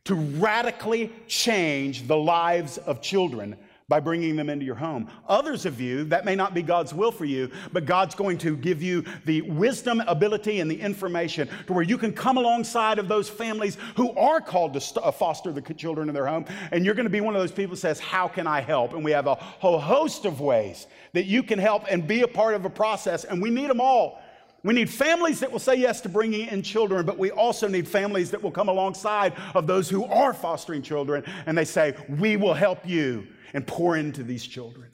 to 0.04 0.14
radically 0.14 1.10
change 1.26 2.06
the 2.06 2.16
lives 2.18 2.76
of 2.76 3.00
children 3.00 3.56
by 3.88 4.00
bringing 4.00 4.34
them 4.34 4.50
into 4.50 4.64
your 4.64 4.74
home. 4.74 5.08
Others 5.28 5.64
of 5.64 5.80
you, 5.80 6.02
that 6.02 6.24
may 6.24 6.34
not 6.34 6.54
be 6.54 6.60
God's 6.60 6.92
will 6.92 7.12
for 7.12 7.24
you, 7.24 7.48
but 7.72 7.84
God's 7.84 8.16
going 8.16 8.36
to 8.38 8.56
give 8.56 8.82
you 8.82 9.04
the 9.26 9.42
wisdom, 9.42 10.02
ability, 10.08 10.58
and 10.58 10.68
the 10.68 10.80
information 10.80 11.48
to 11.68 11.72
where 11.72 11.84
you 11.84 11.96
can 11.96 12.12
come 12.12 12.36
alongside 12.36 12.98
of 12.98 13.06
those 13.06 13.28
families 13.28 13.78
who 13.94 14.10
are 14.16 14.40
called 14.40 14.72
to 14.74 14.80
st- 14.80 15.06
uh, 15.06 15.12
foster 15.12 15.52
the 15.52 15.62
children 15.62 16.08
in 16.08 16.16
their 16.16 16.26
home. 16.26 16.46
And 16.72 16.84
you're 16.84 16.96
going 16.96 17.06
to 17.06 17.10
be 17.10 17.20
one 17.20 17.36
of 17.36 17.40
those 17.40 17.52
people 17.52 17.70
who 17.70 17.76
says, 17.76 18.00
How 18.00 18.26
can 18.26 18.48
I 18.48 18.60
help? 18.60 18.92
And 18.92 19.04
we 19.04 19.12
have 19.12 19.28
a 19.28 19.36
whole 19.36 19.78
host 19.78 20.24
of 20.24 20.40
ways 20.40 20.88
that 21.12 21.26
you 21.26 21.44
can 21.44 21.60
help 21.60 21.84
and 21.88 22.08
be 22.08 22.22
a 22.22 22.28
part 22.28 22.56
of 22.56 22.64
a 22.64 22.70
process, 22.70 23.22
and 23.22 23.40
we 23.40 23.50
need 23.50 23.70
them 23.70 23.80
all. 23.80 24.20
We 24.64 24.74
need 24.74 24.90
families 24.90 25.38
that 25.38 25.52
will 25.52 25.60
say 25.60 25.76
yes 25.76 26.00
to 26.00 26.08
bringing 26.08 26.48
in 26.48 26.60
children, 26.60 27.06
but 27.06 27.18
we 27.18 27.30
also 27.30 27.68
need 27.68 27.86
families 27.86 28.32
that 28.32 28.42
will 28.42 28.50
come 28.50 28.68
alongside 28.68 29.34
of 29.54 29.68
those 29.68 29.88
who 29.88 30.04
are 30.06 30.34
fostering 30.34 30.82
children 30.82 31.22
and 31.46 31.56
they 31.56 31.64
say, 31.64 31.94
We 32.08 32.36
will 32.36 32.54
help 32.54 32.84
you 32.84 33.28
and 33.52 33.66
pour 33.66 33.96
into 33.96 34.22
these 34.22 34.46
children. 34.46 34.90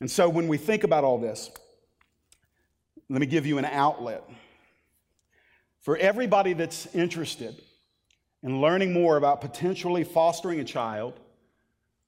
And 0.00 0.10
so 0.10 0.28
when 0.28 0.48
we 0.48 0.58
think 0.58 0.84
about 0.84 1.04
all 1.04 1.18
this, 1.18 1.50
let 3.08 3.20
me 3.20 3.26
give 3.26 3.46
you 3.46 3.58
an 3.58 3.64
outlet. 3.64 4.22
For 5.80 5.96
everybody 5.96 6.52
that's 6.52 6.86
interested 6.94 7.62
in 8.42 8.60
learning 8.60 8.92
more 8.92 9.16
about 9.16 9.40
potentially 9.40 10.04
fostering 10.04 10.60
a 10.60 10.64
child, 10.64 11.18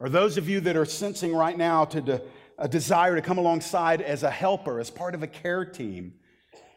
or 0.00 0.08
those 0.08 0.37
of 0.37 0.48
you 0.48 0.61
that 0.61 0.76
are 0.76 0.84
sensing 0.84 1.34
right 1.34 1.56
now 1.56 1.84
to 1.87 2.00
de- 2.00 2.22
a 2.58 2.68
desire 2.68 3.14
to 3.14 3.22
come 3.22 3.38
alongside 3.38 4.02
as 4.02 4.24
a 4.24 4.30
helper, 4.30 4.80
as 4.80 4.90
part 4.90 5.14
of 5.14 5.22
a 5.22 5.26
care 5.26 5.64
team, 5.64 6.14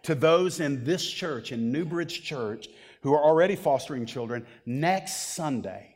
to 0.04 0.16
those 0.16 0.60
in 0.60 0.84
this 0.84 1.08
church, 1.08 1.52
in 1.52 1.72
Newbridge 1.72 2.24
Church, 2.24 2.68
who 3.02 3.14
are 3.14 3.24
already 3.24 3.56
fostering 3.56 4.06
children, 4.06 4.46
next 4.66 5.34
Sunday, 5.34 5.96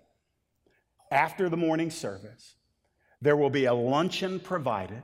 after 1.12 1.50
the 1.50 1.58
morning 1.58 1.92
service, 1.92 2.56
there 3.22 3.36
will 3.36 3.50
be 3.50 3.66
a 3.66 3.74
luncheon 3.74 4.40
provided. 4.40 5.02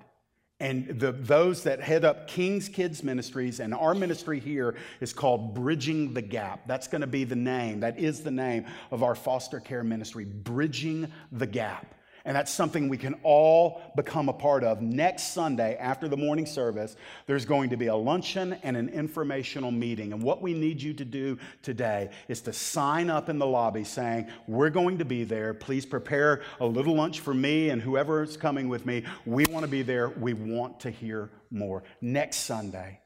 And 0.59 0.99
the, 0.99 1.11
those 1.11 1.63
that 1.63 1.81
head 1.81 2.05
up 2.05 2.27
King's 2.27 2.69
Kids 2.69 3.03
Ministries 3.03 3.59
and 3.59 3.73
our 3.73 3.95
ministry 3.95 4.39
here 4.39 4.75
is 4.99 5.11
called 5.11 5.55
Bridging 5.55 6.13
the 6.13 6.21
Gap. 6.21 6.67
That's 6.67 6.87
going 6.87 7.01
to 7.01 7.07
be 7.07 7.23
the 7.23 7.35
name, 7.35 7.79
that 7.79 7.97
is 7.97 8.21
the 8.21 8.29
name 8.29 8.65
of 8.91 9.01
our 9.01 9.15
foster 9.15 9.59
care 9.59 9.83
ministry, 9.83 10.23
Bridging 10.23 11.11
the 11.31 11.47
Gap. 11.47 11.95
And 12.25 12.35
that's 12.35 12.51
something 12.51 12.87
we 12.87 12.97
can 12.97 13.15
all 13.23 13.81
become 13.95 14.29
a 14.29 14.33
part 14.33 14.63
of. 14.63 14.81
Next 14.81 15.33
Sunday, 15.33 15.75
after 15.77 16.07
the 16.07 16.17
morning 16.17 16.45
service, 16.45 16.95
there's 17.25 17.45
going 17.45 17.69
to 17.71 17.77
be 17.77 17.87
a 17.87 17.95
luncheon 17.95 18.53
and 18.63 18.77
an 18.77 18.89
informational 18.89 19.71
meeting. 19.71 20.13
And 20.13 20.21
what 20.21 20.41
we 20.41 20.53
need 20.53 20.81
you 20.81 20.93
to 20.93 21.05
do 21.05 21.37
today 21.61 22.09
is 22.27 22.41
to 22.41 22.53
sign 22.53 23.09
up 23.09 23.29
in 23.29 23.39
the 23.39 23.45
lobby 23.45 23.83
saying, 23.83 24.27
We're 24.47 24.69
going 24.69 24.97
to 24.99 25.05
be 25.05 25.23
there. 25.23 25.53
Please 25.53 25.85
prepare 25.85 26.41
a 26.59 26.65
little 26.65 26.95
lunch 26.95 27.19
for 27.19 27.33
me 27.33 27.69
and 27.69 27.81
whoever 27.81 28.23
is 28.23 28.37
coming 28.37 28.69
with 28.69 28.85
me. 28.85 29.03
We 29.25 29.45
want 29.49 29.65
to 29.65 29.71
be 29.71 29.81
there. 29.81 30.09
We 30.09 30.33
want 30.33 30.79
to 30.81 30.91
hear 30.91 31.29
more. 31.49 31.83
Next 32.01 32.37
Sunday. 32.37 33.00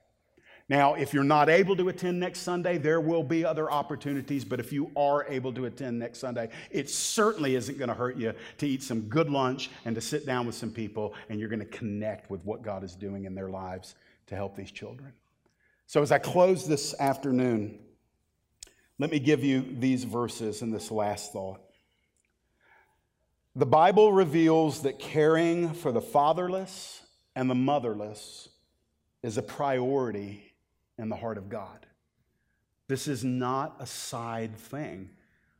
Now, 0.67 0.95
if 0.95 1.13
you're 1.13 1.23
not 1.23 1.47
able 1.47 1.75
to 1.75 1.89
attend 1.89 2.19
next 2.19 2.39
Sunday, 2.39 2.79
there 2.79 2.99
will 2.99 3.23
be 3.23 3.45
other 3.45 3.69
opportunities, 3.69 4.43
but 4.43 4.59
if 4.59 4.73
you 4.73 4.89
are 4.95 5.23
able 5.27 5.53
to 5.53 5.65
attend 5.65 5.99
next 5.99 6.19
Sunday, 6.19 6.49
it 6.71 6.89
certainly 6.89 7.55
isn't 7.55 7.77
going 7.77 7.89
to 7.89 7.93
hurt 7.93 8.17
you 8.17 8.33
to 8.57 8.67
eat 8.67 8.81
some 8.81 9.01
good 9.01 9.29
lunch 9.29 9.69
and 9.85 9.93
to 9.93 10.01
sit 10.01 10.25
down 10.25 10.47
with 10.47 10.55
some 10.55 10.71
people, 10.71 11.13
and 11.29 11.39
you're 11.39 11.49
going 11.49 11.59
to 11.59 11.65
connect 11.65 12.31
with 12.31 12.43
what 12.45 12.63
God 12.63 12.83
is 12.83 12.95
doing 12.95 13.25
in 13.25 13.35
their 13.35 13.49
lives 13.49 13.93
to 14.25 14.35
help 14.35 14.55
these 14.55 14.71
children. 14.71 15.13
So, 15.85 16.01
as 16.01 16.11
I 16.11 16.17
close 16.17 16.67
this 16.67 16.99
afternoon, 16.99 17.77
Let 18.97 19.11
me 19.11 19.19
give 19.19 19.43
you 19.43 19.61
these 19.77 20.05
verses 20.05 20.61
and 20.61 20.73
this 20.73 20.89
last 20.89 21.33
thought. 21.33 21.59
The 23.55 23.65
Bible 23.65 24.13
reveals 24.13 24.83
that 24.83 24.99
caring 24.99 25.73
for 25.73 25.91
the 25.91 26.01
fatherless 26.01 27.01
and 27.35 27.49
the 27.49 27.55
motherless 27.55 28.47
is 29.21 29.37
a 29.37 29.41
priority 29.41 30.44
in 30.97 31.09
the 31.09 31.15
heart 31.15 31.37
of 31.37 31.49
God. 31.49 31.85
This 32.87 33.07
is 33.07 33.23
not 33.23 33.75
a 33.79 33.85
side 33.85 34.55
thing. 34.55 35.09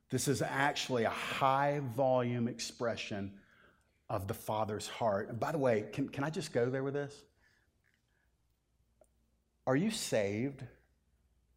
This 0.10 0.28
is 0.28 0.42
actually 0.42 1.04
a 1.04 1.10
high 1.10 1.82
volume 1.96 2.48
expression 2.48 3.34
of 4.10 4.28
the 4.28 4.34
Father's 4.34 4.88
heart. 4.88 5.30
And 5.30 5.40
by 5.40 5.52
the 5.52 5.58
way, 5.58 5.86
can, 5.92 6.10
can 6.10 6.24
I 6.24 6.30
just 6.30 6.54
go 6.54 6.70
there 6.70 6.84
with 6.84 6.94
this? 6.94 7.14
Are 9.66 9.76
you 9.76 9.90
saved? 9.90 10.62
You 10.62 10.68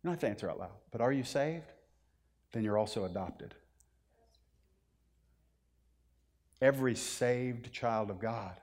don't 0.05 0.13
have 0.13 0.21
to 0.21 0.29
answer 0.29 0.51
out 0.51 0.59
loud, 0.59 0.71
but 0.91 1.01
are 1.01 1.13
you 1.13 1.25
saved? 1.25 1.71
Then 2.53 2.65
you're 2.65 2.79
also 2.79 3.05
adopted. 3.05 3.55
Every 6.63 6.95
saved 6.95 7.73
child 7.73 8.11
of 8.11 8.19
God 8.19 8.57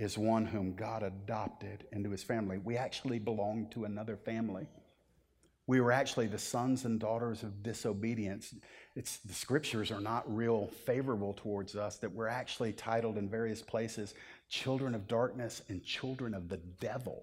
is 0.00 0.16
one 0.16 0.46
whom 0.46 0.74
God 0.74 1.02
adopted 1.02 1.84
into 1.92 2.08
his 2.08 2.22
family. 2.22 2.56
We 2.56 2.78
actually 2.78 3.18
belong 3.18 3.68
to 3.72 3.84
another 3.84 4.16
family. 4.16 4.66
We 5.66 5.82
were 5.82 5.92
actually 5.92 6.26
the 6.26 6.38
sons 6.38 6.86
and 6.86 6.98
daughters 6.98 7.42
of 7.42 7.62
disobedience. 7.62 8.54
It's, 8.96 9.18
the 9.18 9.34
scriptures 9.34 9.90
are 9.90 10.00
not 10.00 10.24
real 10.34 10.68
favorable 10.86 11.34
towards 11.34 11.76
us, 11.76 11.98
that 11.98 12.10
we're 12.10 12.28
actually 12.28 12.72
titled 12.72 13.18
in 13.18 13.28
various 13.28 13.60
places 13.60 14.14
children 14.48 14.94
of 14.94 15.06
darkness 15.06 15.60
and 15.68 15.84
children 15.84 16.32
of 16.32 16.48
the 16.48 16.56
devil. 16.80 17.22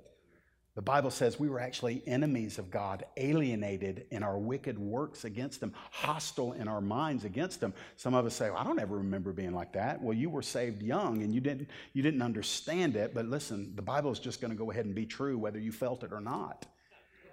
The 0.77 0.83
Bible 0.83 1.09
says 1.09 1.39
we 1.39 1.49
were 1.49 1.59
actually 1.59 2.03
enemies 2.05 2.59
of 2.59 2.69
God, 2.69 3.03
alienated 3.17 4.05
in 4.11 4.21
our 4.21 4.37
wicked 4.37 4.77
works 4.77 5.25
against 5.25 5.63
Him, 5.63 5.73
hostile 5.89 6.53
in 6.53 6.67
our 6.67 6.81
minds 6.81 7.25
against 7.25 7.63
Him. 7.63 7.73
Some 7.95 8.13
of 8.13 8.27
us 8.27 8.35
say, 8.35 8.51
well, 8.51 8.59
I 8.59 8.63
don't 8.63 8.79
ever 8.79 8.97
remember 8.97 9.33
being 9.33 9.55
like 9.55 9.73
that. 9.73 9.99
Well, 9.99 10.15
you 10.15 10.29
were 10.29 10.43
saved 10.43 10.83
young 10.83 11.23
and 11.23 11.33
you 11.33 11.41
didn't, 11.41 11.67
you 11.93 12.03
didn't 12.03 12.21
understand 12.21 12.95
it, 12.95 13.15
but 13.15 13.25
listen, 13.25 13.73
the 13.75 13.81
Bible 13.81 14.11
is 14.11 14.19
just 14.19 14.39
going 14.39 14.51
to 14.51 14.55
go 14.55 14.69
ahead 14.69 14.85
and 14.85 14.93
be 14.93 15.07
true 15.07 15.35
whether 15.39 15.57
you 15.57 15.71
felt 15.71 16.03
it 16.03 16.13
or 16.13 16.21
not. 16.21 16.67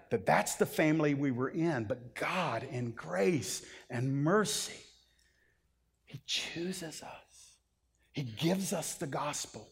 That 0.09 0.25
that's 0.25 0.55
the 0.55 0.65
family 0.65 1.13
we 1.13 1.31
were 1.31 1.51
in, 1.51 1.85
but 1.85 2.15
God, 2.15 2.67
in 2.71 2.93
grace 2.93 3.63
and 3.91 4.25
mercy, 4.25 4.81
He 6.07 6.19
chooses 6.25 7.03
us, 7.03 7.53
He 8.11 8.23
gives 8.23 8.73
us 8.73 8.95
the 8.95 9.07
gospel. 9.07 9.69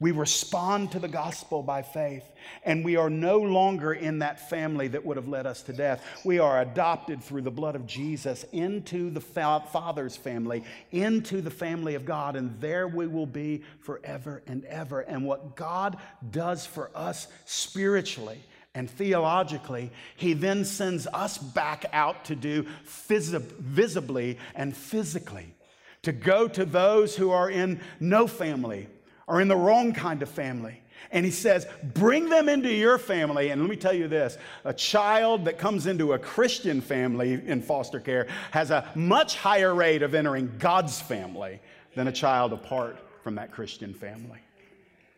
We 0.00 0.12
respond 0.12 0.92
to 0.92 1.00
the 1.00 1.08
gospel 1.08 1.60
by 1.60 1.82
faith, 1.82 2.22
and 2.62 2.84
we 2.84 2.94
are 2.94 3.10
no 3.10 3.38
longer 3.40 3.92
in 3.92 4.20
that 4.20 4.48
family 4.48 4.86
that 4.88 5.04
would 5.04 5.16
have 5.16 5.26
led 5.26 5.44
us 5.44 5.62
to 5.62 5.72
death. 5.72 6.04
We 6.24 6.38
are 6.38 6.60
adopted 6.60 7.20
through 7.20 7.42
the 7.42 7.50
blood 7.50 7.74
of 7.74 7.84
Jesus 7.84 8.44
into 8.52 9.10
the 9.10 9.20
Father's 9.20 10.16
family, 10.16 10.62
into 10.92 11.40
the 11.40 11.50
family 11.50 11.96
of 11.96 12.04
God, 12.04 12.36
and 12.36 12.60
there 12.60 12.86
we 12.86 13.08
will 13.08 13.26
be 13.26 13.64
forever 13.80 14.40
and 14.46 14.64
ever. 14.66 15.00
And 15.00 15.24
what 15.24 15.56
God 15.56 15.96
does 16.30 16.64
for 16.64 16.92
us 16.94 17.26
spiritually 17.44 18.38
and 18.76 18.88
theologically, 18.88 19.90
He 20.14 20.32
then 20.32 20.64
sends 20.64 21.08
us 21.08 21.38
back 21.38 21.86
out 21.92 22.26
to 22.26 22.36
do 22.36 22.66
visibly 22.86 24.38
and 24.54 24.76
physically, 24.76 25.56
to 26.02 26.12
go 26.12 26.46
to 26.46 26.64
those 26.64 27.16
who 27.16 27.32
are 27.32 27.50
in 27.50 27.80
no 27.98 28.28
family 28.28 28.86
are 29.28 29.40
in 29.40 29.48
the 29.48 29.56
wrong 29.56 29.92
kind 29.92 30.22
of 30.22 30.28
family. 30.28 30.82
And 31.10 31.24
he 31.24 31.30
says, 31.30 31.66
bring 31.94 32.28
them 32.28 32.48
into 32.48 32.72
your 32.72 32.98
family. 32.98 33.50
And 33.50 33.60
let 33.60 33.70
me 33.70 33.76
tell 33.76 33.94
you 33.94 34.08
this 34.08 34.36
a 34.64 34.74
child 34.74 35.44
that 35.44 35.58
comes 35.58 35.86
into 35.86 36.12
a 36.12 36.18
Christian 36.18 36.80
family 36.80 37.40
in 37.46 37.62
foster 37.62 38.00
care 38.00 38.26
has 38.50 38.70
a 38.70 38.90
much 38.94 39.36
higher 39.36 39.74
rate 39.74 40.02
of 40.02 40.14
entering 40.14 40.52
God's 40.58 41.00
family 41.00 41.60
than 41.94 42.08
a 42.08 42.12
child 42.12 42.52
apart 42.52 42.98
from 43.22 43.36
that 43.36 43.52
Christian 43.52 43.94
family. 43.94 44.38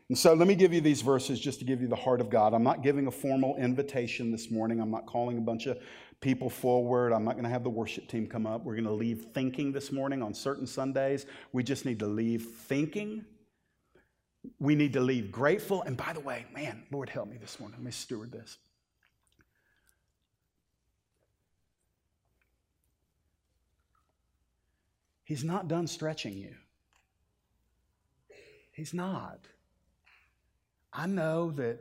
And 0.09 0.19
so 0.19 0.35
let 0.35 0.49
me 0.49 0.57
give 0.57 0.73
you 0.73 0.81
these 0.81 1.03
verses 1.03 1.39
just 1.39 1.61
to 1.61 1.65
give 1.65 1.81
you 1.81 1.87
the 1.87 1.97
heart 1.97 2.21
of 2.21 2.31
God. 2.31 2.53
I'm 2.53 2.65
not 2.65 2.83
giving 2.83 3.07
a 3.07 3.13
formal 3.13 3.57
invitation 3.57 4.33
this 4.33 4.51
morning, 4.51 4.81
I'm 4.81 4.91
not 4.91 5.07
calling 5.07 5.39
a 5.39 5.41
bunch 5.41 5.67
of 5.67 5.79
people 6.21 6.51
forward. 6.51 7.13
I'm 7.13 7.25
not 7.25 7.33
going 7.33 7.45
to 7.45 7.51
have 7.51 7.65
the 7.65 7.71
worship 7.71 8.07
team 8.07 8.27
come 8.27 8.47
up. 8.47 8.65
We're 8.65 8.75
going 8.75 8.85
to 8.85 8.93
leave 8.93 9.29
thinking 9.33 9.73
this 9.73 9.91
morning 9.91 10.23
on 10.23 10.35
certain 10.35 10.67
Sundays. 10.67 11.27
We 11.53 11.63
just 11.63 11.87
need 11.87 11.99
to 12.01 12.07
leave 12.07 12.43
thinking 12.43 13.25
we 14.59 14.75
need 14.75 14.93
to 14.95 15.01
leave 15.01 15.31
grateful. 15.31 15.83
And 15.83 15.97
by 15.97 16.13
the 16.13 16.21
way, 16.21 16.47
man, 16.55 16.83
Lord 16.91 17.09
help 17.09 17.29
me 17.29 17.37
this 17.37 17.59
morning. 17.61 17.79
Let 17.79 17.85
me 17.85 17.91
steward 17.91 18.33
this. 18.33 18.59
He's 25.25 25.45
not 25.45 25.69
done 25.69 25.87
stretching 25.87 26.37
you. 26.37 26.55
He's 28.73 28.93
not. 28.93 29.39
I 30.93 31.07
know 31.07 31.53
that 31.53 31.79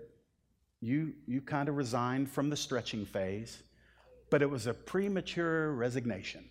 you, 0.82 1.14
you 1.26 1.42
kind 1.42 1.68
of 1.68 1.76
resigned 1.76 2.30
from 2.30 2.50
the 2.50 2.56
stretching 2.56 3.06
phase, 3.06 3.64
but 4.30 4.42
it 4.42 4.50
was 4.50 4.68
a 4.68 4.74
premature 4.74 5.72
resignation 5.72 6.44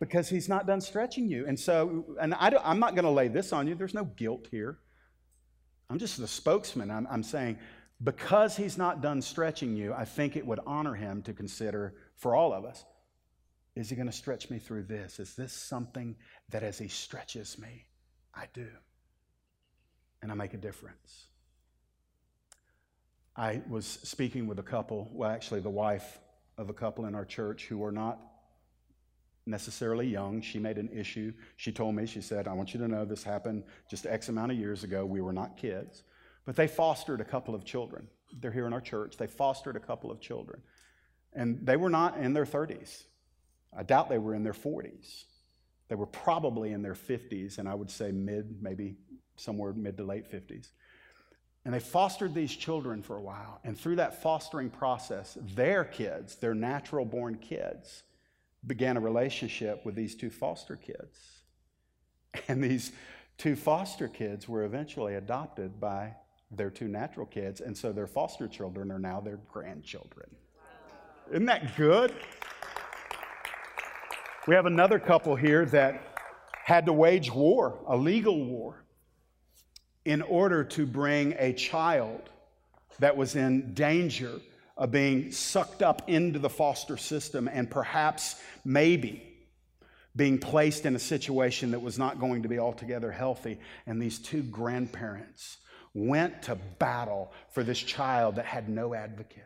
because 0.00 0.28
he's 0.28 0.48
not 0.48 0.66
done 0.66 0.80
stretching 0.80 1.28
you. 1.28 1.46
And 1.46 1.58
so, 1.58 2.16
and 2.20 2.34
I 2.34 2.52
am 2.64 2.78
not 2.78 2.94
going 2.94 3.04
to 3.04 3.10
lay 3.10 3.28
this 3.28 3.52
on 3.52 3.66
you. 3.66 3.74
There's 3.74 3.94
no 3.94 4.04
guilt 4.04 4.48
here. 4.50 4.78
I'm 5.88 5.98
just 5.98 6.18
the 6.18 6.28
spokesman. 6.28 6.90
I'm, 6.90 7.06
I'm 7.10 7.22
saying 7.22 7.58
because 8.02 8.56
he's 8.56 8.76
not 8.76 9.00
done 9.00 9.22
stretching 9.22 9.76
you, 9.76 9.94
I 9.94 10.04
think 10.04 10.36
it 10.36 10.46
would 10.46 10.60
honor 10.66 10.94
him 10.94 11.22
to 11.22 11.32
consider 11.32 11.94
for 12.16 12.34
all 12.34 12.52
of 12.52 12.64
us 12.64 12.84
is 13.76 13.90
he 13.90 13.94
going 13.94 14.06
to 14.06 14.12
stretch 14.12 14.48
me 14.48 14.58
through 14.58 14.84
this? 14.84 15.20
Is 15.20 15.34
this 15.34 15.52
something 15.52 16.16
that 16.48 16.62
as 16.62 16.78
he 16.78 16.88
stretches 16.88 17.58
me, 17.58 17.84
I 18.34 18.46
do? 18.54 18.66
And 20.22 20.32
I 20.32 20.34
make 20.34 20.54
a 20.54 20.58
difference. 20.58 21.26
I 23.36 23.60
was 23.68 23.84
speaking 23.84 24.46
with 24.46 24.58
a 24.58 24.62
couple, 24.62 25.10
well, 25.12 25.30
actually, 25.30 25.60
the 25.60 25.68
wife 25.68 26.18
of 26.56 26.70
a 26.70 26.72
couple 26.72 27.04
in 27.04 27.14
our 27.14 27.26
church 27.26 27.66
who 27.66 27.84
are 27.84 27.92
not 27.92 28.18
necessarily 29.46 30.06
young. 30.06 30.40
She 30.40 30.58
made 30.58 30.76
an 30.76 30.90
issue. 30.92 31.32
She 31.56 31.72
told 31.72 31.94
me, 31.94 32.06
she 32.06 32.20
said, 32.20 32.48
I 32.48 32.52
want 32.52 32.74
you 32.74 32.80
to 32.80 32.88
know 32.88 33.04
this 33.04 33.22
happened 33.22 33.64
just 33.88 34.04
X 34.04 34.28
amount 34.28 34.52
of 34.52 34.58
years 34.58 34.84
ago. 34.84 35.06
We 35.06 35.20
were 35.20 35.32
not 35.32 35.56
kids. 35.56 36.02
But 36.44 36.56
they 36.56 36.66
fostered 36.66 37.20
a 37.20 37.24
couple 37.24 37.54
of 37.54 37.64
children. 37.64 38.08
They're 38.40 38.52
here 38.52 38.66
in 38.66 38.72
our 38.72 38.80
church. 38.80 39.16
They 39.16 39.26
fostered 39.26 39.76
a 39.76 39.80
couple 39.80 40.10
of 40.10 40.20
children. 40.20 40.60
And 41.32 41.64
they 41.64 41.76
were 41.76 41.90
not 41.90 42.18
in 42.18 42.32
their 42.32 42.46
30s. 42.46 43.04
I 43.76 43.82
doubt 43.82 44.08
they 44.08 44.18
were 44.18 44.34
in 44.34 44.42
their 44.42 44.52
40s. 44.52 45.24
They 45.88 45.94
were 45.94 46.06
probably 46.06 46.72
in 46.72 46.82
their 46.82 46.94
50s, 46.94 47.58
and 47.58 47.68
I 47.68 47.74
would 47.74 47.90
say 47.90 48.10
mid, 48.10 48.60
maybe 48.60 48.96
somewhere 49.36 49.72
mid 49.72 49.96
to 49.98 50.04
late 50.04 50.30
50s. 50.30 50.68
And 51.64 51.74
they 51.74 51.80
fostered 51.80 52.34
these 52.34 52.54
children 52.54 53.02
for 53.02 53.16
a 53.16 53.20
while. 53.20 53.60
And 53.64 53.78
through 53.78 53.96
that 53.96 54.22
fostering 54.22 54.70
process, 54.70 55.36
their 55.54 55.84
kids, 55.84 56.36
their 56.36 56.54
natural 56.54 57.04
born 57.04 57.36
kids, 57.36 58.04
began 58.66 58.96
a 58.96 59.00
relationship 59.00 59.84
with 59.84 59.94
these 59.94 60.14
two 60.14 60.30
foster 60.30 60.76
kids. 60.76 61.18
And 62.48 62.62
these 62.62 62.92
two 63.38 63.56
foster 63.56 64.08
kids 64.08 64.46
were 64.46 64.64
eventually 64.64 65.14
adopted 65.14 65.80
by 65.80 66.14
their 66.50 66.68
two 66.68 66.86
natural 66.86 67.24
kids. 67.24 67.62
And 67.62 67.76
so 67.76 67.92
their 67.92 68.06
foster 68.06 68.46
children 68.46 68.92
are 68.92 68.98
now 68.98 69.20
their 69.20 69.38
grandchildren. 69.50 70.28
Isn't 71.30 71.46
that 71.46 71.76
good? 71.76 72.14
We 74.46 74.54
have 74.54 74.66
another 74.66 74.98
couple 74.98 75.34
here 75.34 75.64
that 75.66 76.18
had 76.62 76.86
to 76.86 76.92
wage 76.92 77.32
war, 77.32 77.78
a 77.86 77.96
legal 77.96 78.44
war, 78.44 78.84
in 80.04 80.22
order 80.22 80.62
to 80.62 80.86
bring 80.86 81.34
a 81.38 81.52
child 81.52 82.30
that 82.98 83.16
was 83.16 83.34
in 83.34 83.74
danger 83.74 84.40
of 84.76 84.90
being 84.90 85.32
sucked 85.32 85.82
up 85.82 86.08
into 86.08 86.38
the 86.38 86.50
foster 86.50 86.96
system 86.96 87.48
and 87.48 87.70
perhaps, 87.70 88.40
maybe, 88.64 89.22
being 90.14 90.38
placed 90.38 90.86
in 90.86 90.96
a 90.96 90.98
situation 90.98 91.70
that 91.72 91.80
was 91.80 91.98
not 91.98 92.18
going 92.18 92.42
to 92.42 92.48
be 92.48 92.58
altogether 92.58 93.10
healthy. 93.10 93.58
And 93.86 94.00
these 94.00 94.18
two 94.18 94.42
grandparents 94.42 95.58
went 95.94 96.42
to 96.42 96.56
battle 96.78 97.32
for 97.50 97.62
this 97.62 97.78
child 97.78 98.36
that 98.36 98.44
had 98.44 98.68
no 98.68 98.94
advocate. 98.94 99.44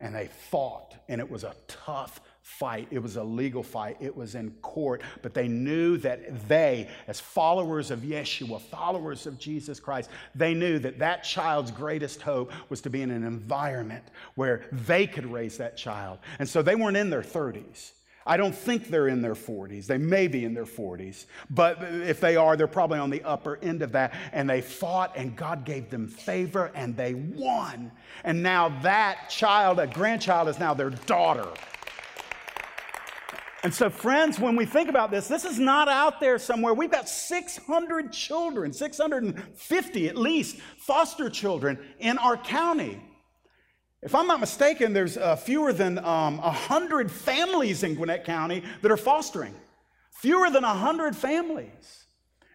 And 0.00 0.14
they 0.14 0.28
fought, 0.50 0.94
and 1.08 1.20
it 1.20 1.30
was 1.30 1.44
a 1.44 1.54
tough 1.68 2.20
fight. 2.58 2.88
It 2.90 2.98
was 2.98 3.16
a 3.16 3.22
legal 3.22 3.62
fight. 3.62 3.96
It 4.00 4.14
was 4.14 4.34
in 4.34 4.50
court. 4.62 5.02
But 5.22 5.34
they 5.34 5.48
knew 5.48 5.96
that 5.98 6.48
they, 6.48 6.88
as 7.06 7.20
followers 7.20 7.90
of 7.90 8.00
Yeshua, 8.00 8.60
followers 8.60 9.26
of 9.26 9.38
Jesus 9.38 9.80
Christ, 9.80 10.10
they 10.34 10.52
knew 10.52 10.78
that 10.80 10.98
that 10.98 11.22
child's 11.22 11.70
greatest 11.70 12.20
hope 12.20 12.52
was 12.68 12.80
to 12.82 12.90
be 12.90 13.02
in 13.02 13.10
an 13.10 13.24
environment 13.24 14.04
where 14.34 14.64
they 14.72 15.06
could 15.06 15.26
raise 15.26 15.56
that 15.58 15.76
child. 15.76 16.18
And 16.38 16.48
so 16.48 16.60
they 16.60 16.74
weren't 16.74 16.96
in 16.96 17.08
their 17.08 17.22
30s. 17.22 17.92
I 18.26 18.36
don't 18.36 18.54
think 18.54 18.88
they're 18.88 19.08
in 19.08 19.22
their 19.22 19.34
40s. 19.34 19.86
They 19.86 19.96
may 19.96 20.28
be 20.28 20.44
in 20.44 20.52
their 20.52 20.66
40s, 20.66 21.24
but 21.48 21.82
if 21.82 22.20
they 22.20 22.36
are, 22.36 22.54
they're 22.54 22.66
probably 22.66 22.98
on 22.98 23.08
the 23.08 23.22
upper 23.22 23.58
end 23.62 23.80
of 23.82 23.92
that. 23.92 24.14
And 24.32 24.48
they 24.48 24.60
fought, 24.60 25.16
and 25.16 25.34
God 25.34 25.64
gave 25.64 25.88
them 25.88 26.06
favor, 26.06 26.70
and 26.74 26.94
they 26.96 27.14
won. 27.14 27.90
And 28.22 28.42
now 28.42 28.68
that 28.82 29.30
child, 29.30 29.78
a 29.78 29.86
grandchild, 29.86 30.48
is 30.48 30.58
now 30.58 30.74
their 30.74 30.90
daughter 30.90 31.48
And 33.62 33.74
so, 33.74 33.90
friends, 33.90 34.40
when 34.40 34.56
we 34.56 34.64
think 34.64 34.88
about 34.88 35.10
this, 35.10 35.28
this 35.28 35.44
is 35.44 35.58
not 35.58 35.86
out 35.86 36.18
there 36.18 36.38
somewhere. 36.38 36.72
We've 36.72 36.90
got 36.90 37.08
600 37.08 38.10
children, 38.10 38.72
650 38.72 40.08
at 40.08 40.16
least, 40.16 40.56
foster 40.78 41.28
children 41.28 41.78
in 41.98 42.16
our 42.16 42.38
county. 42.38 43.02
If 44.02 44.14
I'm 44.14 44.26
not 44.26 44.40
mistaken, 44.40 44.94
there's 44.94 45.18
uh, 45.18 45.36
fewer 45.36 45.74
than 45.74 45.98
um, 45.98 46.38
100 46.38 47.10
families 47.10 47.82
in 47.82 47.96
Gwinnett 47.96 48.24
County 48.24 48.62
that 48.80 48.90
are 48.90 48.96
fostering. 48.96 49.54
Fewer 50.12 50.50
than 50.50 50.62
100 50.62 51.14
families. 51.14 52.06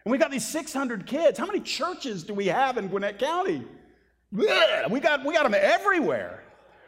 And 0.04 0.12
we've 0.12 0.22
got 0.22 0.32
these 0.32 0.48
600 0.48 1.06
kids. 1.06 1.38
How 1.38 1.46
many 1.46 1.60
churches 1.60 2.24
do 2.24 2.34
we 2.34 2.48
have 2.48 2.78
in 2.78 2.88
Gwinnett 2.88 3.20
County? 3.20 3.64
We 4.32 4.48
got, 5.00 5.24
we 5.24 5.34
got 5.34 5.44
them 5.44 5.56
everywhere. 5.56 6.44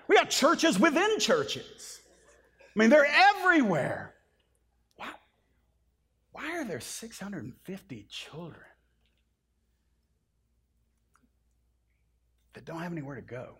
We 0.08 0.16
got 0.16 0.32
churches 0.32 0.80
within 0.80 1.20
churches. 1.20 2.00
I 2.76 2.80
mean, 2.80 2.90
they're 2.90 3.08
everywhere. 3.08 4.07
Why, 6.38 6.60
are 6.60 6.66
there 6.66 6.80
650 6.80 8.06
children 8.12 8.62
that 12.54 12.64
don't 12.64 12.80
have 12.80 12.92
anywhere 12.92 13.16
to 13.16 13.24
go? 13.24 13.56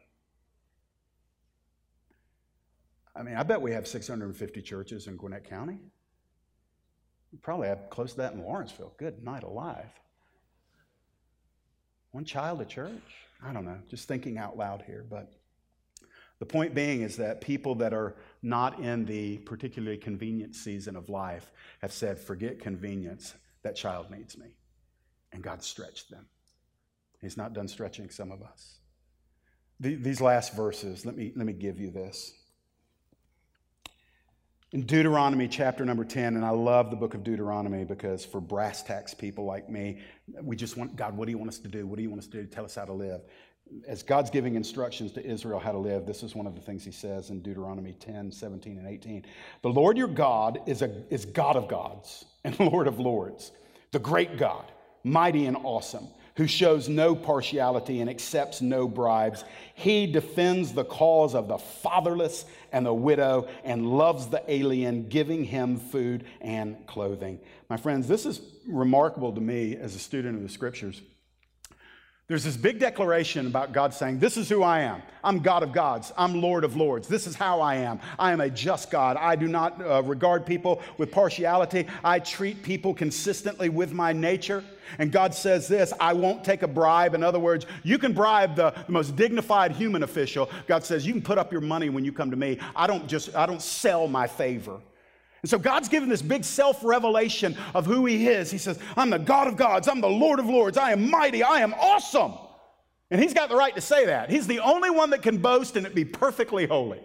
I 3.16 3.24
mean, 3.24 3.34
I 3.34 3.42
bet 3.42 3.60
we 3.60 3.72
have 3.72 3.88
650 3.88 4.62
churches 4.62 5.08
in 5.08 5.18
Gwinnett 5.18 5.50
County. 5.50 5.80
We 7.32 7.40
probably 7.40 7.68
have 7.68 7.90
close 7.90 8.12
to 8.12 8.18
that 8.18 8.34
in 8.34 8.44
Lawrenceville. 8.44 8.94
Good 9.00 9.24
night 9.24 9.42
alive. 9.42 9.90
One 12.12 12.26
child 12.26 12.62
a 12.62 12.66
church? 12.66 13.02
I 13.44 13.54
don't 13.54 13.66
know, 13.66 13.80
just 13.90 14.08
thinking 14.08 14.38
out 14.38 14.56
loud 14.56 14.84
here, 14.86 15.04
but 15.10 15.34
the 16.40 16.46
point 16.46 16.76
being 16.76 17.02
is 17.02 17.18
that 17.18 17.42
people 17.42 17.76
that 17.76 17.94
are 17.94 18.16
not 18.44 18.80
in 18.80 19.06
the 19.06 19.38
particularly 19.40 19.98
convenient 19.98 20.56
season 20.56 20.96
of 20.96 21.10
life 21.10 21.52
have 21.82 21.92
said, 21.92 22.20
forget 22.20 22.60
convenience, 22.60 23.34
that 23.64 23.76
child 23.76 24.12
needs 24.12 24.38
me. 24.38 24.48
And 25.32 25.42
God 25.42 25.64
stretched 25.64 26.12
them. 26.12 26.28
He's 27.22 27.38
not 27.38 27.54
done 27.54 27.68
stretching 27.68 28.10
some 28.10 28.32
of 28.32 28.44
us. 28.44 28.80
these 29.80 30.22
last 30.22 30.54
verses, 30.54 31.06
let 31.06 31.18
me, 31.18 31.34
let 31.36 31.46
me 31.46 31.54
give 31.54 31.80
you 31.80 31.90
this. 31.90 32.34
In 34.74 34.86
Deuteronomy 34.86 35.48
chapter 35.48 35.86
number 35.86 36.04
10, 36.04 36.36
and 36.36 36.46
I 36.46 36.50
love 36.50 36.92
the 36.92 36.98
book 36.98 37.14
of 37.14 37.24
Deuteronomy 37.24 37.86
because 37.86 38.26
for 38.26 38.42
brass 38.42 38.84
tacks 38.84 39.14
people 39.14 39.46
like 39.46 39.70
me, 39.70 40.02
we 40.42 40.56
just 40.56 40.78
want, 40.78 40.96
God, 40.96 41.16
what 41.16 41.26
do 41.26 41.32
you 41.32 41.38
want 41.38 41.50
us 41.50 41.58
to 41.60 41.70
do? 41.70 41.88
What 41.88 41.96
do 41.96 42.04
you 42.04 42.10
want 42.10 42.22
us 42.22 42.28
to 42.28 42.44
do? 42.44 42.46
Tell 42.46 42.66
us 42.66 42.76
how 42.76 42.86
to 42.86 42.94
live 42.94 43.22
as 43.88 44.04
God's 44.04 44.30
giving 44.30 44.56
instructions 44.56 45.12
to 45.14 45.26
Israel 45.26 45.60
how 45.60 45.72
to 45.72 45.78
live, 45.78 46.06
this 46.06 46.24
is 46.24 46.36
one 46.36 46.48
of 46.48 46.56
the 46.56 46.62
things 46.62 46.84
he 46.84 46.92
says 46.92 47.30
in 47.30 47.42
Deuteronomy 47.42 47.94
10, 47.94 48.32
17, 48.32 48.78
and 48.78 48.88
18. 48.88 49.26
The 49.62 49.70
Lord 49.70 49.98
your 49.98 50.08
God 50.08 50.60
is, 50.66 50.82
a, 50.82 50.92
is 51.10 51.26
God 51.26 51.56
of 51.56 51.68
gods 51.68 52.26
and 52.44 52.60
Lord 52.60 52.88
of 52.88 53.00
lords, 53.00 53.52
the 53.92 54.00
great 54.00 54.38
God, 54.38 54.72
mighty 55.04 55.46
and 55.46 55.58
awesome, 55.64 56.08
who 56.36 56.48
shows 56.48 56.88
no 56.88 57.16
partiality 57.16 58.00
and 58.00 58.10
accepts 58.10 58.62
no 58.62 58.88
bribes. 58.88 59.44
He 59.74 60.06
defends 60.06 60.72
the 60.72 60.86
cause 60.86 61.34
of 61.34 61.48
the 61.48 61.58
fatherless 61.58 62.46
and 62.72 62.86
the 62.86 62.94
widow 62.94 63.48
and 63.64 63.88
loves 63.88 64.28
the 64.28 64.44
alien, 64.48 65.10
giving 65.10 65.44
him 65.44 65.78
food 65.78 66.26
and 66.42 66.86
clothing. 66.86 67.40
My 67.70 67.78
friends, 67.78 68.08
this 68.08 68.26
is 68.26 68.40
remarkable 68.68 69.34
to 69.34 69.42
me 69.42 69.76
as 69.76 69.96
a 69.96 70.00
student 70.00 70.36
of 70.36 70.44
the 70.44 70.50
scriptures. 70.50 71.02
There's 72.28 72.44
this 72.44 72.58
big 72.58 72.78
declaration 72.78 73.48
about 73.48 73.72
God 73.72 73.94
saying, 73.94 74.20
This 74.20 74.36
is 74.36 74.50
who 74.50 74.62
I 74.62 74.82
am. 74.82 75.02
I'm 75.24 75.40
God 75.40 75.64
of 75.64 75.72
gods. 75.72 76.12
I'm 76.18 76.42
Lord 76.42 76.66
of 76.66 76.76
lords. 76.76 77.08
This 77.08 77.26
is 77.26 77.36
how 77.36 77.62
I 77.62 77.76
am. 77.76 78.02
I 78.20 78.34
am 78.34 78.42
a 78.42 78.50
just 78.50 78.92
God. 78.92 79.16
I 79.16 79.38
do 79.38 79.48
not 79.48 79.82
uh, 79.82 80.04
regard 80.04 80.46
people 80.46 80.82
with 80.98 81.10
partiality. 81.10 81.88
I 82.04 82.20
treat 82.20 82.64
people 82.64 82.94
consistently 82.94 83.70
with 83.70 83.94
my 83.94 84.12
nature. 84.12 84.62
And 85.00 85.10
God 85.10 85.34
says 85.34 85.70
this 85.70 85.94
I 86.02 86.12
won't 86.12 86.44
take 86.44 86.64
a 86.64 86.68
bribe. 86.68 87.14
In 87.14 87.24
other 87.24 87.40
words, 87.40 87.66
you 87.84 87.98
can 87.98 88.12
bribe 88.12 88.58
the, 88.58 88.72
the 88.72 88.92
most 88.92 89.16
dignified 89.16 89.72
human 89.72 90.04
official. 90.04 90.50
God 90.68 90.84
says, 90.84 91.08
You 91.08 91.14
can 91.14 91.22
put 91.22 91.38
up 91.38 91.54
your 91.54 91.62
money 91.62 91.88
when 91.88 92.04
you 92.04 92.12
come 92.12 92.30
to 92.32 92.38
me. 92.38 92.60
I 92.76 92.88
don't 92.88 93.08
just, 93.08 93.34
I 93.38 93.46
don't 93.46 93.62
sell 93.62 94.06
my 94.10 94.28
favor. 94.28 94.82
And 95.42 95.50
so 95.50 95.60
God's 95.60 95.90
given 95.90 96.10
this 96.10 96.22
big 96.22 96.44
self 96.44 96.84
revelation 96.84 97.56
of 97.74 97.86
who 97.86 98.06
He 98.06 98.28
is. 98.28 98.50
He 98.52 98.58
says, 98.58 98.80
I'm 98.96 99.10
the 99.10 99.20
God 99.20 99.48
of 99.48 99.56
gods, 99.58 99.88
I'm 99.88 100.02
the 100.02 100.08
Lord 100.08 100.40
of 100.40 100.46
lords, 100.48 100.78
I 100.78 100.92
am 100.92 101.10
mighty, 101.10 101.44
I 101.44 101.60
am 101.60 101.74
awesome. 101.74 102.34
And 103.12 103.22
He's 103.22 103.34
got 103.34 103.50
the 103.50 103.56
right 103.56 103.76
to 103.76 103.82
say 103.82 104.06
that. 104.08 104.30
He's 104.30 104.48
the 104.48 104.60
only 104.60 104.90
one 104.90 105.12
that 105.12 105.22
can 105.22 105.38
boast 105.38 105.76
and 105.78 105.86
it 105.86 105.96
be 105.96 106.06
perfectly 106.06 106.66
holy. 106.66 107.02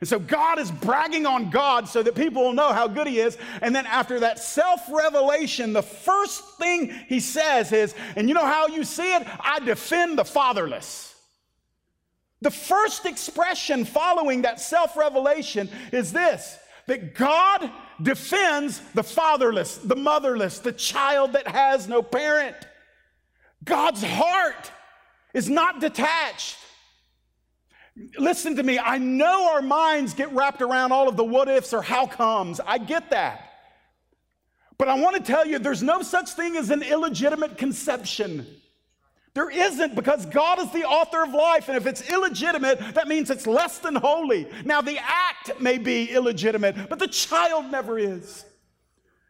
And 0.00 0.08
so 0.08 0.18
God 0.18 0.58
is 0.58 0.68
bragging 0.68 1.26
on 1.26 1.50
God 1.50 1.88
so 1.88 2.02
that 2.02 2.16
people 2.16 2.42
will 2.42 2.52
know 2.52 2.72
how 2.72 2.88
good 2.88 3.06
He 3.06 3.20
is. 3.20 3.38
And 3.60 3.74
then 3.74 3.86
after 3.86 4.20
that 4.20 4.38
self 4.38 4.80
revelation, 4.90 5.72
the 5.72 5.82
first 5.82 6.58
thing 6.58 6.90
He 7.08 7.20
says 7.20 7.72
is, 7.72 7.94
and 8.16 8.28
you 8.28 8.34
know 8.34 8.46
how 8.46 8.66
you 8.66 8.84
see 8.84 9.14
it? 9.14 9.26
I 9.40 9.60
defend 9.60 10.18
the 10.18 10.24
fatherless. 10.24 11.14
The 12.40 12.50
first 12.50 13.06
expression 13.06 13.84
following 13.84 14.42
that 14.42 14.60
self 14.60 14.96
revelation 14.96 15.70
is 15.92 16.12
this 16.12 16.58
that 16.86 17.14
God 17.14 17.70
defends 18.00 18.80
the 18.94 19.02
fatherless, 19.02 19.76
the 19.78 19.96
motherless, 19.96 20.58
the 20.58 20.72
child 20.72 21.34
that 21.34 21.46
has 21.46 21.88
no 21.88 22.02
parent. 22.02 22.56
God's 23.64 24.02
heart 24.02 24.70
is 25.34 25.48
not 25.48 25.80
detached. 25.80 26.58
Listen 28.18 28.56
to 28.56 28.62
me, 28.62 28.78
I 28.78 28.98
know 28.98 29.50
our 29.52 29.62
minds 29.62 30.14
get 30.14 30.32
wrapped 30.32 30.62
around 30.62 30.92
all 30.92 31.08
of 31.08 31.16
the 31.16 31.24
what 31.24 31.48
ifs 31.48 31.72
or 31.72 31.82
how 31.82 32.06
comes. 32.06 32.58
I 32.60 32.78
get 32.78 33.10
that. 33.10 33.50
But 34.78 34.88
I 34.88 34.98
want 34.98 35.16
to 35.16 35.22
tell 35.22 35.46
you, 35.46 35.58
there's 35.58 35.82
no 35.82 36.02
such 36.02 36.30
thing 36.30 36.56
as 36.56 36.70
an 36.70 36.82
illegitimate 36.82 37.58
conception. 37.58 38.46
There 39.34 39.50
isn't 39.50 39.94
because 39.94 40.26
God 40.26 40.58
is 40.58 40.70
the 40.72 40.84
author 40.84 41.22
of 41.22 41.32
life. 41.32 41.68
And 41.68 41.76
if 41.76 41.86
it's 41.86 42.10
illegitimate, 42.10 42.94
that 42.94 43.08
means 43.08 43.30
it's 43.30 43.46
less 43.46 43.78
than 43.78 43.94
holy. 43.94 44.46
Now, 44.64 44.82
the 44.82 44.98
act 44.98 45.58
may 45.58 45.78
be 45.78 46.10
illegitimate, 46.10 46.90
but 46.90 46.98
the 46.98 47.06
child 47.08 47.70
never 47.70 47.98
is. 47.98 48.44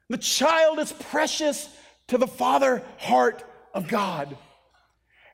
The 0.09 0.19
child 0.19 0.81
is 0.81 0.93
precious 0.93 1.69
to 2.09 2.19
the 2.19 2.27
father 2.27 2.83
heart 2.99 3.45
of 3.73 3.87
God. 3.87 4.37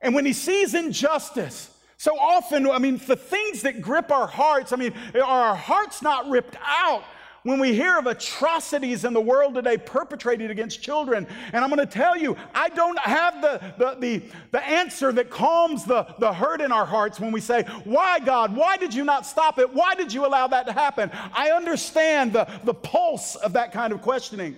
And 0.02 0.14
when 0.14 0.26
he 0.26 0.34
sees 0.34 0.74
injustice, 0.74 1.74
so 1.96 2.16
often, 2.16 2.70
I 2.70 2.78
mean, 2.78 3.00
the 3.06 3.16
things 3.16 3.62
that 3.62 3.80
grip 3.80 4.12
our 4.12 4.28
hearts, 4.28 4.72
I 4.72 4.76
mean, 4.76 4.92
are 5.14 5.22
our 5.22 5.56
hearts 5.56 6.00
not 6.02 6.28
ripped 6.28 6.56
out? 6.64 7.02
When 7.42 7.60
we 7.60 7.74
hear 7.74 7.98
of 7.98 8.06
atrocities 8.06 9.04
in 9.04 9.12
the 9.12 9.20
world 9.20 9.54
today 9.54 9.76
perpetrated 9.76 10.50
against 10.50 10.82
children. 10.82 11.26
And 11.52 11.64
I'm 11.64 11.70
going 11.70 11.86
to 11.86 11.86
tell 11.86 12.16
you, 12.16 12.36
I 12.54 12.68
don't 12.68 12.98
have 12.98 13.40
the, 13.40 13.74
the, 13.78 13.96
the, 14.00 14.22
the, 14.50 14.64
answer 14.64 15.12
that 15.12 15.30
calms 15.30 15.84
the, 15.84 16.06
the 16.18 16.32
hurt 16.32 16.60
in 16.60 16.72
our 16.72 16.84
hearts 16.84 17.20
when 17.20 17.32
we 17.32 17.40
say, 17.40 17.62
Why, 17.84 18.18
God? 18.18 18.54
Why 18.54 18.76
did 18.76 18.92
you 18.92 19.04
not 19.04 19.26
stop 19.26 19.58
it? 19.58 19.72
Why 19.72 19.94
did 19.94 20.12
you 20.12 20.26
allow 20.26 20.46
that 20.48 20.66
to 20.66 20.72
happen? 20.72 21.10
I 21.32 21.50
understand 21.50 22.32
the, 22.32 22.48
the 22.64 22.74
pulse 22.74 23.36
of 23.36 23.54
that 23.54 23.72
kind 23.72 23.92
of 23.92 24.02
questioning. 24.02 24.56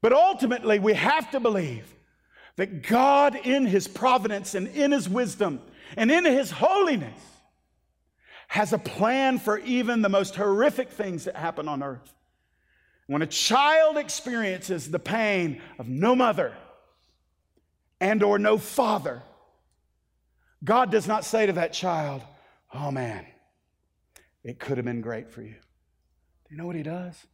But 0.00 0.12
ultimately, 0.12 0.78
we 0.78 0.94
have 0.94 1.30
to 1.32 1.40
believe 1.40 1.94
that 2.56 2.82
God, 2.82 3.36
in 3.36 3.66
His 3.66 3.86
providence 3.86 4.54
and 4.54 4.68
in 4.68 4.92
His 4.92 5.08
wisdom 5.08 5.60
and 5.96 6.10
in 6.10 6.24
His 6.24 6.50
holiness, 6.50 7.20
has 8.48 8.72
a 8.72 8.78
plan 8.78 9.38
for 9.38 9.58
even 9.58 10.02
the 10.02 10.08
most 10.08 10.34
horrific 10.34 10.90
things 10.90 11.24
that 11.24 11.36
happen 11.36 11.68
on 11.68 11.82
earth. 11.82 12.14
When 13.06 13.22
a 13.22 13.26
child 13.26 13.96
experiences 13.96 14.90
the 14.90 14.98
pain 14.98 15.62
of 15.78 15.88
no 15.88 16.16
mother 16.16 16.56
and 18.00 18.22
or 18.22 18.38
no 18.38 18.58
father, 18.58 19.22
God 20.64 20.90
does 20.90 21.06
not 21.06 21.24
say 21.24 21.46
to 21.46 21.52
that 21.52 21.72
child, 21.72 22.22
"Oh 22.72 22.90
man, 22.90 23.26
it 24.42 24.58
could 24.58 24.78
have 24.78 24.84
been 24.84 25.00
great 25.00 25.30
for 25.30 25.42
you." 25.42 25.54
Do 25.54 26.50
you 26.50 26.56
know 26.56 26.66
what 26.66 26.76
he 26.76 26.82
does? 26.82 27.26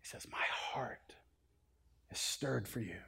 He 0.00 0.06
says, 0.06 0.26
"My 0.30 0.46
heart 0.50 1.14
is 2.10 2.18
stirred 2.18 2.66
for 2.66 2.80
you." 2.80 3.00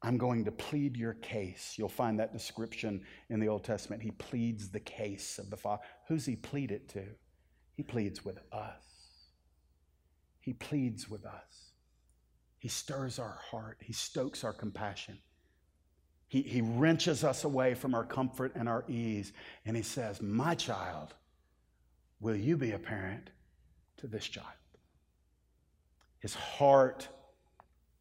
I'm 0.00 0.16
going 0.16 0.44
to 0.44 0.52
plead 0.52 0.96
your 0.96 1.14
case. 1.14 1.74
You'll 1.76 1.88
find 1.88 2.20
that 2.20 2.32
description 2.32 3.04
in 3.30 3.40
the 3.40 3.48
Old 3.48 3.64
Testament. 3.64 4.00
He 4.00 4.12
pleads 4.12 4.70
the 4.70 4.80
case 4.80 5.40
of 5.40 5.50
the 5.50 5.56
Father. 5.56 5.82
Who's 6.08 6.24
he 6.24 6.36
plead 6.36 6.70
it 6.70 6.88
to? 6.90 7.04
He 7.76 7.82
pleads 7.82 8.24
with 8.24 8.38
us. 8.52 8.82
He 10.40 10.54
pleads 10.54 11.08
with 11.08 11.26
us. 11.26 11.72
He 12.56 12.68
stirs 12.68 13.18
our 13.18 13.38
heart. 13.50 13.76
He 13.80 13.92
stokes 13.92 14.42
our 14.42 14.54
compassion. 14.54 15.18
He, 16.26 16.42
he 16.42 16.62
wrenches 16.62 17.24
us 17.24 17.44
away 17.44 17.74
from 17.74 17.94
our 17.94 18.04
comfort 18.04 18.52
and 18.54 18.68
our 18.68 18.84
ease. 18.88 19.32
And 19.64 19.76
he 19.76 19.82
says, 19.82 20.20
My 20.22 20.54
child, 20.54 21.14
will 22.20 22.36
you 22.36 22.56
be 22.56 22.72
a 22.72 22.78
parent 22.78 23.30
to 23.98 24.06
this 24.06 24.26
child? 24.26 24.46
His 26.20 26.34
heart 26.34 27.06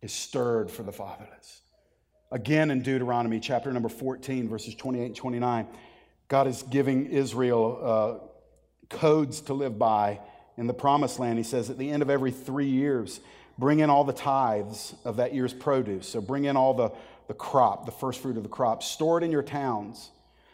is 0.02 0.14
stirred 0.14 0.72
for 0.72 0.84
the 0.84 0.92
fatherless. 0.92 1.62
Again 2.32 2.72
in 2.72 2.82
Deuteronomy 2.82 3.40
chapter 3.40 3.72
number 3.72 3.90
14, 3.90 4.50
verses 4.50 4.76
28 4.76 5.06
and 5.06 5.16
29, 5.16 5.68
God 6.28 6.48
is 6.48 6.64
giving 6.64 7.08
Israel 7.08 7.80
uh, 7.82 8.96
codes 8.96 9.42
to 9.42 9.54
live 9.54 9.78
by 9.80 10.20
in 10.58 10.68
the 10.68 10.74
promised 10.74 11.20
land, 11.20 11.38
he 11.38 11.44
says, 11.44 11.70
at 11.70 11.78
the 11.78 11.90
end 11.90 12.02
of 12.02 12.10
every 12.10 12.32
three 12.32 12.70
years, 12.70 13.20
bring 13.58 13.80
in 13.80 13.90
all 13.90 14.04
the 14.04 14.14
tithes 14.14 14.96
of 15.06 15.18
that 15.18 15.34
year's 15.34 15.54
produce. 15.54 16.08
So 16.08 16.20
bring 16.20 16.46
in 16.46 16.58
all 16.58 16.74
the, 16.74 16.92
the 17.28 17.34
crop, 17.34 17.86
the 17.86 17.92
first 17.92 18.22
fruit 18.22 18.38
of 18.38 18.44
the 18.44 18.50
crop. 18.50 18.82
Store 18.82 19.20
it 19.20 19.24
in 19.24 19.32
your 19.32 19.44
towns 19.44 20.10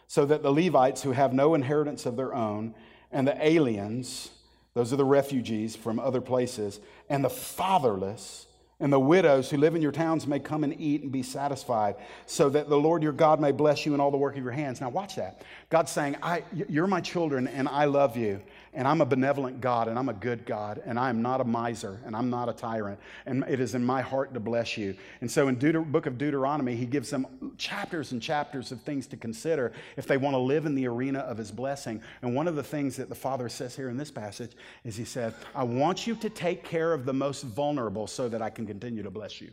so 0.06 0.26
that 0.26 0.42
the 0.42 0.52
Levites 0.52 1.02
who 1.02 1.12
have 1.12 1.32
no 1.32 1.54
inheritance 1.54 2.06
of 2.06 2.16
their 2.16 2.34
own 2.34 2.74
and 3.10 3.26
the 3.26 3.46
aliens, 3.46 4.30
those 4.74 4.92
are 4.92 4.96
the 4.96 5.04
refugees 5.04 5.74
from 5.74 5.98
other 5.98 6.20
places, 6.20 6.80
and 7.08 7.24
the 7.24 7.30
fatherless, 7.30 8.46
and 8.80 8.92
the 8.92 9.00
widows 9.00 9.50
who 9.50 9.56
live 9.56 9.74
in 9.74 9.82
your 9.82 9.92
towns 9.92 10.26
may 10.26 10.38
come 10.38 10.64
and 10.64 10.78
eat 10.80 11.02
and 11.02 11.12
be 11.12 11.22
satisfied, 11.22 11.96
so 12.26 12.48
that 12.50 12.68
the 12.68 12.78
Lord 12.78 13.02
your 13.02 13.12
God 13.12 13.40
may 13.40 13.52
bless 13.52 13.86
you 13.86 13.94
in 13.94 14.00
all 14.00 14.10
the 14.10 14.16
work 14.16 14.36
of 14.36 14.42
your 14.42 14.52
hands. 14.52 14.80
Now, 14.80 14.88
watch 14.88 15.16
that. 15.16 15.42
God's 15.70 15.92
saying, 15.92 16.16
i 16.22 16.42
You're 16.68 16.86
my 16.86 17.00
children, 17.00 17.46
and 17.46 17.68
I 17.68 17.84
love 17.84 18.16
you 18.16 18.40
and 18.74 18.88
I'm 18.88 19.00
a 19.00 19.06
benevolent 19.06 19.60
God, 19.60 19.88
and 19.88 19.98
I'm 19.98 20.08
a 20.08 20.14
good 20.14 20.44
God, 20.44 20.82
and 20.84 20.98
I 20.98 21.08
am 21.08 21.22
not 21.22 21.40
a 21.40 21.44
miser, 21.44 22.00
and 22.04 22.16
I'm 22.16 22.28
not 22.28 22.48
a 22.48 22.52
tyrant, 22.52 22.98
and 23.24 23.44
it 23.48 23.60
is 23.60 23.74
in 23.74 23.84
my 23.84 24.02
heart 24.02 24.34
to 24.34 24.40
bless 24.40 24.76
you. 24.76 24.96
And 25.20 25.30
so 25.30 25.48
in 25.48 25.56
Deuter- 25.56 25.90
book 25.90 26.06
of 26.06 26.18
Deuteronomy, 26.18 26.74
he 26.74 26.86
gives 26.86 27.10
them 27.10 27.54
chapters 27.56 28.12
and 28.12 28.20
chapters 28.20 28.72
of 28.72 28.80
things 28.82 29.06
to 29.08 29.16
consider 29.16 29.72
if 29.96 30.06
they 30.06 30.16
want 30.16 30.34
to 30.34 30.38
live 30.38 30.66
in 30.66 30.74
the 30.74 30.88
arena 30.88 31.20
of 31.20 31.38
his 31.38 31.52
blessing. 31.52 32.02
And 32.22 32.34
one 32.34 32.48
of 32.48 32.56
the 32.56 32.64
things 32.64 32.96
that 32.96 33.08
the 33.08 33.14
Father 33.14 33.48
says 33.48 33.76
here 33.76 33.88
in 33.88 33.96
this 33.96 34.10
passage 34.10 34.52
is 34.82 34.96
he 34.96 35.04
said, 35.04 35.34
I 35.54 35.62
want 35.62 36.06
you 36.06 36.16
to 36.16 36.28
take 36.28 36.64
care 36.64 36.92
of 36.92 37.04
the 37.04 37.14
most 37.14 37.42
vulnerable 37.42 38.06
so 38.06 38.28
that 38.28 38.42
I 38.42 38.50
can 38.50 38.66
continue 38.66 39.02
to 39.02 39.10
bless 39.10 39.40
you. 39.40 39.52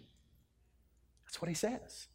That's 1.25 1.41
what 1.41 1.49
he 1.49 1.55
says. 1.55 2.07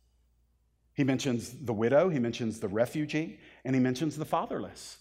He 0.94 1.04
mentions 1.04 1.52
the 1.52 1.74
widow, 1.74 2.08
he 2.08 2.18
mentions 2.18 2.58
the 2.58 2.68
refugee, 2.68 3.38
and 3.64 3.76
he 3.76 3.80
mentions 3.80 4.16
the 4.16 4.24
fatherless. 4.24 4.96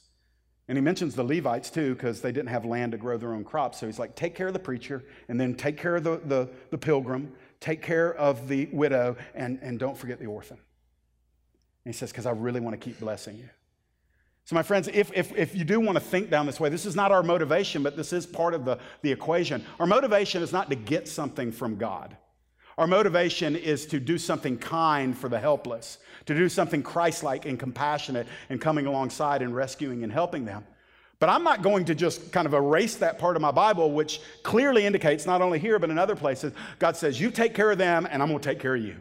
And 0.67 0.77
he 0.77 0.81
mentions 0.81 1.15
the 1.15 1.23
Levites 1.23 1.69
too, 1.69 1.93
because 1.93 2.21
they 2.21 2.31
didn't 2.31 2.49
have 2.49 2.65
land 2.65 2.93
to 2.93 2.97
grow 2.97 3.17
their 3.17 3.33
own 3.33 3.43
crops. 3.43 3.79
So 3.79 3.85
he's 3.85 3.99
like, 3.99 4.15
take 4.15 4.33
care 4.33 4.47
of 4.47 4.53
the 4.53 4.59
preacher, 4.59 5.03
and 5.27 5.39
then 5.39 5.53
take 5.55 5.77
care 5.77 5.95
of 5.95 6.03
the, 6.03 6.21
the, 6.25 6.49
the 6.71 6.77
pilgrim, 6.77 7.31
take 7.59 7.81
care 7.81 8.13
of 8.15 8.47
the 8.47 8.67
widow, 8.71 9.15
and, 9.35 9.59
and 9.61 9.77
don't 9.77 9.97
forget 9.97 10.19
the 10.19 10.25
orphan. 10.25 10.57
And 11.85 11.93
he 11.93 11.97
says, 11.97 12.11
because 12.11 12.25
I 12.25 12.31
really 12.31 12.59
want 12.59 12.79
to 12.79 12.83
keep 12.83 12.99
blessing 12.99 13.37
you. 13.37 13.49
So, 14.45 14.55
my 14.55 14.63
friends, 14.63 14.87
if, 14.87 15.11
if, 15.15 15.35
if 15.35 15.55
you 15.55 15.63
do 15.63 15.79
want 15.79 15.95
to 15.95 16.03
think 16.03 16.29
down 16.29 16.45
this 16.45 16.59
way, 16.59 16.69
this 16.69 16.85
is 16.85 16.95
not 16.95 17.11
our 17.11 17.23
motivation, 17.23 17.81
but 17.81 17.97
this 17.97 18.13
is 18.13 18.27
part 18.27 18.53
of 18.53 18.63
the, 18.63 18.77
the 19.01 19.11
equation. 19.11 19.65
Our 19.79 19.87
motivation 19.87 20.43
is 20.43 20.51
not 20.51 20.69
to 20.69 20.75
get 20.75 21.07
something 21.07 21.51
from 21.51 21.77
God. 21.77 22.15
Our 22.77 22.87
motivation 22.87 23.55
is 23.55 23.85
to 23.87 23.99
do 23.99 24.17
something 24.17 24.57
kind 24.57 25.17
for 25.17 25.29
the 25.29 25.39
helpless, 25.39 25.97
to 26.25 26.35
do 26.35 26.49
something 26.49 26.83
Christ 26.83 27.23
like 27.23 27.45
and 27.45 27.57
compassionate 27.57 28.27
and 28.49 28.59
coming 28.59 28.85
alongside 28.85 29.41
and 29.41 29.55
rescuing 29.55 30.03
and 30.03 30.11
helping 30.11 30.43
them. 30.43 30.65
But 31.19 31.29
I'm 31.29 31.43
not 31.43 31.61
going 31.61 31.85
to 31.85 31.95
just 31.95 32.33
kind 32.33 32.45
of 32.45 32.53
erase 32.53 32.95
that 32.97 33.17
part 33.17 33.37
of 33.37 33.41
my 33.41 33.51
Bible, 33.51 33.91
which 33.91 34.19
clearly 34.43 34.85
indicates, 34.85 35.25
not 35.25 35.41
only 35.41 35.59
here, 35.59 35.79
but 35.79 35.89
in 35.89 35.97
other 35.97 36.15
places, 36.15 36.51
God 36.77 36.97
says, 36.97 37.19
You 37.19 37.31
take 37.31 37.53
care 37.53 37.71
of 37.71 37.77
them, 37.77 38.05
and 38.11 38.21
I'm 38.21 38.27
going 38.27 38.41
to 38.41 38.49
take 38.49 38.59
care 38.59 38.75
of 38.75 38.83
you. 38.83 38.97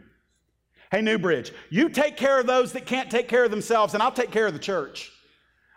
Hey, 0.93 1.03
New 1.03 1.19
Bridge, 1.19 1.53
you 1.71 1.89
take 1.89 2.17
care 2.17 2.39
of 2.39 2.47
those 2.47 2.73
that 2.73 2.87
can't 2.87 3.11
take 3.11 3.27
care 3.27 3.45
of 3.45 3.51
themselves, 3.51 3.95
and 3.95 4.03
I'll 4.03 4.13
take 4.13 4.31
care 4.31 4.47
of 4.47 4.53
the 4.53 4.61
church. 4.61 5.11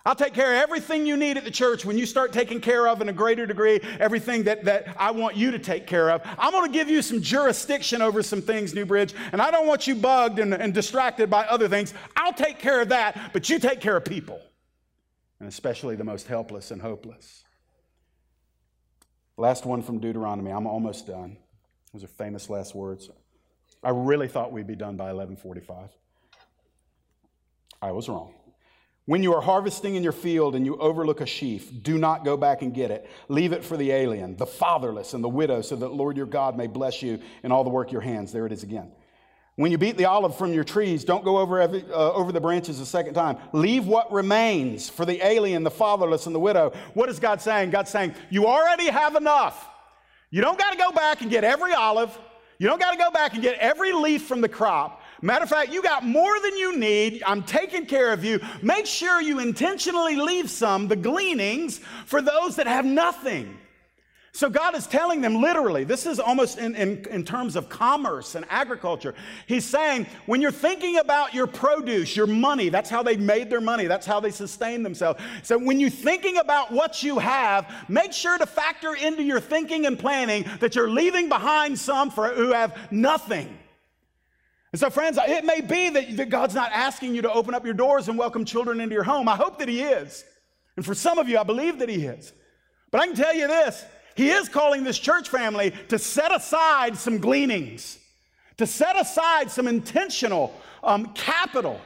I'll 0.05 0.15
take 0.15 0.33
care 0.33 0.55
of 0.55 0.63
everything 0.63 1.05
you 1.05 1.17
need 1.17 1.35
at 1.35 1.43
the 1.43 1.51
church 1.51 1.83
when 1.83 1.97
you 1.97 2.05
start 2.05 2.31
taking 2.31 2.61
care 2.61 2.87
of 2.87 3.01
in 3.01 3.09
a 3.09 3.13
greater 3.13 3.45
degree 3.45 3.81
everything 3.99 4.43
that, 4.43 4.63
that 4.63 4.95
I 4.97 5.11
want 5.11 5.35
you 5.35 5.51
to 5.51 5.59
take 5.59 5.85
care 5.85 6.09
of. 6.11 6.21
I'm 6.37 6.51
going 6.51 6.71
to 6.71 6.77
give 6.77 6.89
you 6.89 7.01
some 7.01 7.21
jurisdiction 7.21 8.01
over 8.01 8.23
some 8.23 8.41
things, 8.41 8.73
New 8.73 8.85
Bridge, 8.85 9.13
and 9.33 9.41
I 9.41 9.51
don't 9.51 9.67
want 9.67 9.85
you 9.85 9.95
bugged 9.95 10.39
and, 10.39 10.53
and 10.53 10.73
distracted 10.73 11.29
by 11.29 11.45
other 11.45 11.67
things. 11.67 11.93
I'll 12.15 12.33
take 12.33 12.57
care 12.57 12.81
of 12.81 12.89
that, 12.89 13.31
but 13.33 13.49
you 13.49 13.59
take 13.59 13.81
care 13.81 13.97
of 13.97 14.05
people, 14.05 14.39
and 15.39 15.49
especially 15.49 15.97
the 15.97 16.05
most 16.05 16.27
helpless 16.27 16.71
and 16.71 16.81
hopeless. 16.81 17.43
Last 19.35 19.65
one 19.65 19.83
from 19.83 19.99
Deuteronomy. 19.99 20.51
I'm 20.51 20.65
almost 20.65 21.05
done. 21.05 21.37
Those 21.93 22.03
are 22.03 22.07
famous 22.07 22.49
last 22.49 22.73
words. 22.73 23.09
I 23.83 23.91
really 23.91 24.27
thought 24.27 24.51
we'd 24.51 24.67
be 24.67 24.75
done 24.75 24.97
by 24.97 25.05
1145. 25.05 25.89
I 27.81 27.91
was 27.91 28.09
wrong. 28.09 28.33
When 29.07 29.23
you 29.23 29.33
are 29.35 29.41
harvesting 29.41 29.95
in 29.95 30.03
your 30.03 30.11
field 30.11 30.53
and 30.53 30.65
you 30.65 30.75
overlook 30.77 31.21
a 31.21 31.25
sheaf, 31.25 31.71
do 31.81 31.97
not 31.97 32.25
go 32.25 32.35
back 32.35 32.61
and 32.61 32.73
get 32.73 32.91
it. 32.91 33.09
Leave 33.29 33.53
it 33.53 33.63
for 33.63 33.77
the 33.77 33.89
alien, 33.89 34.35
the 34.35 34.45
fatherless, 34.45 35.13
and 35.13 35.23
the 35.23 35.29
widow, 35.29 35.61
so 35.61 35.77
that 35.77 35.93
Lord 35.93 36.17
your 36.17 36.25
God 36.25 36.57
may 36.57 36.67
bless 36.67 37.01
you 37.01 37.21
in 37.41 37.53
all 37.53 37.63
the 37.63 37.69
work 37.69 37.87
of 37.87 37.93
your 37.93 38.01
hands. 38.01 38.33
There 38.33 38.45
it 38.45 38.51
is 38.51 38.63
again. 38.63 38.91
When 39.55 39.71
you 39.71 39.77
beat 39.77 39.95
the 39.95 40.05
olive 40.05 40.37
from 40.37 40.51
your 40.51 40.65
trees, 40.65 41.05
don't 41.05 41.23
go 41.23 41.37
over, 41.37 41.61
every, 41.61 41.85
uh, 41.89 42.11
over 42.11 42.33
the 42.33 42.41
branches 42.41 42.81
a 42.81 42.85
second 42.85 43.13
time. 43.13 43.37
Leave 43.53 43.87
what 43.87 44.11
remains 44.11 44.89
for 44.89 45.05
the 45.05 45.25
alien, 45.25 45.63
the 45.63 45.71
fatherless, 45.71 46.25
and 46.25 46.35
the 46.35 46.39
widow. 46.39 46.73
What 46.93 47.07
is 47.07 47.17
God 47.17 47.41
saying? 47.41 47.69
God's 47.69 47.89
saying, 47.89 48.13
You 48.29 48.45
already 48.45 48.89
have 48.89 49.15
enough. 49.15 49.69
You 50.31 50.41
don't 50.41 50.59
got 50.59 50.71
to 50.71 50.77
go 50.77 50.91
back 50.91 51.21
and 51.21 51.31
get 51.31 51.45
every 51.45 51.73
olive. 51.73 52.15
You 52.59 52.67
don't 52.67 52.79
got 52.79 52.91
to 52.91 52.97
go 52.97 53.09
back 53.09 53.35
and 53.35 53.41
get 53.41 53.57
every 53.59 53.93
leaf 53.93 54.27
from 54.27 54.41
the 54.41 54.49
crop. 54.49 55.01
Matter 55.21 55.43
of 55.43 55.49
fact, 55.49 55.71
you 55.71 55.81
got 55.81 56.05
more 56.05 56.39
than 56.41 56.57
you 56.57 56.77
need. 56.77 57.23
I'm 57.25 57.43
taking 57.43 57.85
care 57.85 58.13
of 58.13 58.23
you. 58.23 58.39
Make 58.61 58.85
sure 58.85 59.21
you 59.21 59.39
intentionally 59.39 60.15
leave 60.15 60.49
some, 60.49 60.87
the 60.87 60.95
gleanings, 60.95 61.79
for 62.05 62.21
those 62.21 62.55
that 62.57 62.67
have 62.67 62.85
nothing. 62.85 63.57
So 64.37 64.51
God 64.51 64.75
is 64.75 64.85
telling 64.85 65.21
them 65.21 65.41
literally, 65.41 65.83
this 65.83 66.05
is 66.05 66.19
almost 66.19 66.59
in, 66.59 66.75
in, 66.75 67.03
in, 67.07 67.23
terms 67.23 67.55
of 67.55 67.69
commerce 67.69 68.35
and 68.35 68.45
agriculture. 68.51 69.15
He's 69.47 69.65
saying, 69.65 70.05
when 70.27 70.41
you're 70.41 70.51
thinking 70.51 70.99
about 70.99 71.33
your 71.33 71.47
produce, 71.47 72.15
your 72.15 72.27
money, 72.27 72.69
that's 72.69 72.87
how 72.87 73.01
they 73.01 73.17
made 73.17 73.49
their 73.49 73.61
money, 73.61 73.87
that's 73.87 74.05
how 74.05 74.19
they 74.19 74.29
sustain 74.29 74.83
themselves. 74.83 75.19
So 75.41 75.57
when 75.57 75.79
you're 75.79 75.89
thinking 75.89 76.37
about 76.37 76.71
what 76.71 77.01
you 77.01 77.17
have, 77.17 77.73
make 77.89 78.13
sure 78.13 78.37
to 78.37 78.45
factor 78.45 78.93
into 78.93 79.23
your 79.23 79.39
thinking 79.39 79.87
and 79.87 79.97
planning 79.97 80.45
that 80.59 80.75
you're 80.75 80.91
leaving 80.91 81.29
behind 81.29 81.79
some 81.79 82.11
for 82.11 82.27
who 82.27 82.53
have 82.53 82.77
nothing. 82.91 83.57
And 84.77 84.79
so, 84.79 84.91
friends, 84.91 85.17
it 85.19 85.43
may 85.43 85.61
be 85.61 85.89
that, 85.89 86.17
that 86.17 86.29
God's 86.29 86.53
not 86.53 86.71
asking 86.71 87.15
you 87.15 87.23
to 87.23 87.33
open 87.33 87.55
up 87.55 87.65
your 87.65 87.73
doors 87.73 88.09
and 88.09 88.15
welcome 88.15 88.45
children 88.45 88.79
into 88.79 88.93
your 88.93 89.03
home. 89.03 89.27
I 89.27 89.35
hope 89.35 89.57
that 89.57 89.67
He 89.67 89.81
is. 89.81 90.23
And 90.75 90.85
for 90.85 90.93
some 90.93 91.17
of 91.17 91.27
you, 91.27 91.39
I 91.39 91.43
believe 91.43 91.79
that 91.79 91.89
He 91.89 92.05
is. 92.05 92.31
But 92.91 93.01
I 93.01 93.07
can 93.07 93.15
tell 93.15 93.33
you 93.33 93.47
this 93.47 93.83
He 94.15 94.29
is 94.29 94.47
calling 94.47 94.83
this 94.83 94.99
church 94.99 95.29
family 95.29 95.73
to 95.87 95.97
set 95.97 96.31
aside 96.31 96.95
some 96.95 97.17
gleanings, 97.17 97.97
to 98.57 98.67
set 98.67 98.95
aside 98.95 99.49
some 99.49 99.67
intentional 99.67 100.53
um, 100.83 101.07
capital 101.15 101.81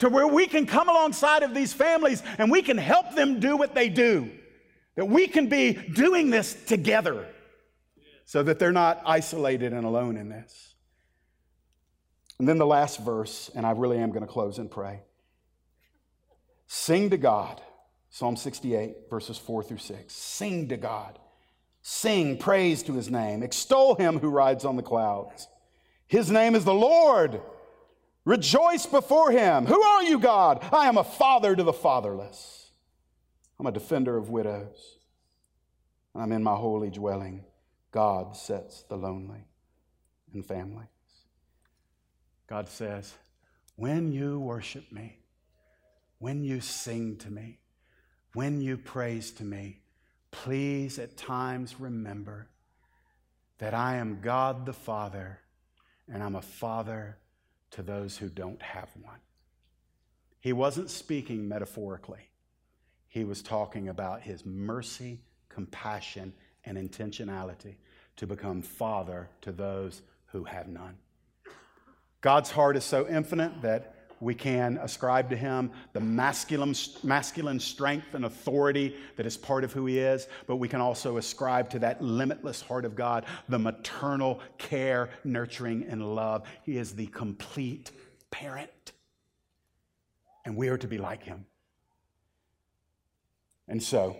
to 0.00 0.10
where 0.10 0.26
we 0.26 0.46
can 0.46 0.66
come 0.66 0.90
alongside 0.90 1.42
of 1.42 1.54
these 1.54 1.72
families 1.72 2.22
and 2.36 2.50
we 2.50 2.60
can 2.60 2.76
help 2.76 3.14
them 3.14 3.40
do 3.40 3.56
what 3.56 3.74
they 3.74 3.88
do. 3.88 4.30
That 4.96 5.06
we 5.06 5.26
can 5.26 5.48
be 5.48 5.72
doing 5.72 6.28
this 6.28 6.52
together 6.66 7.26
so 8.26 8.42
that 8.42 8.58
they're 8.58 8.72
not 8.72 9.00
isolated 9.06 9.72
and 9.72 9.86
alone 9.86 10.18
in 10.18 10.28
this. 10.28 10.65
And 12.38 12.46
then 12.46 12.58
the 12.58 12.66
last 12.66 13.00
verse, 13.00 13.50
and 13.54 13.64
I 13.64 13.70
really 13.70 13.98
am 13.98 14.10
going 14.10 14.26
to 14.26 14.32
close 14.32 14.58
and 14.58 14.70
pray. 14.70 15.00
Sing 16.66 17.10
to 17.10 17.16
God. 17.16 17.60
Psalm 18.10 18.36
68, 18.36 19.10
verses 19.10 19.38
4 19.38 19.62
through 19.62 19.78
6. 19.78 20.14
Sing 20.14 20.68
to 20.68 20.76
God. 20.76 21.18
Sing 21.82 22.36
praise 22.36 22.82
to 22.84 22.94
his 22.94 23.10
name. 23.10 23.42
Extol 23.42 23.94
him 23.94 24.18
who 24.18 24.28
rides 24.28 24.64
on 24.64 24.76
the 24.76 24.82
clouds. 24.82 25.48
His 26.06 26.30
name 26.30 26.54
is 26.54 26.64
the 26.64 26.74
Lord. 26.74 27.40
Rejoice 28.24 28.86
before 28.86 29.30
him. 29.30 29.66
Who 29.66 29.80
are 29.80 30.02
you, 30.02 30.18
God? 30.18 30.66
I 30.72 30.88
am 30.88 30.98
a 30.98 31.04
father 31.04 31.54
to 31.54 31.62
the 31.62 31.72
fatherless. 31.72 32.70
I'm 33.58 33.66
a 33.66 33.72
defender 33.72 34.16
of 34.16 34.30
widows. 34.30 34.98
And 36.12 36.22
I'm 36.22 36.32
in 36.32 36.42
my 36.42 36.56
holy 36.56 36.90
dwelling. 36.90 37.44
God 37.92 38.36
sets 38.36 38.82
the 38.82 38.96
lonely 38.96 39.46
in 40.34 40.42
family. 40.42 40.86
God 42.46 42.68
says, 42.68 43.14
when 43.76 44.12
you 44.12 44.38
worship 44.38 44.90
me, 44.92 45.18
when 46.18 46.44
you 46.44 46.60
sing 46.60 47.16
to 47.18 47.30
me, 47.30 47.58
when 48.32 48.60
you 48.60 48.76
praise 48.76 49.30
to 49.32 49.44
me, 49.44 49.80
please 50.30 50.98
at 50.98 51.16
times 51.16 51.80
remember 51.80 52.48
that 53.58 53.74
I 53.74 53.96
am 53.96 54.20
God 54.20 54.66
the 54.66 54.72
Father 54.72 55.40
and 56.12 56.22
I'm 56.22 56.36
a 56.36 56.42
father 56.42 57.16
to 57.72 57.82
those 57.82 58.16
who 58.16 58.28
don't 58.28 58.62
have 58.62 58.88
one. 59.02 59.18
He 60.40 60.52
wasn't 60.52 60.90
speaking 60.90 61.48
metaphorically, 61.48 62.28
he 63.08 63.24
was 63.24 63.42
talking 63.42 63.88
about 63.88 64.22
his 64.22 64.44
mercy, 64.44 65.20
compassion, 65.48 66.32
and 66.64 66.76
intentionality 66.76 67.74
to 68.16 68.26
become 68.26 68.62
father 68.62 69.28
to 69.40 69.52
those 69.52 70.02
who 70.26 70.44
have 70.44 70.68
none. 70.68 70.96
God's 72.20 72.50
heart 72.50 72.76
is 72.76 72.84
so 72.84 73.06
infinite 73.08 73.62
that 73.62 73.92
we 74.20 74.34
can 74.34 74.78
ascribe 74.78 75.28
to 75.30 75.36
him 75.36 75.70
the 75.92 76.00
masculine, 76.00 76.74
masculine 77.02 77.60
strength 77.60 78.14
and 78.14 78.24
authority 78.24 78.96
that 79.16 79.26
is 79.26 79.36
part 79.36 79.62
of 79.62 79.72
who 79.72 79.86
he 79.86 79.98
is, 79.98 80.26
but 80.46 80.56
we 80.56 80.68
can 80.68 80.80
also 80.80 81.18
ascribe 81.18 81.68
to 81.70 81.78
that 81.80 82.02
limitless 82.02 82.62
heart 82.62 82.84
of 82.86 82.96
God 82.96 83.26
the 83.48 83.58
maternal 83.58 84.40
care, 84.56 85.10
nurturing, 85.24 85.84
and 85.88 86.14
love. 86.14 86.48
He 86.62 86.78
is 86.78 86.94
the 86.94 87.06
complete 87.08 87.90
parent. 88.30 88.92
And 90.46 90.56
we 90.56 90.68
are 90.68 90.78
to 90.78 90.88
be 90.88 90.98
like 90.98 91.22
him. 91.22 91.44
And 93.68 93.82
so, 93.82 94.16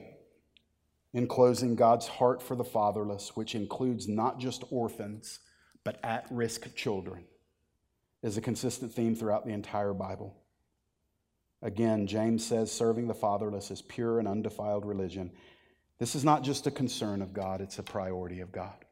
In 1.14 1.26
closing, 1.26 1.76
God's 1.76 2.06
heart 2.06 2.42
for 2.42 2.56
the 2.56 2.64
fatherless, 2.64 3.34
which 3.34 3.54
includes 3.54 4.06
not 4.06 4.38
just 4.38 4.64
orphans, 4.70 5.38
but 5.82 5.98
at 6.04 6.26
risk 6.30 6.74
children, 6.74 7.24
is 8.26 8.36
a 8.36 8.40
consistent 8.40 8.92
theme 8.92 9.14
throughout 9.14 9.46
the 9.46 9.52
entire 9.52 9.92
Bible. 9.92 10.34
Again, 11.62 12.06
James 12.06 12.44
says 12.44 12.72
serving 12.72 13.06
the 13.06 13.14
fatherless 13.14 13.70
is 13.70 13.82
pure 13.82 14.18
and 14.18 14.26
undefiled 14.26 14.84
religion. 14.84 15.30
This 15.98 16.14
is 16.14 16.24
not 16.24 16.42
just 16.42 16.66
a 16.66 16.70
concern 16.72 17.22
of 17.22 17.32
God, 17.32 17.60
it's 17.60 17.78
a 17.78 17.84
priority 17.84 18.40
of 18.40 18.50
God. 18.50 18.85